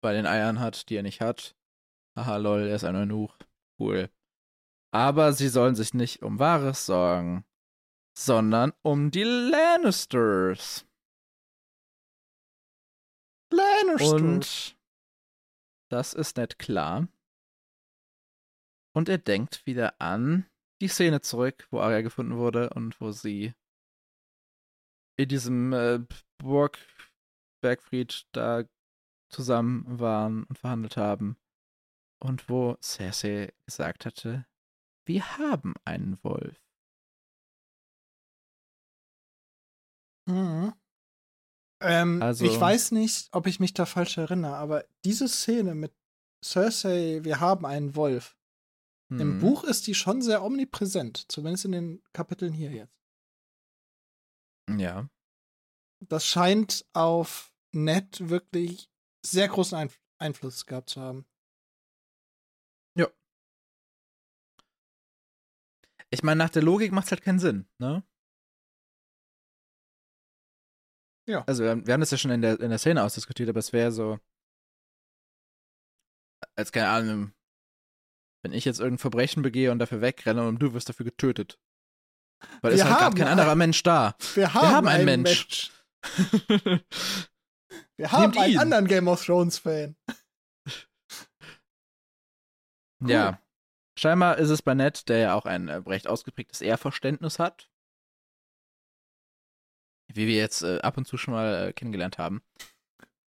[0.00, 1.56] bei den Eiern hat, die er nicht hat.
[2.16, 3.36] Haha, lol, er ist ein Eunuch.
[3.78, 4.10] Cool.
[4.92, 7.44] Aber sie sollen sich nicht um Varys sorgen,
[8.16, 10.86] sondern um die Lannisters.
[13.50, 14.16] Lannister.
[14.16, 14.76] Und
[15.90, 17.08] das ist nicht klar.
[18.94, 20.46] Und er denkt wieder an
[20.80, 23.54] die Szene zurück, wo Arya gefunden wurde und wo sie
[25.16, 26.00] in diesem äh,
[26.38, 26.78] Burg
[27.60, 28.64] Bergfried da
[29.30, 31.36] zusammen waren und verhandelt haben.
[32.20, 34.46] Und wo Cersei gesagt hatte,
[35.06, 36.58] wir haben einen Wolf.
[40.26, 40.72] Mhm.
[41.84, 45.92] Ähm, Also- ich weiß nicht, ob ich mich da falsch erinnere, aber diese Szene mit
[46.42, 48.36] Cersei, wir haben einen Wolf.
[49.10, 49.38] Im Hm.
[49.40, 52.96] Buch ist die schon sehr omnipräsent, zumindest in den Kapiteln hier jetzt.
[54.70, 55.08] Ja.
[56.00, 58.88] Das scheint auf Ned wirklich
[59.24, 61.26] sehr großen Einf Einfluss gehabt zu haben.
[66.10, 68.04] Ich meine, nach der Logik macht es halt keinen Sinn, ne?
[71.26, 71.42] Ja.
[71.46, 73.72] Also, wir wir haben das ja schon in der, in der Szene ausdiskutiert, aber es
[73.72, 74.18] wäre so.
[76.56, 77.32] Als keine Ahnung,
[78.44, 81.58] wenn ich jetzt irgendein Verbrechen begehe und dafür wegrenne und du wirst dafür getötet.
[82.60, 84.14] Weil es Wir ist halt gerade kein ein- anderer Mensch da.
[84.34, 85.72] Wir haben, haben einen einen Mensch.
[87.96, 88.58] Wir haben Nehmt einen ihn.
[88.58, 89.96] anderen Game of Thrones Fan.
[93.06, 93.40] Ja.
[93.98, 97.70] Scheinbar ist es bei Ned, der ja auch ein äh, recht ausgeprägtes Ehrverständnis hat.
[100.14, 102.42] Wie wir jetzt äh, ab und zu schon mal äh, kennengelernt haben.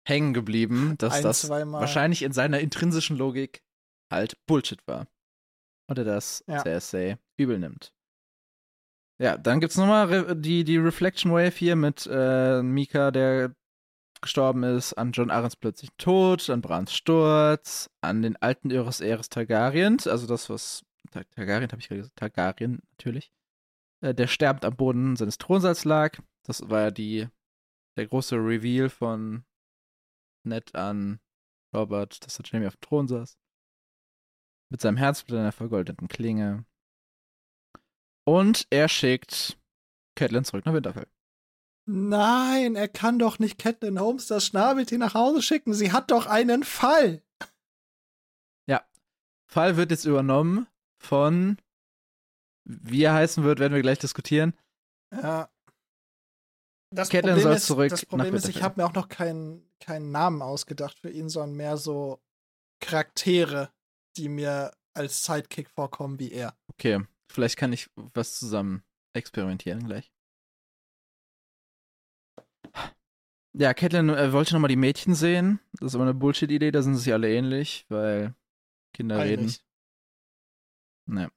[0.08, 3.62] Hängen geblieben, dass Ein, das wahrscheinlich in seiner intrinsischen Logik
[4.10, 5.08] halt Bullshit war.
[5.90, 6.62] Und er das Ja.
[6.62, 7.94] Cersei übel nimmt.
[9.20, 13.56] Ja, dann gibt's nochmal die, die Reflection Wave hier mit äh, Mika, der
[14.22, 19.30] gestorben ist, an John Arrens plötzlich Tod, an Brans Sturz, an den alten Eros Eres
[19.30, 23.32] Targaryen, also das, was Tar Targaryen habe ich gerade gesagt, Targaryen natürlich,
[24.02, 26.20] äh, der sterbend am Boden seines Thronsaals lag.
[26.48, 27.28] Das war ja die,
[27.98, 29.46] der große Reveal von
[30.44, 31.20] Ned an
[31.76, 33.38] Robert, dass er Jamie auf dem Thron saß.
[34.72, 36.66] Mit seinem Herzblatt in einer vergoldeten Klinge.
[38.26, 39.58] Und er schickt
[40.16, 41.08] Catelyn zurück nach Winterfell.
[41.86, 45.74] Nein, er kann doch nicht Catelyn Holmes das Schnabeltier nach Hause schicken.
[45.74, 47.22] Sie hat doch einen Fall.
[49.48, 50.68] Fall wird jetzt übernommen
[51.02, 51.58] von,
[52.66, 54.54] wie er heißen wird, werden wir gleich diskutieren.
[55.12, 55.50] Ja.
[56.90, 59.70] Das Catelyn Problem soll ist, zurück das Problem ist, ich habe mir auch noch keinen,
[59.80, 62.22] keinen Namen ausgedacht für ihn, sondern mehr so
[62.80, 63.72] Charaktere,
[64.16, 66.58] die mir als Sidekick vorkommen wie er.
[66.70, 68.84] Okay, vielleicht kann ich was zusammen
[69.14, 70.12] experimentieren gleich.
[73.54, 75.60] Ja, Catelyn äh, wollte nochmal die Mädchen sehen.
[75.74, 78.36] Das ist aber eine Bullshit-Idee, da sind sie alle ähnlich, weil
[78.94, 79.42] Kinder reden.
[79.42, 79.66] Eigentlich.
[81.08, 81.32] Ne.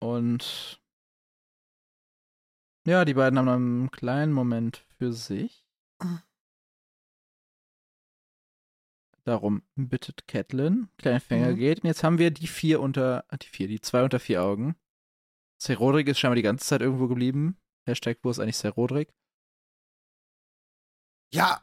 [0.00, 0.80] Und
[2.88, 5.64] ja, die beiden haben einen kleinen Moment für sich.
[9.24, 11.56] Darum bittet Catelyn, Kleinfinger Mhm.
[11.56, 11.80] geht.
[11.82, 14.74] Und jetzt haben wir die vier unter, die vier, die zwei unter vier Augen.
[15.60, 17.58] Ser Rodrik ist scheinbar die ganze Zeit irgendwo geblieben.
[17.86, 19.12] Hashtag, wo ist eigentlich Ser Rodrik?
[21.34, 21.62] Ja,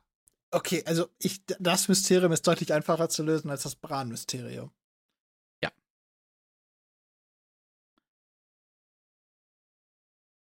[0.51, 4.71] okay, also ich, das Mysterium ist deutlich einfacher zu lösen als das Bran-Mysterium.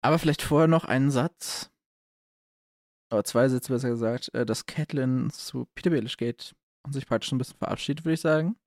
[0.01, 1.71] Aber vielleicht vorher noch einen Satz.
[3.11, 6.55] Oder zwei Sätze besser gesagt, äh, dass Catelyn zu Peter Baelish geht
[6.85, 8.57] und sich praktisch ein bisschen verabschiedet, würde ich sagen.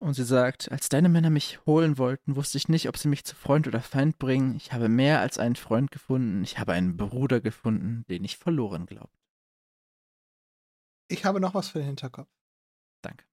[0.00, 3.24] Und sie sagt, als deine Männer mich holen wollten, wusste ich nicht, ob sie mich
[3.24, 4.54] zu Freund oder Feind bringen.
[4.54, 6.44] Ich habe mehr als einen Freund gefunden.
[6.44, 9.10] Ich habe einen Bruder gefunden, den ich verloren glaube.
[11.08, 12.28] Ich habe noch was für den Hinterkopf.
[13.02, 13.24] Danke.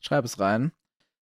[0.00, 0.72] Schreib es rein.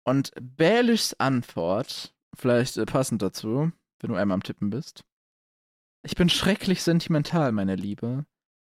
[0.07, 5.05] Und Baelishs Antwort, vielleicht äh, passend dazu, wenn du einmal am Tippen bist.
[6.05, 8.25] Ich bin schrecklich sentimental, meine Liebe.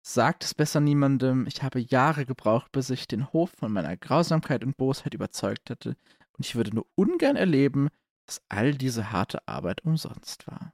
[0.01, 1.45] Sagt es besser niemandem.
[1.45, 5.89] Ich habe Jahre gebraucht, bis ich den Hof von meiner Grausamkeit und Bosheit überzeugt hatte.
[6.31, 7.89] Und ich würde nur ungern erleben,
[8.25, 10.73] dass all diese harte Arbeit umsonst war.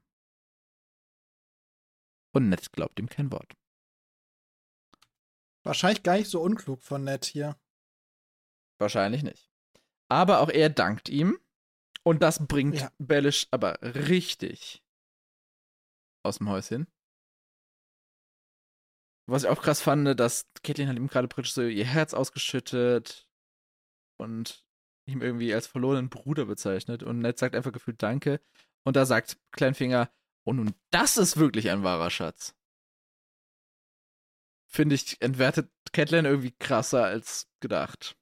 [2.32, 3.57] Und Ned glaubt ihm kein Wort.
[5.64, 7.57] Wahrscheinlich gar nicht so unklug von Ned hier.
[8.77, 9.55] Wahrscheinlich nicht.
[10.10, 11.40] Aber auch er dankt ihm.
[12.03, 12.91] Und das bringt Ja.
[12.99, 14.84] Bellish aber richtig
[16.23, 16.88] aus dem Häuschen.
[19.27, 23.27] Was ich auch krass fand, dass Caitlin hat ihm gerade praktisch so ihr Herz ausgeschüttet
[24.18, 24.64] und
[25.07, 27.02] ihm irgendwie als verlorenen Bruder bezeichnet.
[27.02, 28.40] Und Ned sagt einfach gefühlt Danke.
[28.84, 30.11] Und da sagt Kleinfinger,
[30.45, 32.56] oh nun, das ist wirklich ein wahrer Schatz.
[34.68, 38.15] Finde ich, entwertet Catelyn irgendwie krasser als gedacht.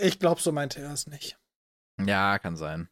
[0.00, 1.38] Ich glaube, so meinte er es nicht.
[1.98, 2.88] Ja, kann sein.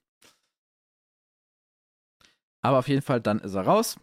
[2.63, 3.97] Aber auf jeden Fall, dann ist er raus.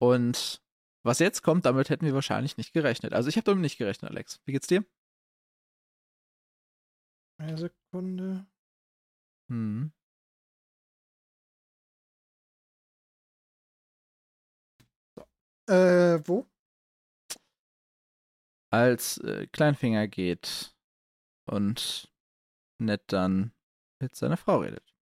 [0.00, 0.62] Und
[1.04, 3.12] was jetzt kommt, damit hätten wir wahrscheinlich nicht gerechnet.
[3.12, 4.40] Also ich habe damit nicht gerechnet, Alex.
[4.46, 4.84] Wie geht's dir?
[7.38, 8.46] Eine Sekunde.
[9.50, 9.92] Hm.
[15.68, 16.46] Äh, wo?
[18.70, 20.74] Als äh, Kleinfinger geht
[21.48, 22.10] und
[22.80, 23.52] Ned dann
[24.00, 24.94] mit seiner Frau redet.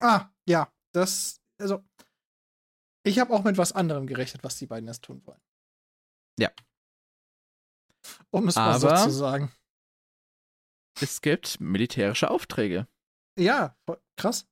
[0.00, 0.72] Ah, ja.
[0.92, 1.84] Das, also.
[3.04, 5.40] Ich habe auch mit was anderem gerechnet, was die beiden jetzt tun wollen.
[6.38, 6.50] Ja.
[8.30, 9.52] Um es mal so Aber- zu sagen.
[11.00, 12.86] Es gibt militärische Aufträge.
[13.38, 13.76] Ja,
[14.16, 14.46] krass.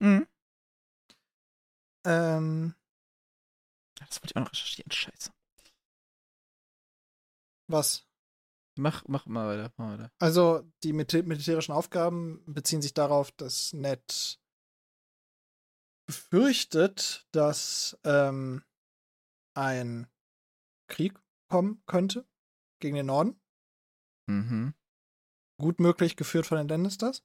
[0.00, 0.26] Mhm.
[2.06, 2.74] Ähm,
[3.98, 4.90] Das wollte ich auch noch recherchieren.
[4.92, 5.32] Scheiße.
[7.70, 8.06] was?
[8.78, 9.72] Mach, mach mal weiter.
[9.76, 10.12] Mach weiter.
[10.18, 14.40] Also, die mil- militärischen Aufgaben beziehen sich darauf, dass Ned
[16.06, 18.62] befürchtet, dass ähm,
[19.54, 20.06] ein
[20.88, 21.18] Krieg
[21.50, 22.26] kommen könnte
[22.80, 23.40] gegen den Norden.
[24.28, 24.74] Mhm.
[25.60, 27.24] Gut möglich geführt von den Lannisters.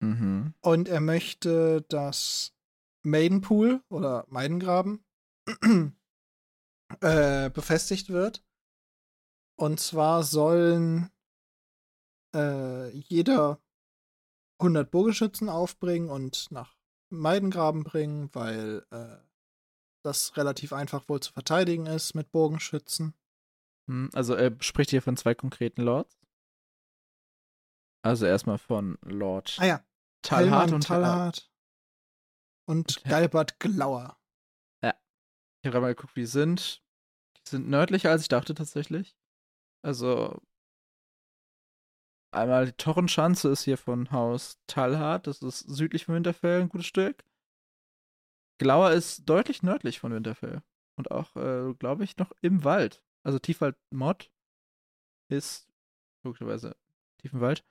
[0.00, 0.54] Mhm.
[0.62, 2.54] Und er möchte, dass
[3.04, 5.04] Maidenpool oder Maidengraben
[7.00, 8.44] äh, befestigt wird.
[9.56, 11.10] Und zwar sollen
[12.34, 13.60] äh, jeder
[14.60, 16.74] 100 Bogenschützen aufbringen und nach
[17.10, 19.18] Maidengraben bringen, weil äh,
[20.04, 23.14] das relativ einfach wohl zu verteidigen ist mit Bogenschützen.
[23.88, 26.18] Hm, Also er spricht hier von zwei konkreten Lords.
[28.04, 29.84] Also erstmal von Lord Ah ja,
[30.22, 31.52] Talhard und Talhard
[32.66, 34.18] und Galbert Glauer.
[35.64, 36.82] Ich habe gerade mal geguckt, wie die sind.
[37.36, 39.16] Die sind nördlicher, als ich dachte tatsächlich.
[39.84, 40.40] Also
[42.30, 45.26] einmal die Torrenschanze ist hier von Haus Talhard.
[45.26, 47.24] Das ist südlich von Winterfell ein gutes Stück.
[48.58, 50.62] Glauer ist deutlich nördlich von Winterfell.
[50.96, 53.02] Und auch, äh, glaube ich, noch im Wald.
[53.24, 54.30] Also Tiefwald Mod
[55.28, 55.68] ist
[56.24, 56.76] logischerweise
[57.18, 57.64] tief im Wald.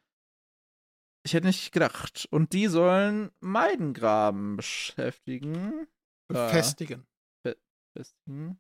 [1.24, 2.28] Ich hätte nicht gedacht.
[2.32, 5.88] Und die sollen Meidengraben beschäftigen.
[6.28, 7.06] Befestigen.
[7.44, 8.60] Befestigen.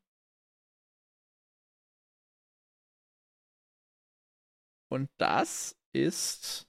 [4.91, 6.67] Und das ist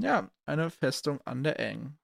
[0.00, 1.98] ja eine Festung an der Eng.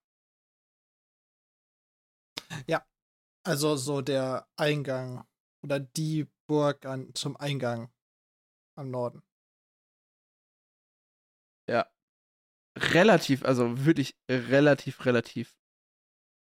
[3.42, 5.26] Also so der Eingang
[5.64, 7.90] oder die Burg an, zum Eingang
[8.76, 9.22] am Norden.
[11.68, 11.90] Ja.
[12.78, 15.56] Relativ, also wirklich relativ, relativ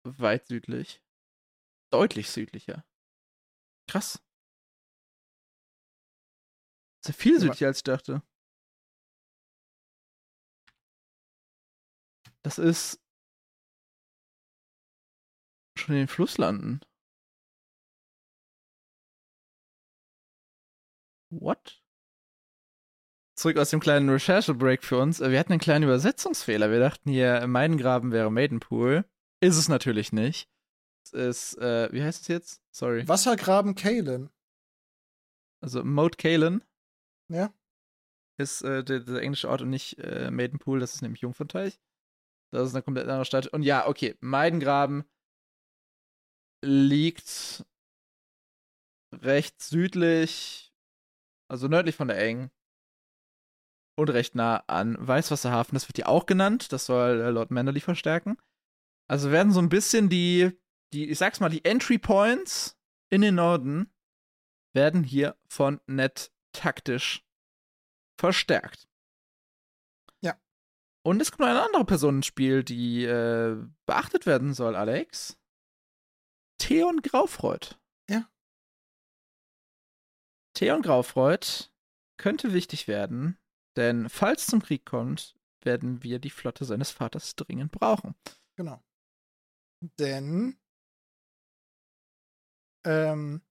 [0.04, 1.02] weit südlich.
[1.90, 2.84] Deutlich südlicher.
[3.88, 4.22] Krass.
[7.04, 7.40] Sehr viel Ja.
[7.40, 8.22] südlicher, als ich dachte.
[12.44, 13.00] Das ist
[15.78, 16.80] schon in den Flusslanden.
[21.30, 21.82] What?
[23.36, 25.20] Zurück aus dem kleinen Recherche-Break für uns.
[25.20, 26.70] Wir hatten einen kleinen Übersetzungsfehler.
[26.70, 29.04] Wir dachten hier, Meidengraben wäre Maidenpool.
[29.40, 30.48] Ist es natürlich nicht.
[31.04, 32.62] Es ist, äh, wie heißt es jetzt?
[32.70, 33.08] Sorry.
[33.08, 34.30] Wassergraben Kalen.
[35.60, 36.62] Also Moat Kalen
[37.28, 37.52] Ja.
[38.38, 40.78] ist äh, der, der englische Ort und nicht äh, Maidenpool.
[40.78, 41.80] Das ist nämlich Jungfernteich.
[42.54, 43.48] Das ist eine komplett andere Stadt.
[43.48, 45.04] Und ja, okay, Meidengraben
[46.62, 47.64] liegt
[49.12, 50.72] recht südlich,
[51.48, 52.50] also nördlich von der Eng.
[53.96, 55.74] und recht nah an Weißwasserhafen.
[55.74, 56.72] Das wird ja auch genannt.
[56.72, 58.36] Das soll äh, Lord Manderly verstärken.
[59.08, 60.58] Also werden so ein bisschen die,
[60.92, 62.76] die, ich sag's mal, die Entry Points
[63.10, 63.92] in den Norden
[64.74, 67.24] werden hier von Ned taktisch
[68.18, 68.88] verstärkt.
[71.06, 75.38] Und es kommt noch eine andere Person ins Spiel, die äh, beachtet werden soll, Alex.
[76.58, 77.78] Theon Graufreud.
[78.08, 78.30] Ja.
[80.54, 81.70] Theon Graufreud
[82.16, 83.38] könnte wichtig werden,
[83.76, 88.14] denn falls zum Krieg kommt, werden wir die Flotte seines Vaters dringend brauchen.
[88.56, 88.82] Genau.
[89.98, 90.58] Denn
[92.86, 93.42] ähm,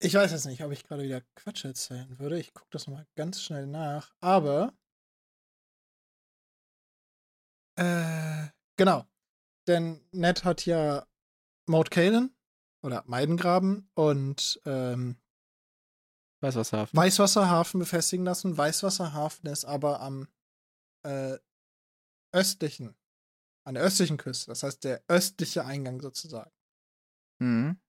[0.00, 2.38] ich weiß jetzt nicht, ob ich gerade wieder Quatsch erzählen würde.
[2.38, 4.14] Ich gucke das mal ganz schnell nach.
[4.20, 4.77] Aber
[7.78, 9.06] äh, genau.
[9.66, 11.06] Denn Ned hat ja
[11.66, 12.34] Maud Kalen
[12.82, 15.16] oder Meidengraben und ähm,
[16.40, 16.96] Weißwasserhafen.
[16.96, 18.56] Weißwasserhafen befestigen lassen.
[18.56, 20.28] Weißwasserhafen ist aber am
[21.04, 21.36] äh,
[22.32, 22.96] östlichen,
[23.64, 24.50] an der östlichen Küste.
[24.50, 26.52] Das heißt, der östliche Eingang sozusagen.
[27.40, 27.80] Mhm.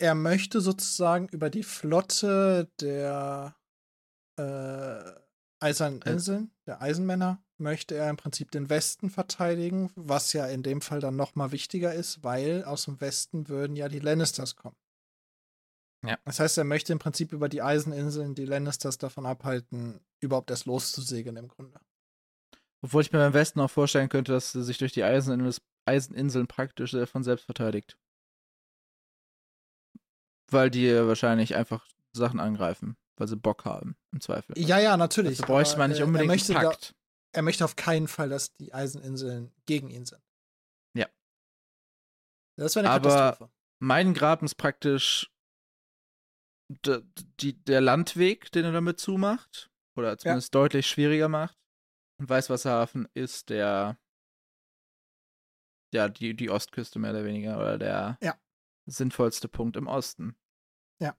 [0.00, 3.56] Er möchte sozusagen über die Flotte der
[4.38, 5.12] äh,
[5.60, 6.12] Eisernen Äh.
[6.12, 11.00] Inseln, der Eisenmänner, möchte er im Prinzip den Westen verteidigen, was ja in dem Fall
[11.00, 14.76] dann noch mal wichtiger ist, weil aus dem Westen würden ja die Lannisters kommen.
[16.06, 16.16] Ja.
[16.24, 20.66] Das heißt, er möchte im Prinzip über die Eiseninseln die Lannisters davon abhalten, überhaupt erst
[20.66, 21.80] loszusegeln im Grunde.
[22.82, 26.46] Obwohl ich mir beim Westen auch vorstellen könnte, dass sie sich durch die Eiseninseln, Eiseninseln
[26.46, 27.98] praktisch von selbst verteidigt.
[30.50, 34.56] Weil die wahrscheinlich einfach Sachen angreifen, weil sie Bock haben, im Zweifel.
[34.56, 35.38] Ja, ja, natürlich.
[35.38, 36.94] Dafür bräuchte man nicht äh, unbedingt er einen Pakt.
[37.32, 40.22] Er möchte auf keinen Fall, dass die Eiseninseln gegen ihn sind.
[40.96, 41.06] Ja.
[42.56, 43.52] Das wäre eine Aber- Katastrophe.
[43.80, 45.30] Mein Graben ist praktisch
[46.68, 47.02] d-
[47.40, 49.70] die, der Landweg, den er damit zumacht.
[49.96, 51.56] Oder zumindest deutlich schwieriger macht.
[52.20, 53.98] Und Weißwasserhafen ist der.
[55.94, 57.56] Ja, die, die Ostküste mehr oder weniger.
[57.58, 58.38] Oder der Ja.
[58.86, 60.36] sinnvollste Punkt im Osten.
[61.00, 61.16] Ja.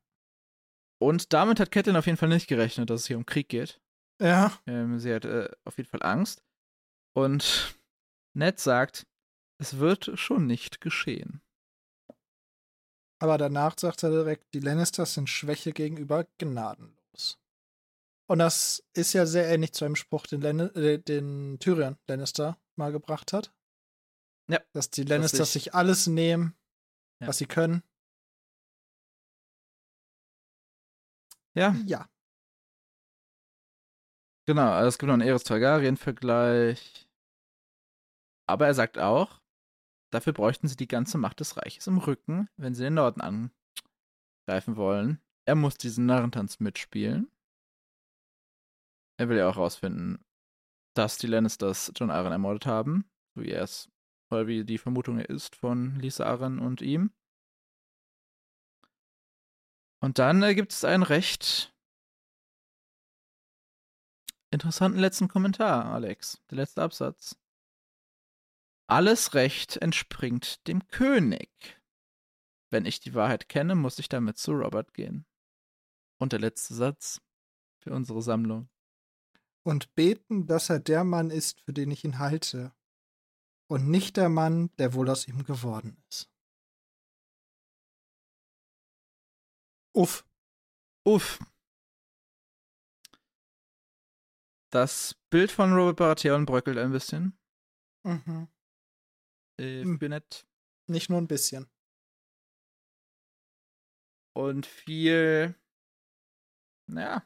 [1.02, 3.82] Und damit hat Catelyn auf jeden Fall nicht gerechnet, dass es hier um Krieg geht.
[4.22, 6.44] Ja, Ähm, sie hat äh, auf jeden Fall Angst.
[7.16, 7.78] Und
[8.34, 9.08] Ned sagt,
[9.60, 11.42] es wird schon nicht geschehen.
[13.22, 17.38] aber danach sagt er direkt, die Lannisters sind Schwäche gegenüber gnadenlos.
[18.30, 22.58] Und das ist ja sehr ähnlich zu einem Spruch, den, Lanni äh, den Tyrion Lannister
[22.78, 23.52] mal gebracht hat.
[24.50, 26.56] Ja, Dass die Lannisters ich- sich alles nehmen,
[27.22, 27.28] Ja.
[27.28, 27.84] was sie können.
[31.56, 32.08] Ja, Ja.
[34.50, 37.08] Genau, also es gibt noch einen Eris Targaryen-Vergleich.
[38.48, 39.40] Aber er sagt auch,
[40.12, 44.76] dafür bräuchten sie die ganze Macht des Reiches im Rücken, wenn sie den Norden angreifen
[44.76, 45.22] wollen.
[45.46, 47.30] Er muss diesen Narrentanz mitspielen.
[49.20, 50.26] Er will ja auch rausfinden,
[50.96, 53.88] dass die Lannisters John Arryn ermordet haben, so wie er es,
[54.32, 57.14] oder wie die Vermutung ist von Lisa Arryn und ihm.
[60.02, 61.72] Und dann äh, gibt es einen recht
[64.52, 66.42] interessanten letzten Kommentar, Alex.
[66.50, 67.36] Der letzte Absatz.
[68.88, 71.80] Alles Recht entspringt dem König.
[72.72, 75.26] Wenn ich die Wahrheit kenne, muss ich damit zu Robert gehen.
[76.18, 77.22] Und der letzte Satz
[77.80, 78.70] für unsere Sammlung.
[79.64, 82.74] Und beten, dass er der Mann ist, für den ich ihn halte.
[83.68, 86.30] Und nicht der Mann, der wohl aus ihm geworden ist.
[89.94, 90.26] Uff.
[91.04, 91.40] Uff.
[94.72, 97.38] Das Bild von Robert Baratheon bröckelt ein bisschen.
[98.04, 98.48] Mhm.
[99.60, 100.00] Äh, Hm.
[100.00, 100.48] für nett.
[100.88, 101.70] Nicht nur ein bisschen.
[104.36, 105.56] Und viel.
[106.88, 107.26] Naja.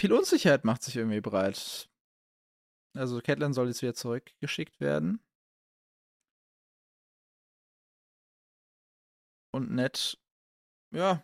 [0.00, 1.88] Viel Unsicherheit macht sich irgendwie breit.
[2.94, 5.20] Also Catelyn soll jetzt wieder zurückgeschickt werden.
[9.54, 10.18] Und Ned,
[10.92, 11.22] ja,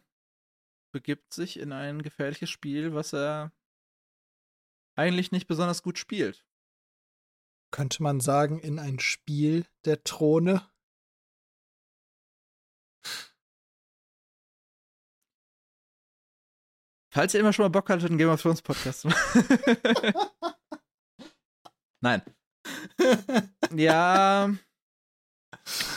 [0.93, 3.53] begibt sich in ein gefährliches Spiel, was er
[4.97, 6.45] eigentlich nicht besonders gut spielt.
[7.71, 10.69] Könnte man sagen, in ein Spiel der Throne.
[17.13, 20.15] Falls ihr immer schon mal Bock hattet, einen Game of Thrones Podcast zu machen.
[22.01, 22.23] Nein.
[23.75, 24.55] Ja.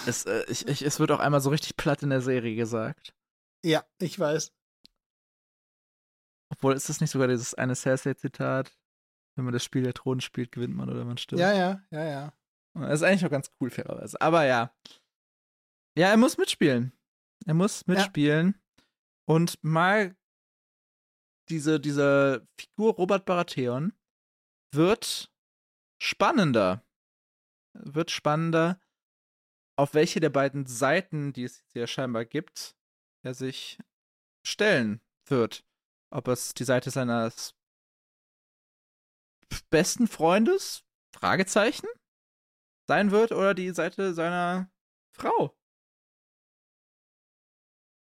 [0.05, 3.13] Es, äh, ich, ich, es wird auch einmal so richtig platt in der Serie gesagt.
[3.63, 4.51] ja, ich weiß.
[6.52, 8.78] Obwohl, ist das nicht sogar dieses eine Cersei-Zitat?
[9.36, 11.40] Wenn man das Spiel der Thronen spielt, gewinnt man oder man stirbt.
[11.40, 12.34] Ja, ja, ja, ja.
[12.73, 14.19] Das ist eigentlich auch ganz cool, fairerweise.
[14.19, 14.76] Aber ja.
[15.98, 16.91] Ja, er muss mitspielen.
[17.45, 18.61] Er muss mitspielen.
[19.26, 20.15] Und mal
[21.49, 23.94] diese, diese Figur Robert Baratheon
[24.73, 25.32] wird
[26.02, 26.84] spannender.
[27.73, 28.82] Wird spannender,
[29.78, 32.76] auf welche der beiden Seiten, die es hier scheinbar gibt,
[33.23, 33.80] er sich
[34.45, 35.64] stellen wird.
[36.11, 37.55] Ob es die Seite seines
[39.69, 40.83] besten Freundes,
[41.13, 41.88] Fragezeichen,
[42.88, 44.69] sein wird oder die Seite seiner
[45.13, 45.57] Frau.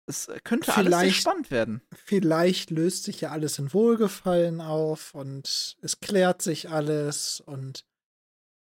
[0.07, 1.81] Es könnte alles sehr spannend werden.
[1.93, 7.85] Vielleicht löst sich ja alles in Wohlgefallen auf und es klärt sich alles und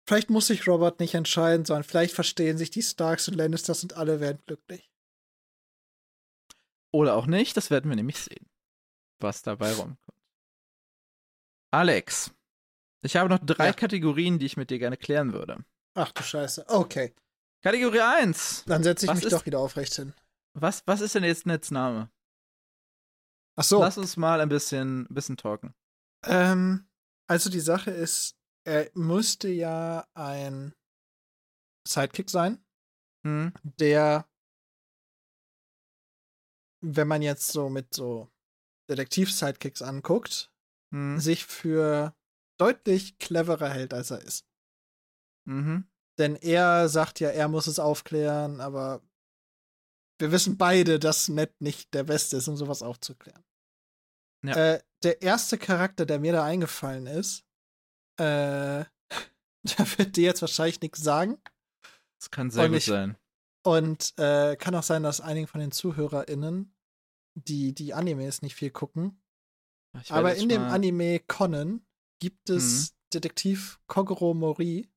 [0.05, 3.93] vielleicht muss sich Robert nicht entscheiden, sondern vielleicht verstehen sich die Starks und Lannisters und
[3.95, 4.91] alle werden glücklich.
[6.91, 8.48] Oder auch nicht, das werden wir nämlich sehen,
[9.21, 9.99] was dabei rumkommt.
[11.71, 12.31] Alex,
[13.01, 13.73] ich habe noch drei ja.
[13.73, 15.63] Kategorien, die ich mit dir gerne klären würde.
[15.93, 16.65] Ach du Scheiße.
[16.67, 17.13] Okay.
[17.61, 18.65] Kategorie 1.
[18.65, 20.13] Dann setze ich was mich ist, doch wieder aufrecht hin.
[20.53, 22.09] Was, was ist denn jetzt Netzname?
[23.55, 23.79] Ach so.
[23.79, 25.73] Lass uns mal ein bisschen, bisschen talken.
[26.23, 26.87] Ähm,
[27.27, 30.73] also die Sache ist, er müsste ja ein
[31.87, 32.63] Sidekick sein,
[33.23, 33.53] hm.
[33.63, 34.27] der,
[36.81, 38.29] wenn man jetzt so mit so
[38.89, 40.51] Detektiv-Sidekicks anguckt,
[40.93, 41.19] hm.
[41.19, 42.15] sich für
[42.59, 44.45] deutlich cleverer hält, als er ist.
[45.47, 45.87] Mhm.
[46.17, 49.01] Denn er sagt ja, er muss es aufklären, aber
[50.19, 53.43] wir wissen beide, dass Ned nicht der Beste ist, um sowas aufzuklären.
[54.45, 54.73] Ja.
[54.73, 57.45] Äh, der erste Charakter, der mir da eingefallen ist,
[58.19, 58.83] äh,
[59.63, 61.41] der wird dir jetzt wahrscheinlich nichts sagen.
[62.19, 63.17] Das kann sehr und gut ich, sein.
[63.65, 66.73] Und äh, kann auch sein, dass einigen von den ZuhörerInnen,
[67.43, 69.21] die die Animes nicht viel gucken,
[70.09, 71.85] aber in dem Anime Conan
[72.19, 72.95] gibt es mhm.
[73.13, 74.87] Detektiv Kogoro Mori.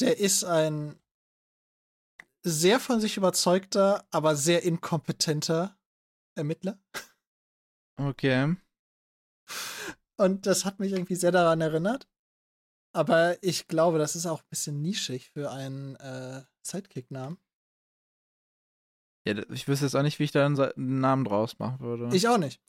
[0.00, 0.98] Der ist ein
[2.44, 5.78] sehr von sich überzeugter, aber sehr inkompetenter
[6.34, 6.80] Ermittler.
[8.00, 8.56] Okay.
[10.16, 12.08] Und das hat mich irgendwie sehr daran erinnert.
[12.94, 17.38] Aber ich glaube, das ist auch ein bisschen nischig für einen äh, Sidekick-Namen.
[19.26, 22.14] Ja, ich wüsste jetzt auch nicht, wie ich da einen Namen draus machen würde.
[22.14, 22.60] Ich auch nicht.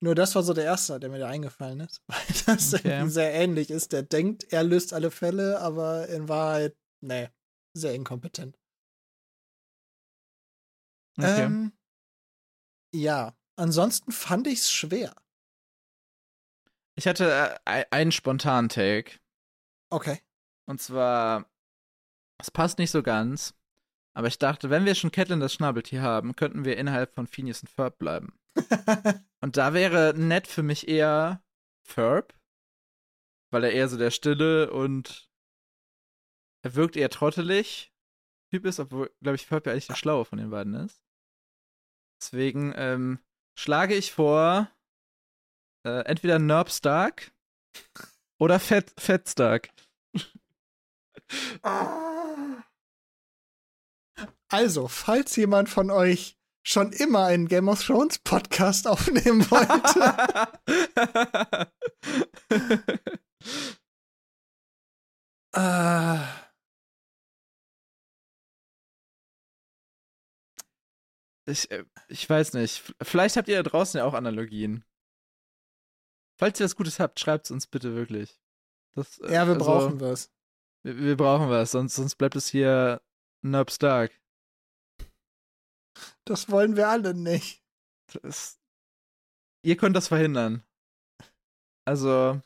[0.00, 2.02] Nur das war so der erste, der mir da eingefallen ist.
[2.06, 3.08] Weil das okay.
[3.08, 3.92] sehr ähnlich ist.
[3.92, 7.28] Der denkt, er löst alle Fälle, aber in Wahrheit, nee,
[7.76, 8.58] sehr inkompetent.
[11.18, 11.42] Okay.
[11.42, 11.72] Ähm,
[12.94, 15.14] ja, ansonsten fand ich es schwer.
[16.96, 19.18] Ich hatte äh, einen spontanen Take.
[19.90, 20.20] Okay.
[20.66, 21.50] Und zwar,
[22.40, 23.54] es passt nicht so ganz,
[24.18, 27.62] aber ich dachte, wenn wir schon Catelyn das Schnabeltier haben, könnten wir innerhalb von Phineas
[27.62, 28.36] und Ferb bleiben.
[29.40, 31.40] und da wäre nett für mich eher
[31.86, 32.34] Ferb,
[33.52, 35.30] weil er eher so der Stille und
[36.64, 37.92] er wirkt eher trottelig
[38.50, 41.00] Typ ist, obwohl, glaube ich, Ferb ja eigentlich der Schlaue von den beiden ist.
[42.20, 43.20] Deswegen ähm,
[43.56, 44.68] schlage ich vor,
[45.86, 47.30] äh, entweder Nerb Stark
[48.40, 49.70] oder Fett, Fett Stark.
[54.48, 60.12] Also, falls jemand von euch schon immer einen Game of Thrones Podcast aufnehmen wollte.
[65.54, 66.18] äh,
[71.48, 72.94] Ich, äh, ich weiß nicht.
[73.02, 74.84] Vielleicht habt ihr da draußen ja auch Analogien.
[76.38, 78.38] Falls ihr was Gutes habt, schreibt es uns bitte wirklich.
[78.94, 80.30] Das, äh, ja, wir also, brauchen was.
[80.82, 83.00] Wir, wir, brauchen was, sonst, sonst bleibt es hier
[83.42, 84.12] Nerb Stark.
[86.24, 87.64] Das wollen wir alle nicht.
[88.22, 88.60] Das,
[89.62, 90.62] ihr könnt das verhindern.
[91.84, 92.42] Also.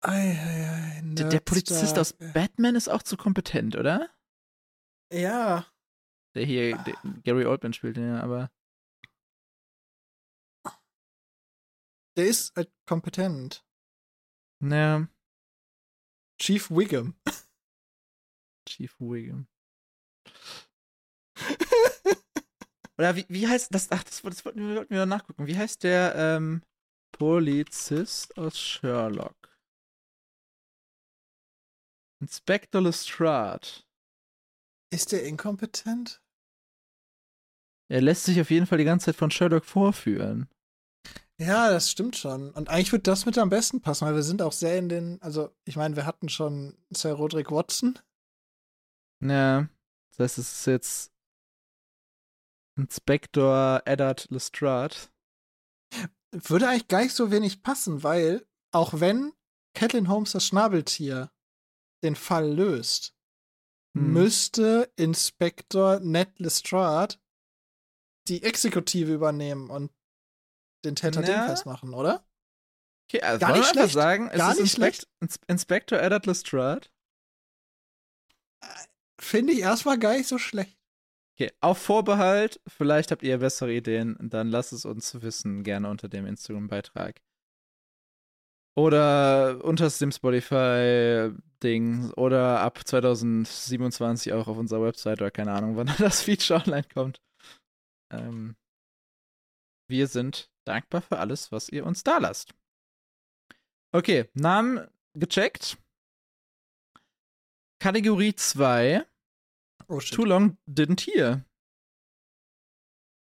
[0.00, 4.10] Ei, ei, ei, der, der Polizist aus Batman ist auch zu kompetent, oder?
[5.12, 5.66] Ja.
[6.34, 6.94] Der hier der
[7.24, 8.50] Gary Oldman spielt, ja, aber.
[12.16, 13.64] Der ist halt kompetent.
[14.60, 15.08] Naja.
[16.38, 17.14] Chief Wiggum.
[18.68, 19.46] Chief Wiggum.
[22.98, 23.90] Oder wie, wie heißt das?
[23.90, 25.46] Ach, das, das wollten, wir, wollten wir nachgucken.
[25.46, 26.62] Wie heißt der ähm,
[27.12, 29.36] Polizist aus Sherlock?
[32.20, 33.66] Inspector Lestrade.
[34.90, 36.22] Ist der inkompetent?
[37.88, 40.48] Er lässt sich auf jeden Fall die ganze Zeit von Sherlock vorführen.
[41.38, 42.50] Ja, das stimmt schon.
[42.52, 45.20] Und eigentlich wird das mit am besten passen, weil wir sind auch sehr in den,
[45.22, 47.98] also ich meine, wir hatten schon Sir Roderick Watson.
[49.20, 49.68] Ja,
[50.10, 51.11] das heißt, es ist jetzt
[52.76, 54.96] Inspektor Eddard Lestrade.
[56.30, 59.32] Würde eigentlich gar nicht so wenig passen, weil auch wenn
[59.74, 61.30] Catelyn Holmes das Schnabeltier
[62.02, 63.14] den Fall löst,
[63.96, 64.12] hm.
[64.12, 67.16] müsste Inspektor Ned Lestrade
[68.28, 69.90] die Exekutive übernehmen und
[70.84, 71.26] den Täter Na?
[71.26, 72.24] dingfest machen, oder?
[73.08, 73.92] Okay, also Gar nicht schlecht.
[73.92, 76.88] sagen, Gar ist nicht Inspect Ins Inspector Eddard Lestrade.
[79.20, 80.78] Finde ich erstmal gar nicht so schlecht.
[81.34, 86.08] Okay, auf Vorbehalt, vielleicht habt ihr bessere Ideen, dann lasst es uns wissen, gerne unter
[86.08, 87.22] dem Instagram-Beitrag.
[88.76, 95.90] Oder unter dem Spotify-Ding oder ab 2027 auch auf unserer Website oder keine Ahnung, wann
[95.98, 97.20] das Feature online kommt.
[98.10, 98.56] Ähm,
[99.88, 102.54] wir sind dankbar für alles, was ihr uns da lasst.
[103.94, 105.76] Okay, Namen gecheckt.
[107.78, 109.04] Kategorie 2.
[109.92, 110.14] Oh shit.
[110.14, 111.44] Too long didn't hear.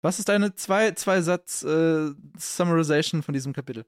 [0.04, 3.86] Was ist deine zwei, zwei Satz äh, Summarization von diesem Kapitel?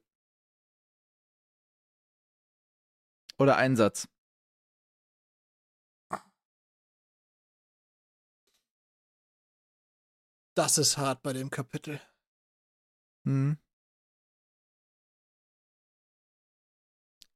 [3.38, 4.08] Oder ein Satz?
[10.56, 12.00] Das ist hart bei dem Kapitel.
[13.24, 13.56] Hm.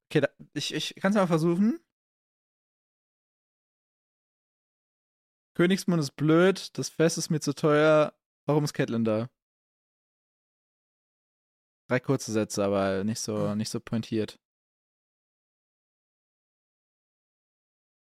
[0.06, 1.78] Okay, da, ich, ich kann es mal versuchen.
[5.58, 8.14] Königsmund ist blöd, das Fest ist mir zu teuer.
[8.46, 9.28] Warum ist Catelyn da?
[11.88, 14.38] Drei kurze Sätze, aber nicht so, nicht so pointiert.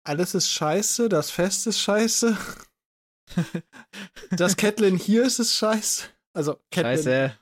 [0.06, 2.38] Alles ist scheiße, das Fest ist scheiße.
[4.32, 6.06] Dass Catelyn hier ist, ist scheiße.
[6.32, 6.96] Also, Catelyn.
[6.96, 7.40] Scheiße.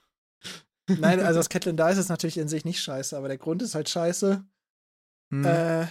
[1.00, 3.62] Nein, also, dass Catelyn da ist, ist natürlich in sich nicht scheiße, aber der Grund
[3.62, 4.44] ist halt scheiße.
[5.30, 5.46] Hm.
[5.46, 5.88] Äh,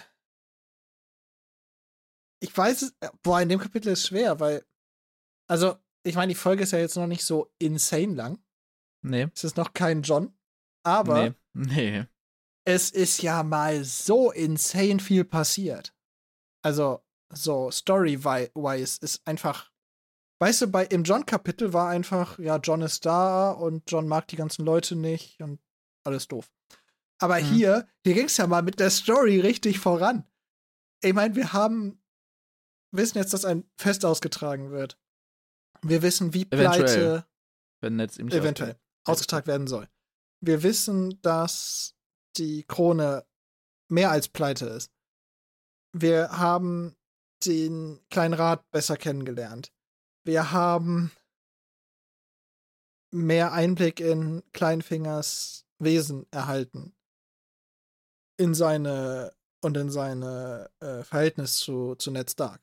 [2.40, 4.64] ich weiß es, äh, boah, in dem Kapitel ist schwer, weil,
[5.48, 8.38] also, ich meine, die Folge ist ja jetzt noch nicht so insane lang.
[9.02, 9.28] nee.
[9.34, 10.32] Es ist noch kein John.
[10.82, 11.34] Aber Nee.
[11.52, 12.06] Nee.
[12.64, 15.94] es ist ja mal so insane viel passiert.
[16.62, 17.02] Also,
[17.32, 19.70] so story-wise ist einfach.
[20.42, 24.36] Weißt du, bei im John-Kapitel war einfach, ja, John ist da und John mag die
[24.36, 25.60] ganzen Leute nicht und
[26.04, 26.50] alles doof.
[27.18, 27.44] Aber Mhm.
[27.44, 30.24] hier, hier ging es ja mal mit der Story richtig voran.
[31.02, 31.99] Ich meine, wir haben,
[32.92, 34.98] wissen jetzt, dass ein Fest ausgetragen wird.
[35.82, 36.84] Wir wissen, wie Eventuell.
[36.84, 37.26] Pleite
[37.80, 39.88] Wenn jetzt ihm nicht eventuell ausgetragen werden soll.
[40.40, 41.94] Wir wissen, dass
[42.36, 43.26] die Krone
[43.88, 44.92] mehr als pleite ist.
[45.92, 46.96] Wir haben
[47.44, 49.72] den kleinen Rat besser kennengelernt.
[50.24, 51.10] Wir haben
[53.10, 56.94] mehr Einblick in Kleinfingers Wesen erhalten.
[58.38, 62.62] In seine und in seine äh, Verhältnis zu, zu Ned Stark.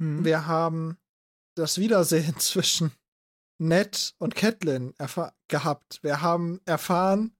[0.00, 0.24] Hm.
[0.24, 0.98] Wir haben
[1.54, 2.92] das Wiedersehen zwischen
[3.58, 4.94] Ned und Catelyn
[5.48, 6.02] gehabt.
[6.02, 7.36] Wir haben erfahren,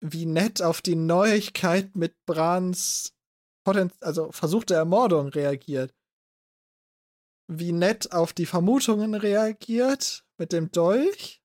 [0.00, 3.14] wie Ned auf die Neuigkeit mit Brans
[3.64, 5.94] Poten also versuchte Ermordung reagiert.
[7.48, 11.42] Wie Ned auf die Vermutungen reagiert mit dem Dolch.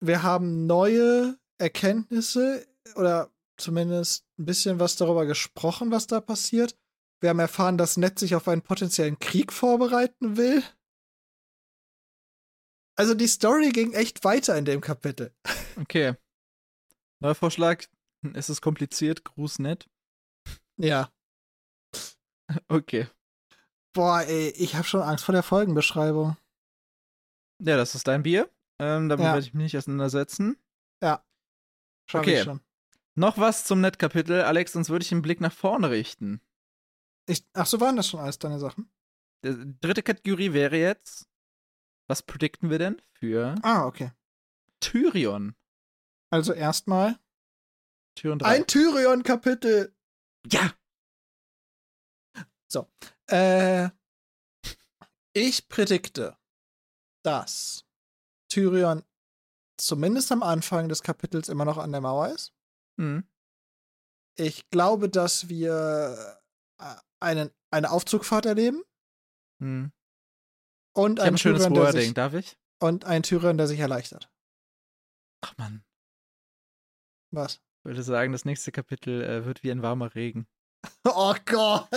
[0.00, 6.76] Wir haben neue Erkenntnisse oder zumindest ein bisschen was darüber gesprochen, was da passiert.
[7.20, 10.62] Wir haben erfahren, dass Ned sich auf einen potenziellen Krieg vorbereiten will.
[12.98, 15.34] Also die Story ging echt weiter in dem Kapitel.
[15.78, 16.14] Okay.
[17.20, 17.84] Neuer Vorschlag.
[18.32, 19.24] Es ist kompliziert.
[19.24, 19.88] Gruß nett.
[20.78, 21.12] Ja.
[22.68, 23.08] Okay.
[23.92, 26.36] Boah, ey, ich habe schon Angst vor der Folgenbeschreibung.
[27.62, 28.48] Ja, das ist dein Bier.
[28.78, 29.32] Ähm, damit Ja.
[29.34, 30.56] werde ich mich nicht auseinandersetzen.
[31.02, 31.20] Schaff
[32.14, 32.38] Okay.
[32.38, 32.60] ich schon.
[33.16, 34.42] Noch was zum Net-Kapitel.
[34.42, 36.40] Alex, sonst würde ich den Blick nach vorne richten.
[37.26, 38.90] Ich, ach so, waren das schon alles deine Sachen?
[39.44, 41.28] Die dritte Kategorie wäre jetzt,
[42.08, 44.12] was predikten wir denn für Ah, okay.
[44.80, 45.54] Tyrion?
[46.30, 47.18] Also erstmal
[48.16, 48.46] Tyrion 3.
[48.48, 49.94] ein Tyrion-Kapitel.
[50.50, 50.72] ja!
[53.28, 53.88] Äh,
[55.32, 56.36] ich predikte,
[57.24, 57.84] dass
[58.48, 59.02] Tyrion
[59.78, 62.52] zumindest am Anfang des Kapitels immer noch an der Mauer ist.
[63.00, 63.26] Hm.
[64.36, 66.38] Ich glaube, dass wir
[66.78, 68.82] äh, einen, eine Aufzugfahrt erleben
[69.60, 69.90] Hm.
[70.94, 72.56] und Ich einen ein schönes der Wording, sich, darf ich?
[72.78, 74.30] und einen Tyrion, der sich erleichtert.
[75.42, 75.82] Ach man,
[77.30, 77.54] Was?
[77.54, 80.46] ich würde sagen, das nächste Kapitel äh, wird wie ein warmer Regen.
[81.04, 81.88] Oh Gott.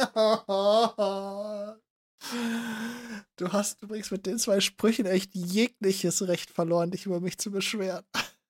[3.38, 7.52] Du hast übrigens mit den zwei Sprüchen echt jegliches Recht verloren, dich über mich zu
[7.52, 8.06] beschweren.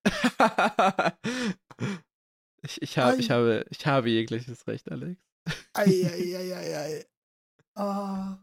[2.61, 5.21] ich, ich, hab, ich, habe, ich habe jegliches Recht, Alex.
[5.73, 7.05] Eieieiei.
[7.75, 8.35] Oh.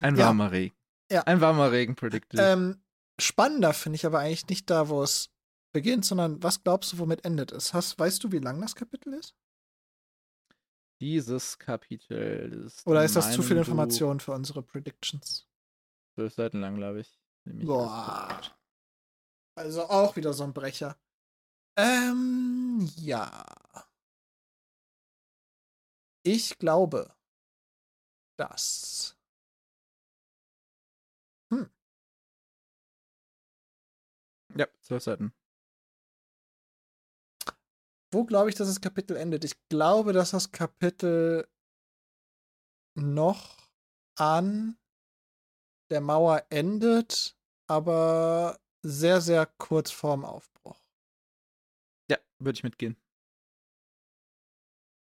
[0.00, 0.26] Ein Ja.
[0.26, 0.76] warmer Regen.
[1.10, 1.22] Ja.
[1.22, 2.38] Ein warmer Regen predicted.
[2.40, 2.82] Ähm,
[3.20, 5.30] spannender finde ich aber eigentlich nicht da, wo es
[5.72, 7.74] beginnt, sondern was glaubst du, womit endet es?
[7.74, 9.34] Hast, weißt du, wie lang das Kapitel ist?
[11.00, 12.86] Dieses Kapitel ist.
[12.86, 15.46] Oder ist das zu viel Information für unsere Predictions?
[16.14, 17.20] Zwölf Seiten lang, glaube ich.
[17.44, 18.40] Boah.
[19.56, 20.96] Also auch wieder so ein Brecher.
[21.76, 23.44] Ähm, ja.
[26.22, 27.14] Ich glaube,
[28.38, 29.16] dass.
[31.50, 31.70] Hm.
[34.56, 35.32] Ja, zwölf Seiten.
[38.10, 39.44] Wo glaube ich, dass das Kapitel endet?
[39.44, 41.46] Ich glaube, dass das Kapitel
[42.94, 43.68] noch
[44.18, 44.78] an
[45.90, 47.36] der Mauer endet,
[47.66, 50.82] aber sehr, sehr kurz vorm Aufbruch.
[52.10, 52.96] Ja, würde ich mitgehen.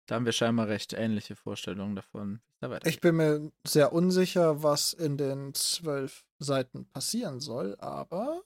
[0.08, 2.78] Da haben wir scheinbar recht ähnliche Vorstellungen davon, da.
[2.86, 8.42] Ich bin mir sehr unsicher, was in den zwölf Seiten passieren soll, aber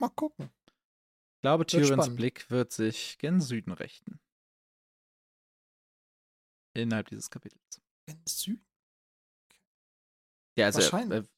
[0.00, 0.50] mal gucken.
[0.66, 2.16] Ich glaube, spannend.
[2.16, 4.18] Blick wird sich gen Süden richten.
[6.74, 7.80] Innerhalb dieses Kapitels.
[8.06, 8.66] In Süden?
[10.56, 11.30] Ja, also er, Wahrscheinlich.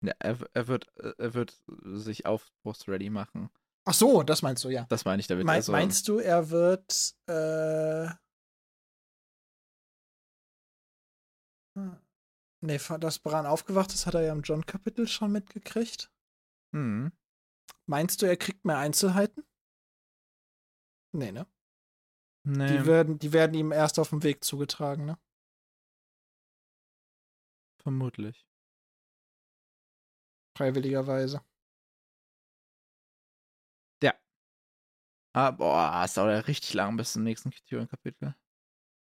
[0.00, 3.50] er, er, er, wird, er wird sich aufbruchsready machen.
[3.84, 4.84] Ach so, das meinst du, ja.
[4.88, 5.44] Das meine ich damit.
[5.44, 8.08] Mein, also, meinst du, er wird äh.
[12.64, 16.12] Nee, dass Bran aufgewacht ist, hat er ja im John-Kapitel schon mitgekriegt.
[16.72, 17.10] Hm,
[17.86, 19.44] Meinst du, er kriegt mehr Einzelheiten?
[21.14, 21.46] Nee, ne?
[22.44, 25.18] nee, Die, werden, die werden ihm erst auf dem Weg zugetragen, ne?
[27.82, 28.46] vermutlich.
[30.56, 31.42] Freiwilligerweise.
[35.34, 38.34] Ah, boah, es dauert ja richtig lang bis zum nächsten Tyrion-Kapitel.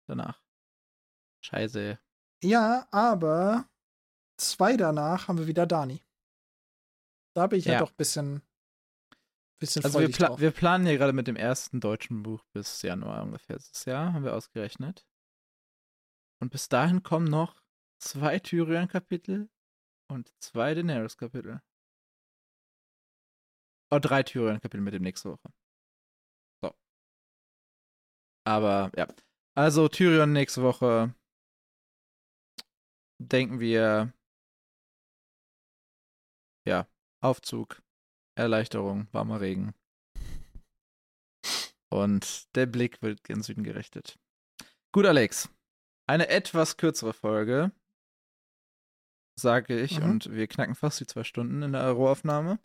[0.07, 0.41] Danach.
[1.43, 1.99] Scheiße.
[2.43, 3.69] Ja, aber
[4.37, 6.03] zwei danach haben wir wieder Dani.
[7.35, 7.79] Da bin ich ja, Ja.
[7.79, 8.41] doch ein bisschen,
[9.59, 10.39] bisschen Also wir, pla drauf.
[10.39, 14.23] wir planen ja gerade mit dem ersten deutschen Buch bis Januar ungefähr dieses Jahr, haben
[14.25, 15.07] wir ausgerechnet.
[16.41, 17.61] Und bis dahin kommen noch
[17.99, 19.49] zwei Tyrion-Kapitel
[20.09, 21.61] und zwei Daenerys-Kapitel.
[23.91, 25.49] Oh, drei Tyrion-Kapitel mit dem nächste Woche.
[28.47, 29.07] Aber ja.
[29.57, 31.13] Also Tyrion nächste Woche.
[33.21, 34.13] Denken wir.
[36.65, 36.87] Ja,
[37.21, 37.81] Aufzug,
[38.37, 39.73] Erleichterung, warmer Regen.
[41.89, 44.17] Und der Blick wird gen Süden gerichtet.
[44.93, 45.49] Gut, Alex.
[46.09, 47.71] Eine etwas kürzere Folge,
[49.37, 50.05] sage ich, Mhm.
[50.05, 52.59] und wir knacken fast die zwei Stunden in der Rohaufnahme.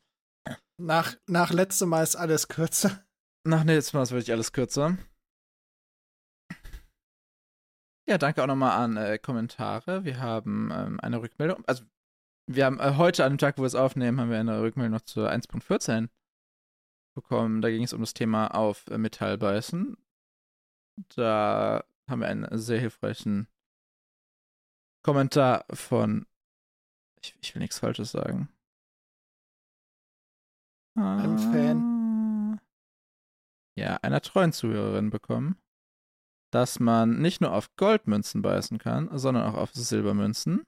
[0.81, 3.05] Nach, nach letztem Mal ist alles kürzer.
[3.45, 4.97] Nach letztes Mal ist wirklich alles kürzer.
[8.09, 10.05] Ja, danke auch nochmal an äh, Kommentare.
[10.05, 11.65] Wir haben ähm, eine Rückmeldung.
[11.66, 11.85] Also,
[12.47, 14.95] wir haben äh, heute, an dem Tag, wo wir es aufnehmen, haben wir eine Rückmeldung
[14.95, 16.09] noch zur 1.14
[17.15, 17.62] bekommen.
[17.62, 19.97] Da ging es um das Thema auf äh, Metall beißen.
[21.15, 23.47] Da haben wir einen sehr hilfreichen
[25.03, 26.27] Kommentar von.
[27.23, 28.49] Ich, ich will nichts Falsches sagen.
[30.97, 32.61] Einem Fan.
[33.77, 35.57] Ja, einer treuen Zuhörerin bekommen,
[36.53, 40.65] dass man nicht nur auf Goldmünzen beißen kann, sondern auch auf Silbermünzen.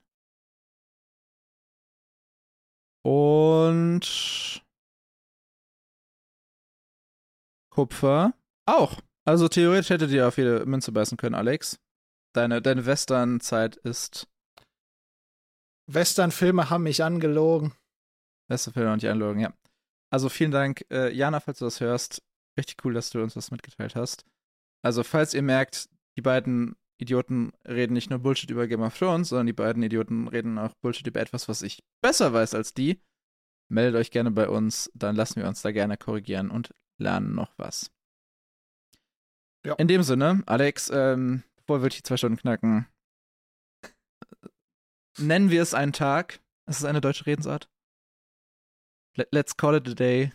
[3.03, 4.63] Und
[7.71, 8.33] Kupfer
[8.65, 8.99] auch.
[9.27, 11.79] Also theoretisch hättet ihr auf jede Münze beißen können, Alex.
[12.33, 14.27] Deine, deine Western-Zeit ist
[15.87, 17.73] Western-Filme haben mich angelogen.
[18.49, 19.53] beste Film und die Anlogen, ja.
[20.11, 22.23] Also vielen Dank, äh, Jana, falls du das hörst.
[22.57, 24.25] Richtig cool, dass du uns das mitgeteilt hast.
[24.85, 29.29] Also, falls ihr merkt, die beiden Idioten reden nicht nur Bullshit über Game of Thrones,
[29.29, 33.01] sondern die beiden Idioten reden auch Bullshit über etwas, was ich besser weiß als die,
[33.67, 37.57] meldet euch gerne bei uns, dann lassen wir uns da gerne korrigieren und lernen noch
[37.57, 37.91] was.
[39.65, 39.73] Ja.
[39.73, 42.87] In dem Sinne, Alex, ähm, bevor wir die zwei Stunden knacken,
[45.17, 46.39] nennen wir es einen Tag.
[46.67, 47.69] Es ist eine deutsche Redensart.
[49.17, 50.31] Let- Let's call it a day.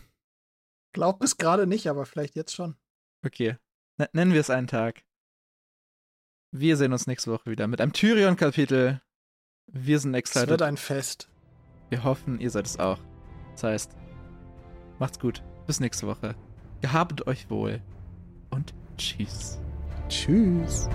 [0.93, 2.77] Glaub es gerade nicht, aber vielleicht jetzt schon.
[3.24, 3.56] Okay.
[4.01, 5.02] N nennen wir es einen Tag.
[6.52, 9.01] Wir sehen uns nächste Woche wieder mit einem Tyrion-Kapitel.
[9.66, 10.48] Wir sind Es excited.
[10.48, 11.28] wird ein Fest.
[11.90, 12.98] Wir hoffen, ihr seid es auch.
[13.52, 13.97] Das heißt,
[14.98, 15.43] macht's gut.
[15.66, 16.35] Bis nächste Woche.
[16.81, 17.82] Gehabt euch wohl.
[18.51, 19.60] Und tschüss.
[20.09, 20.89] Tschüss.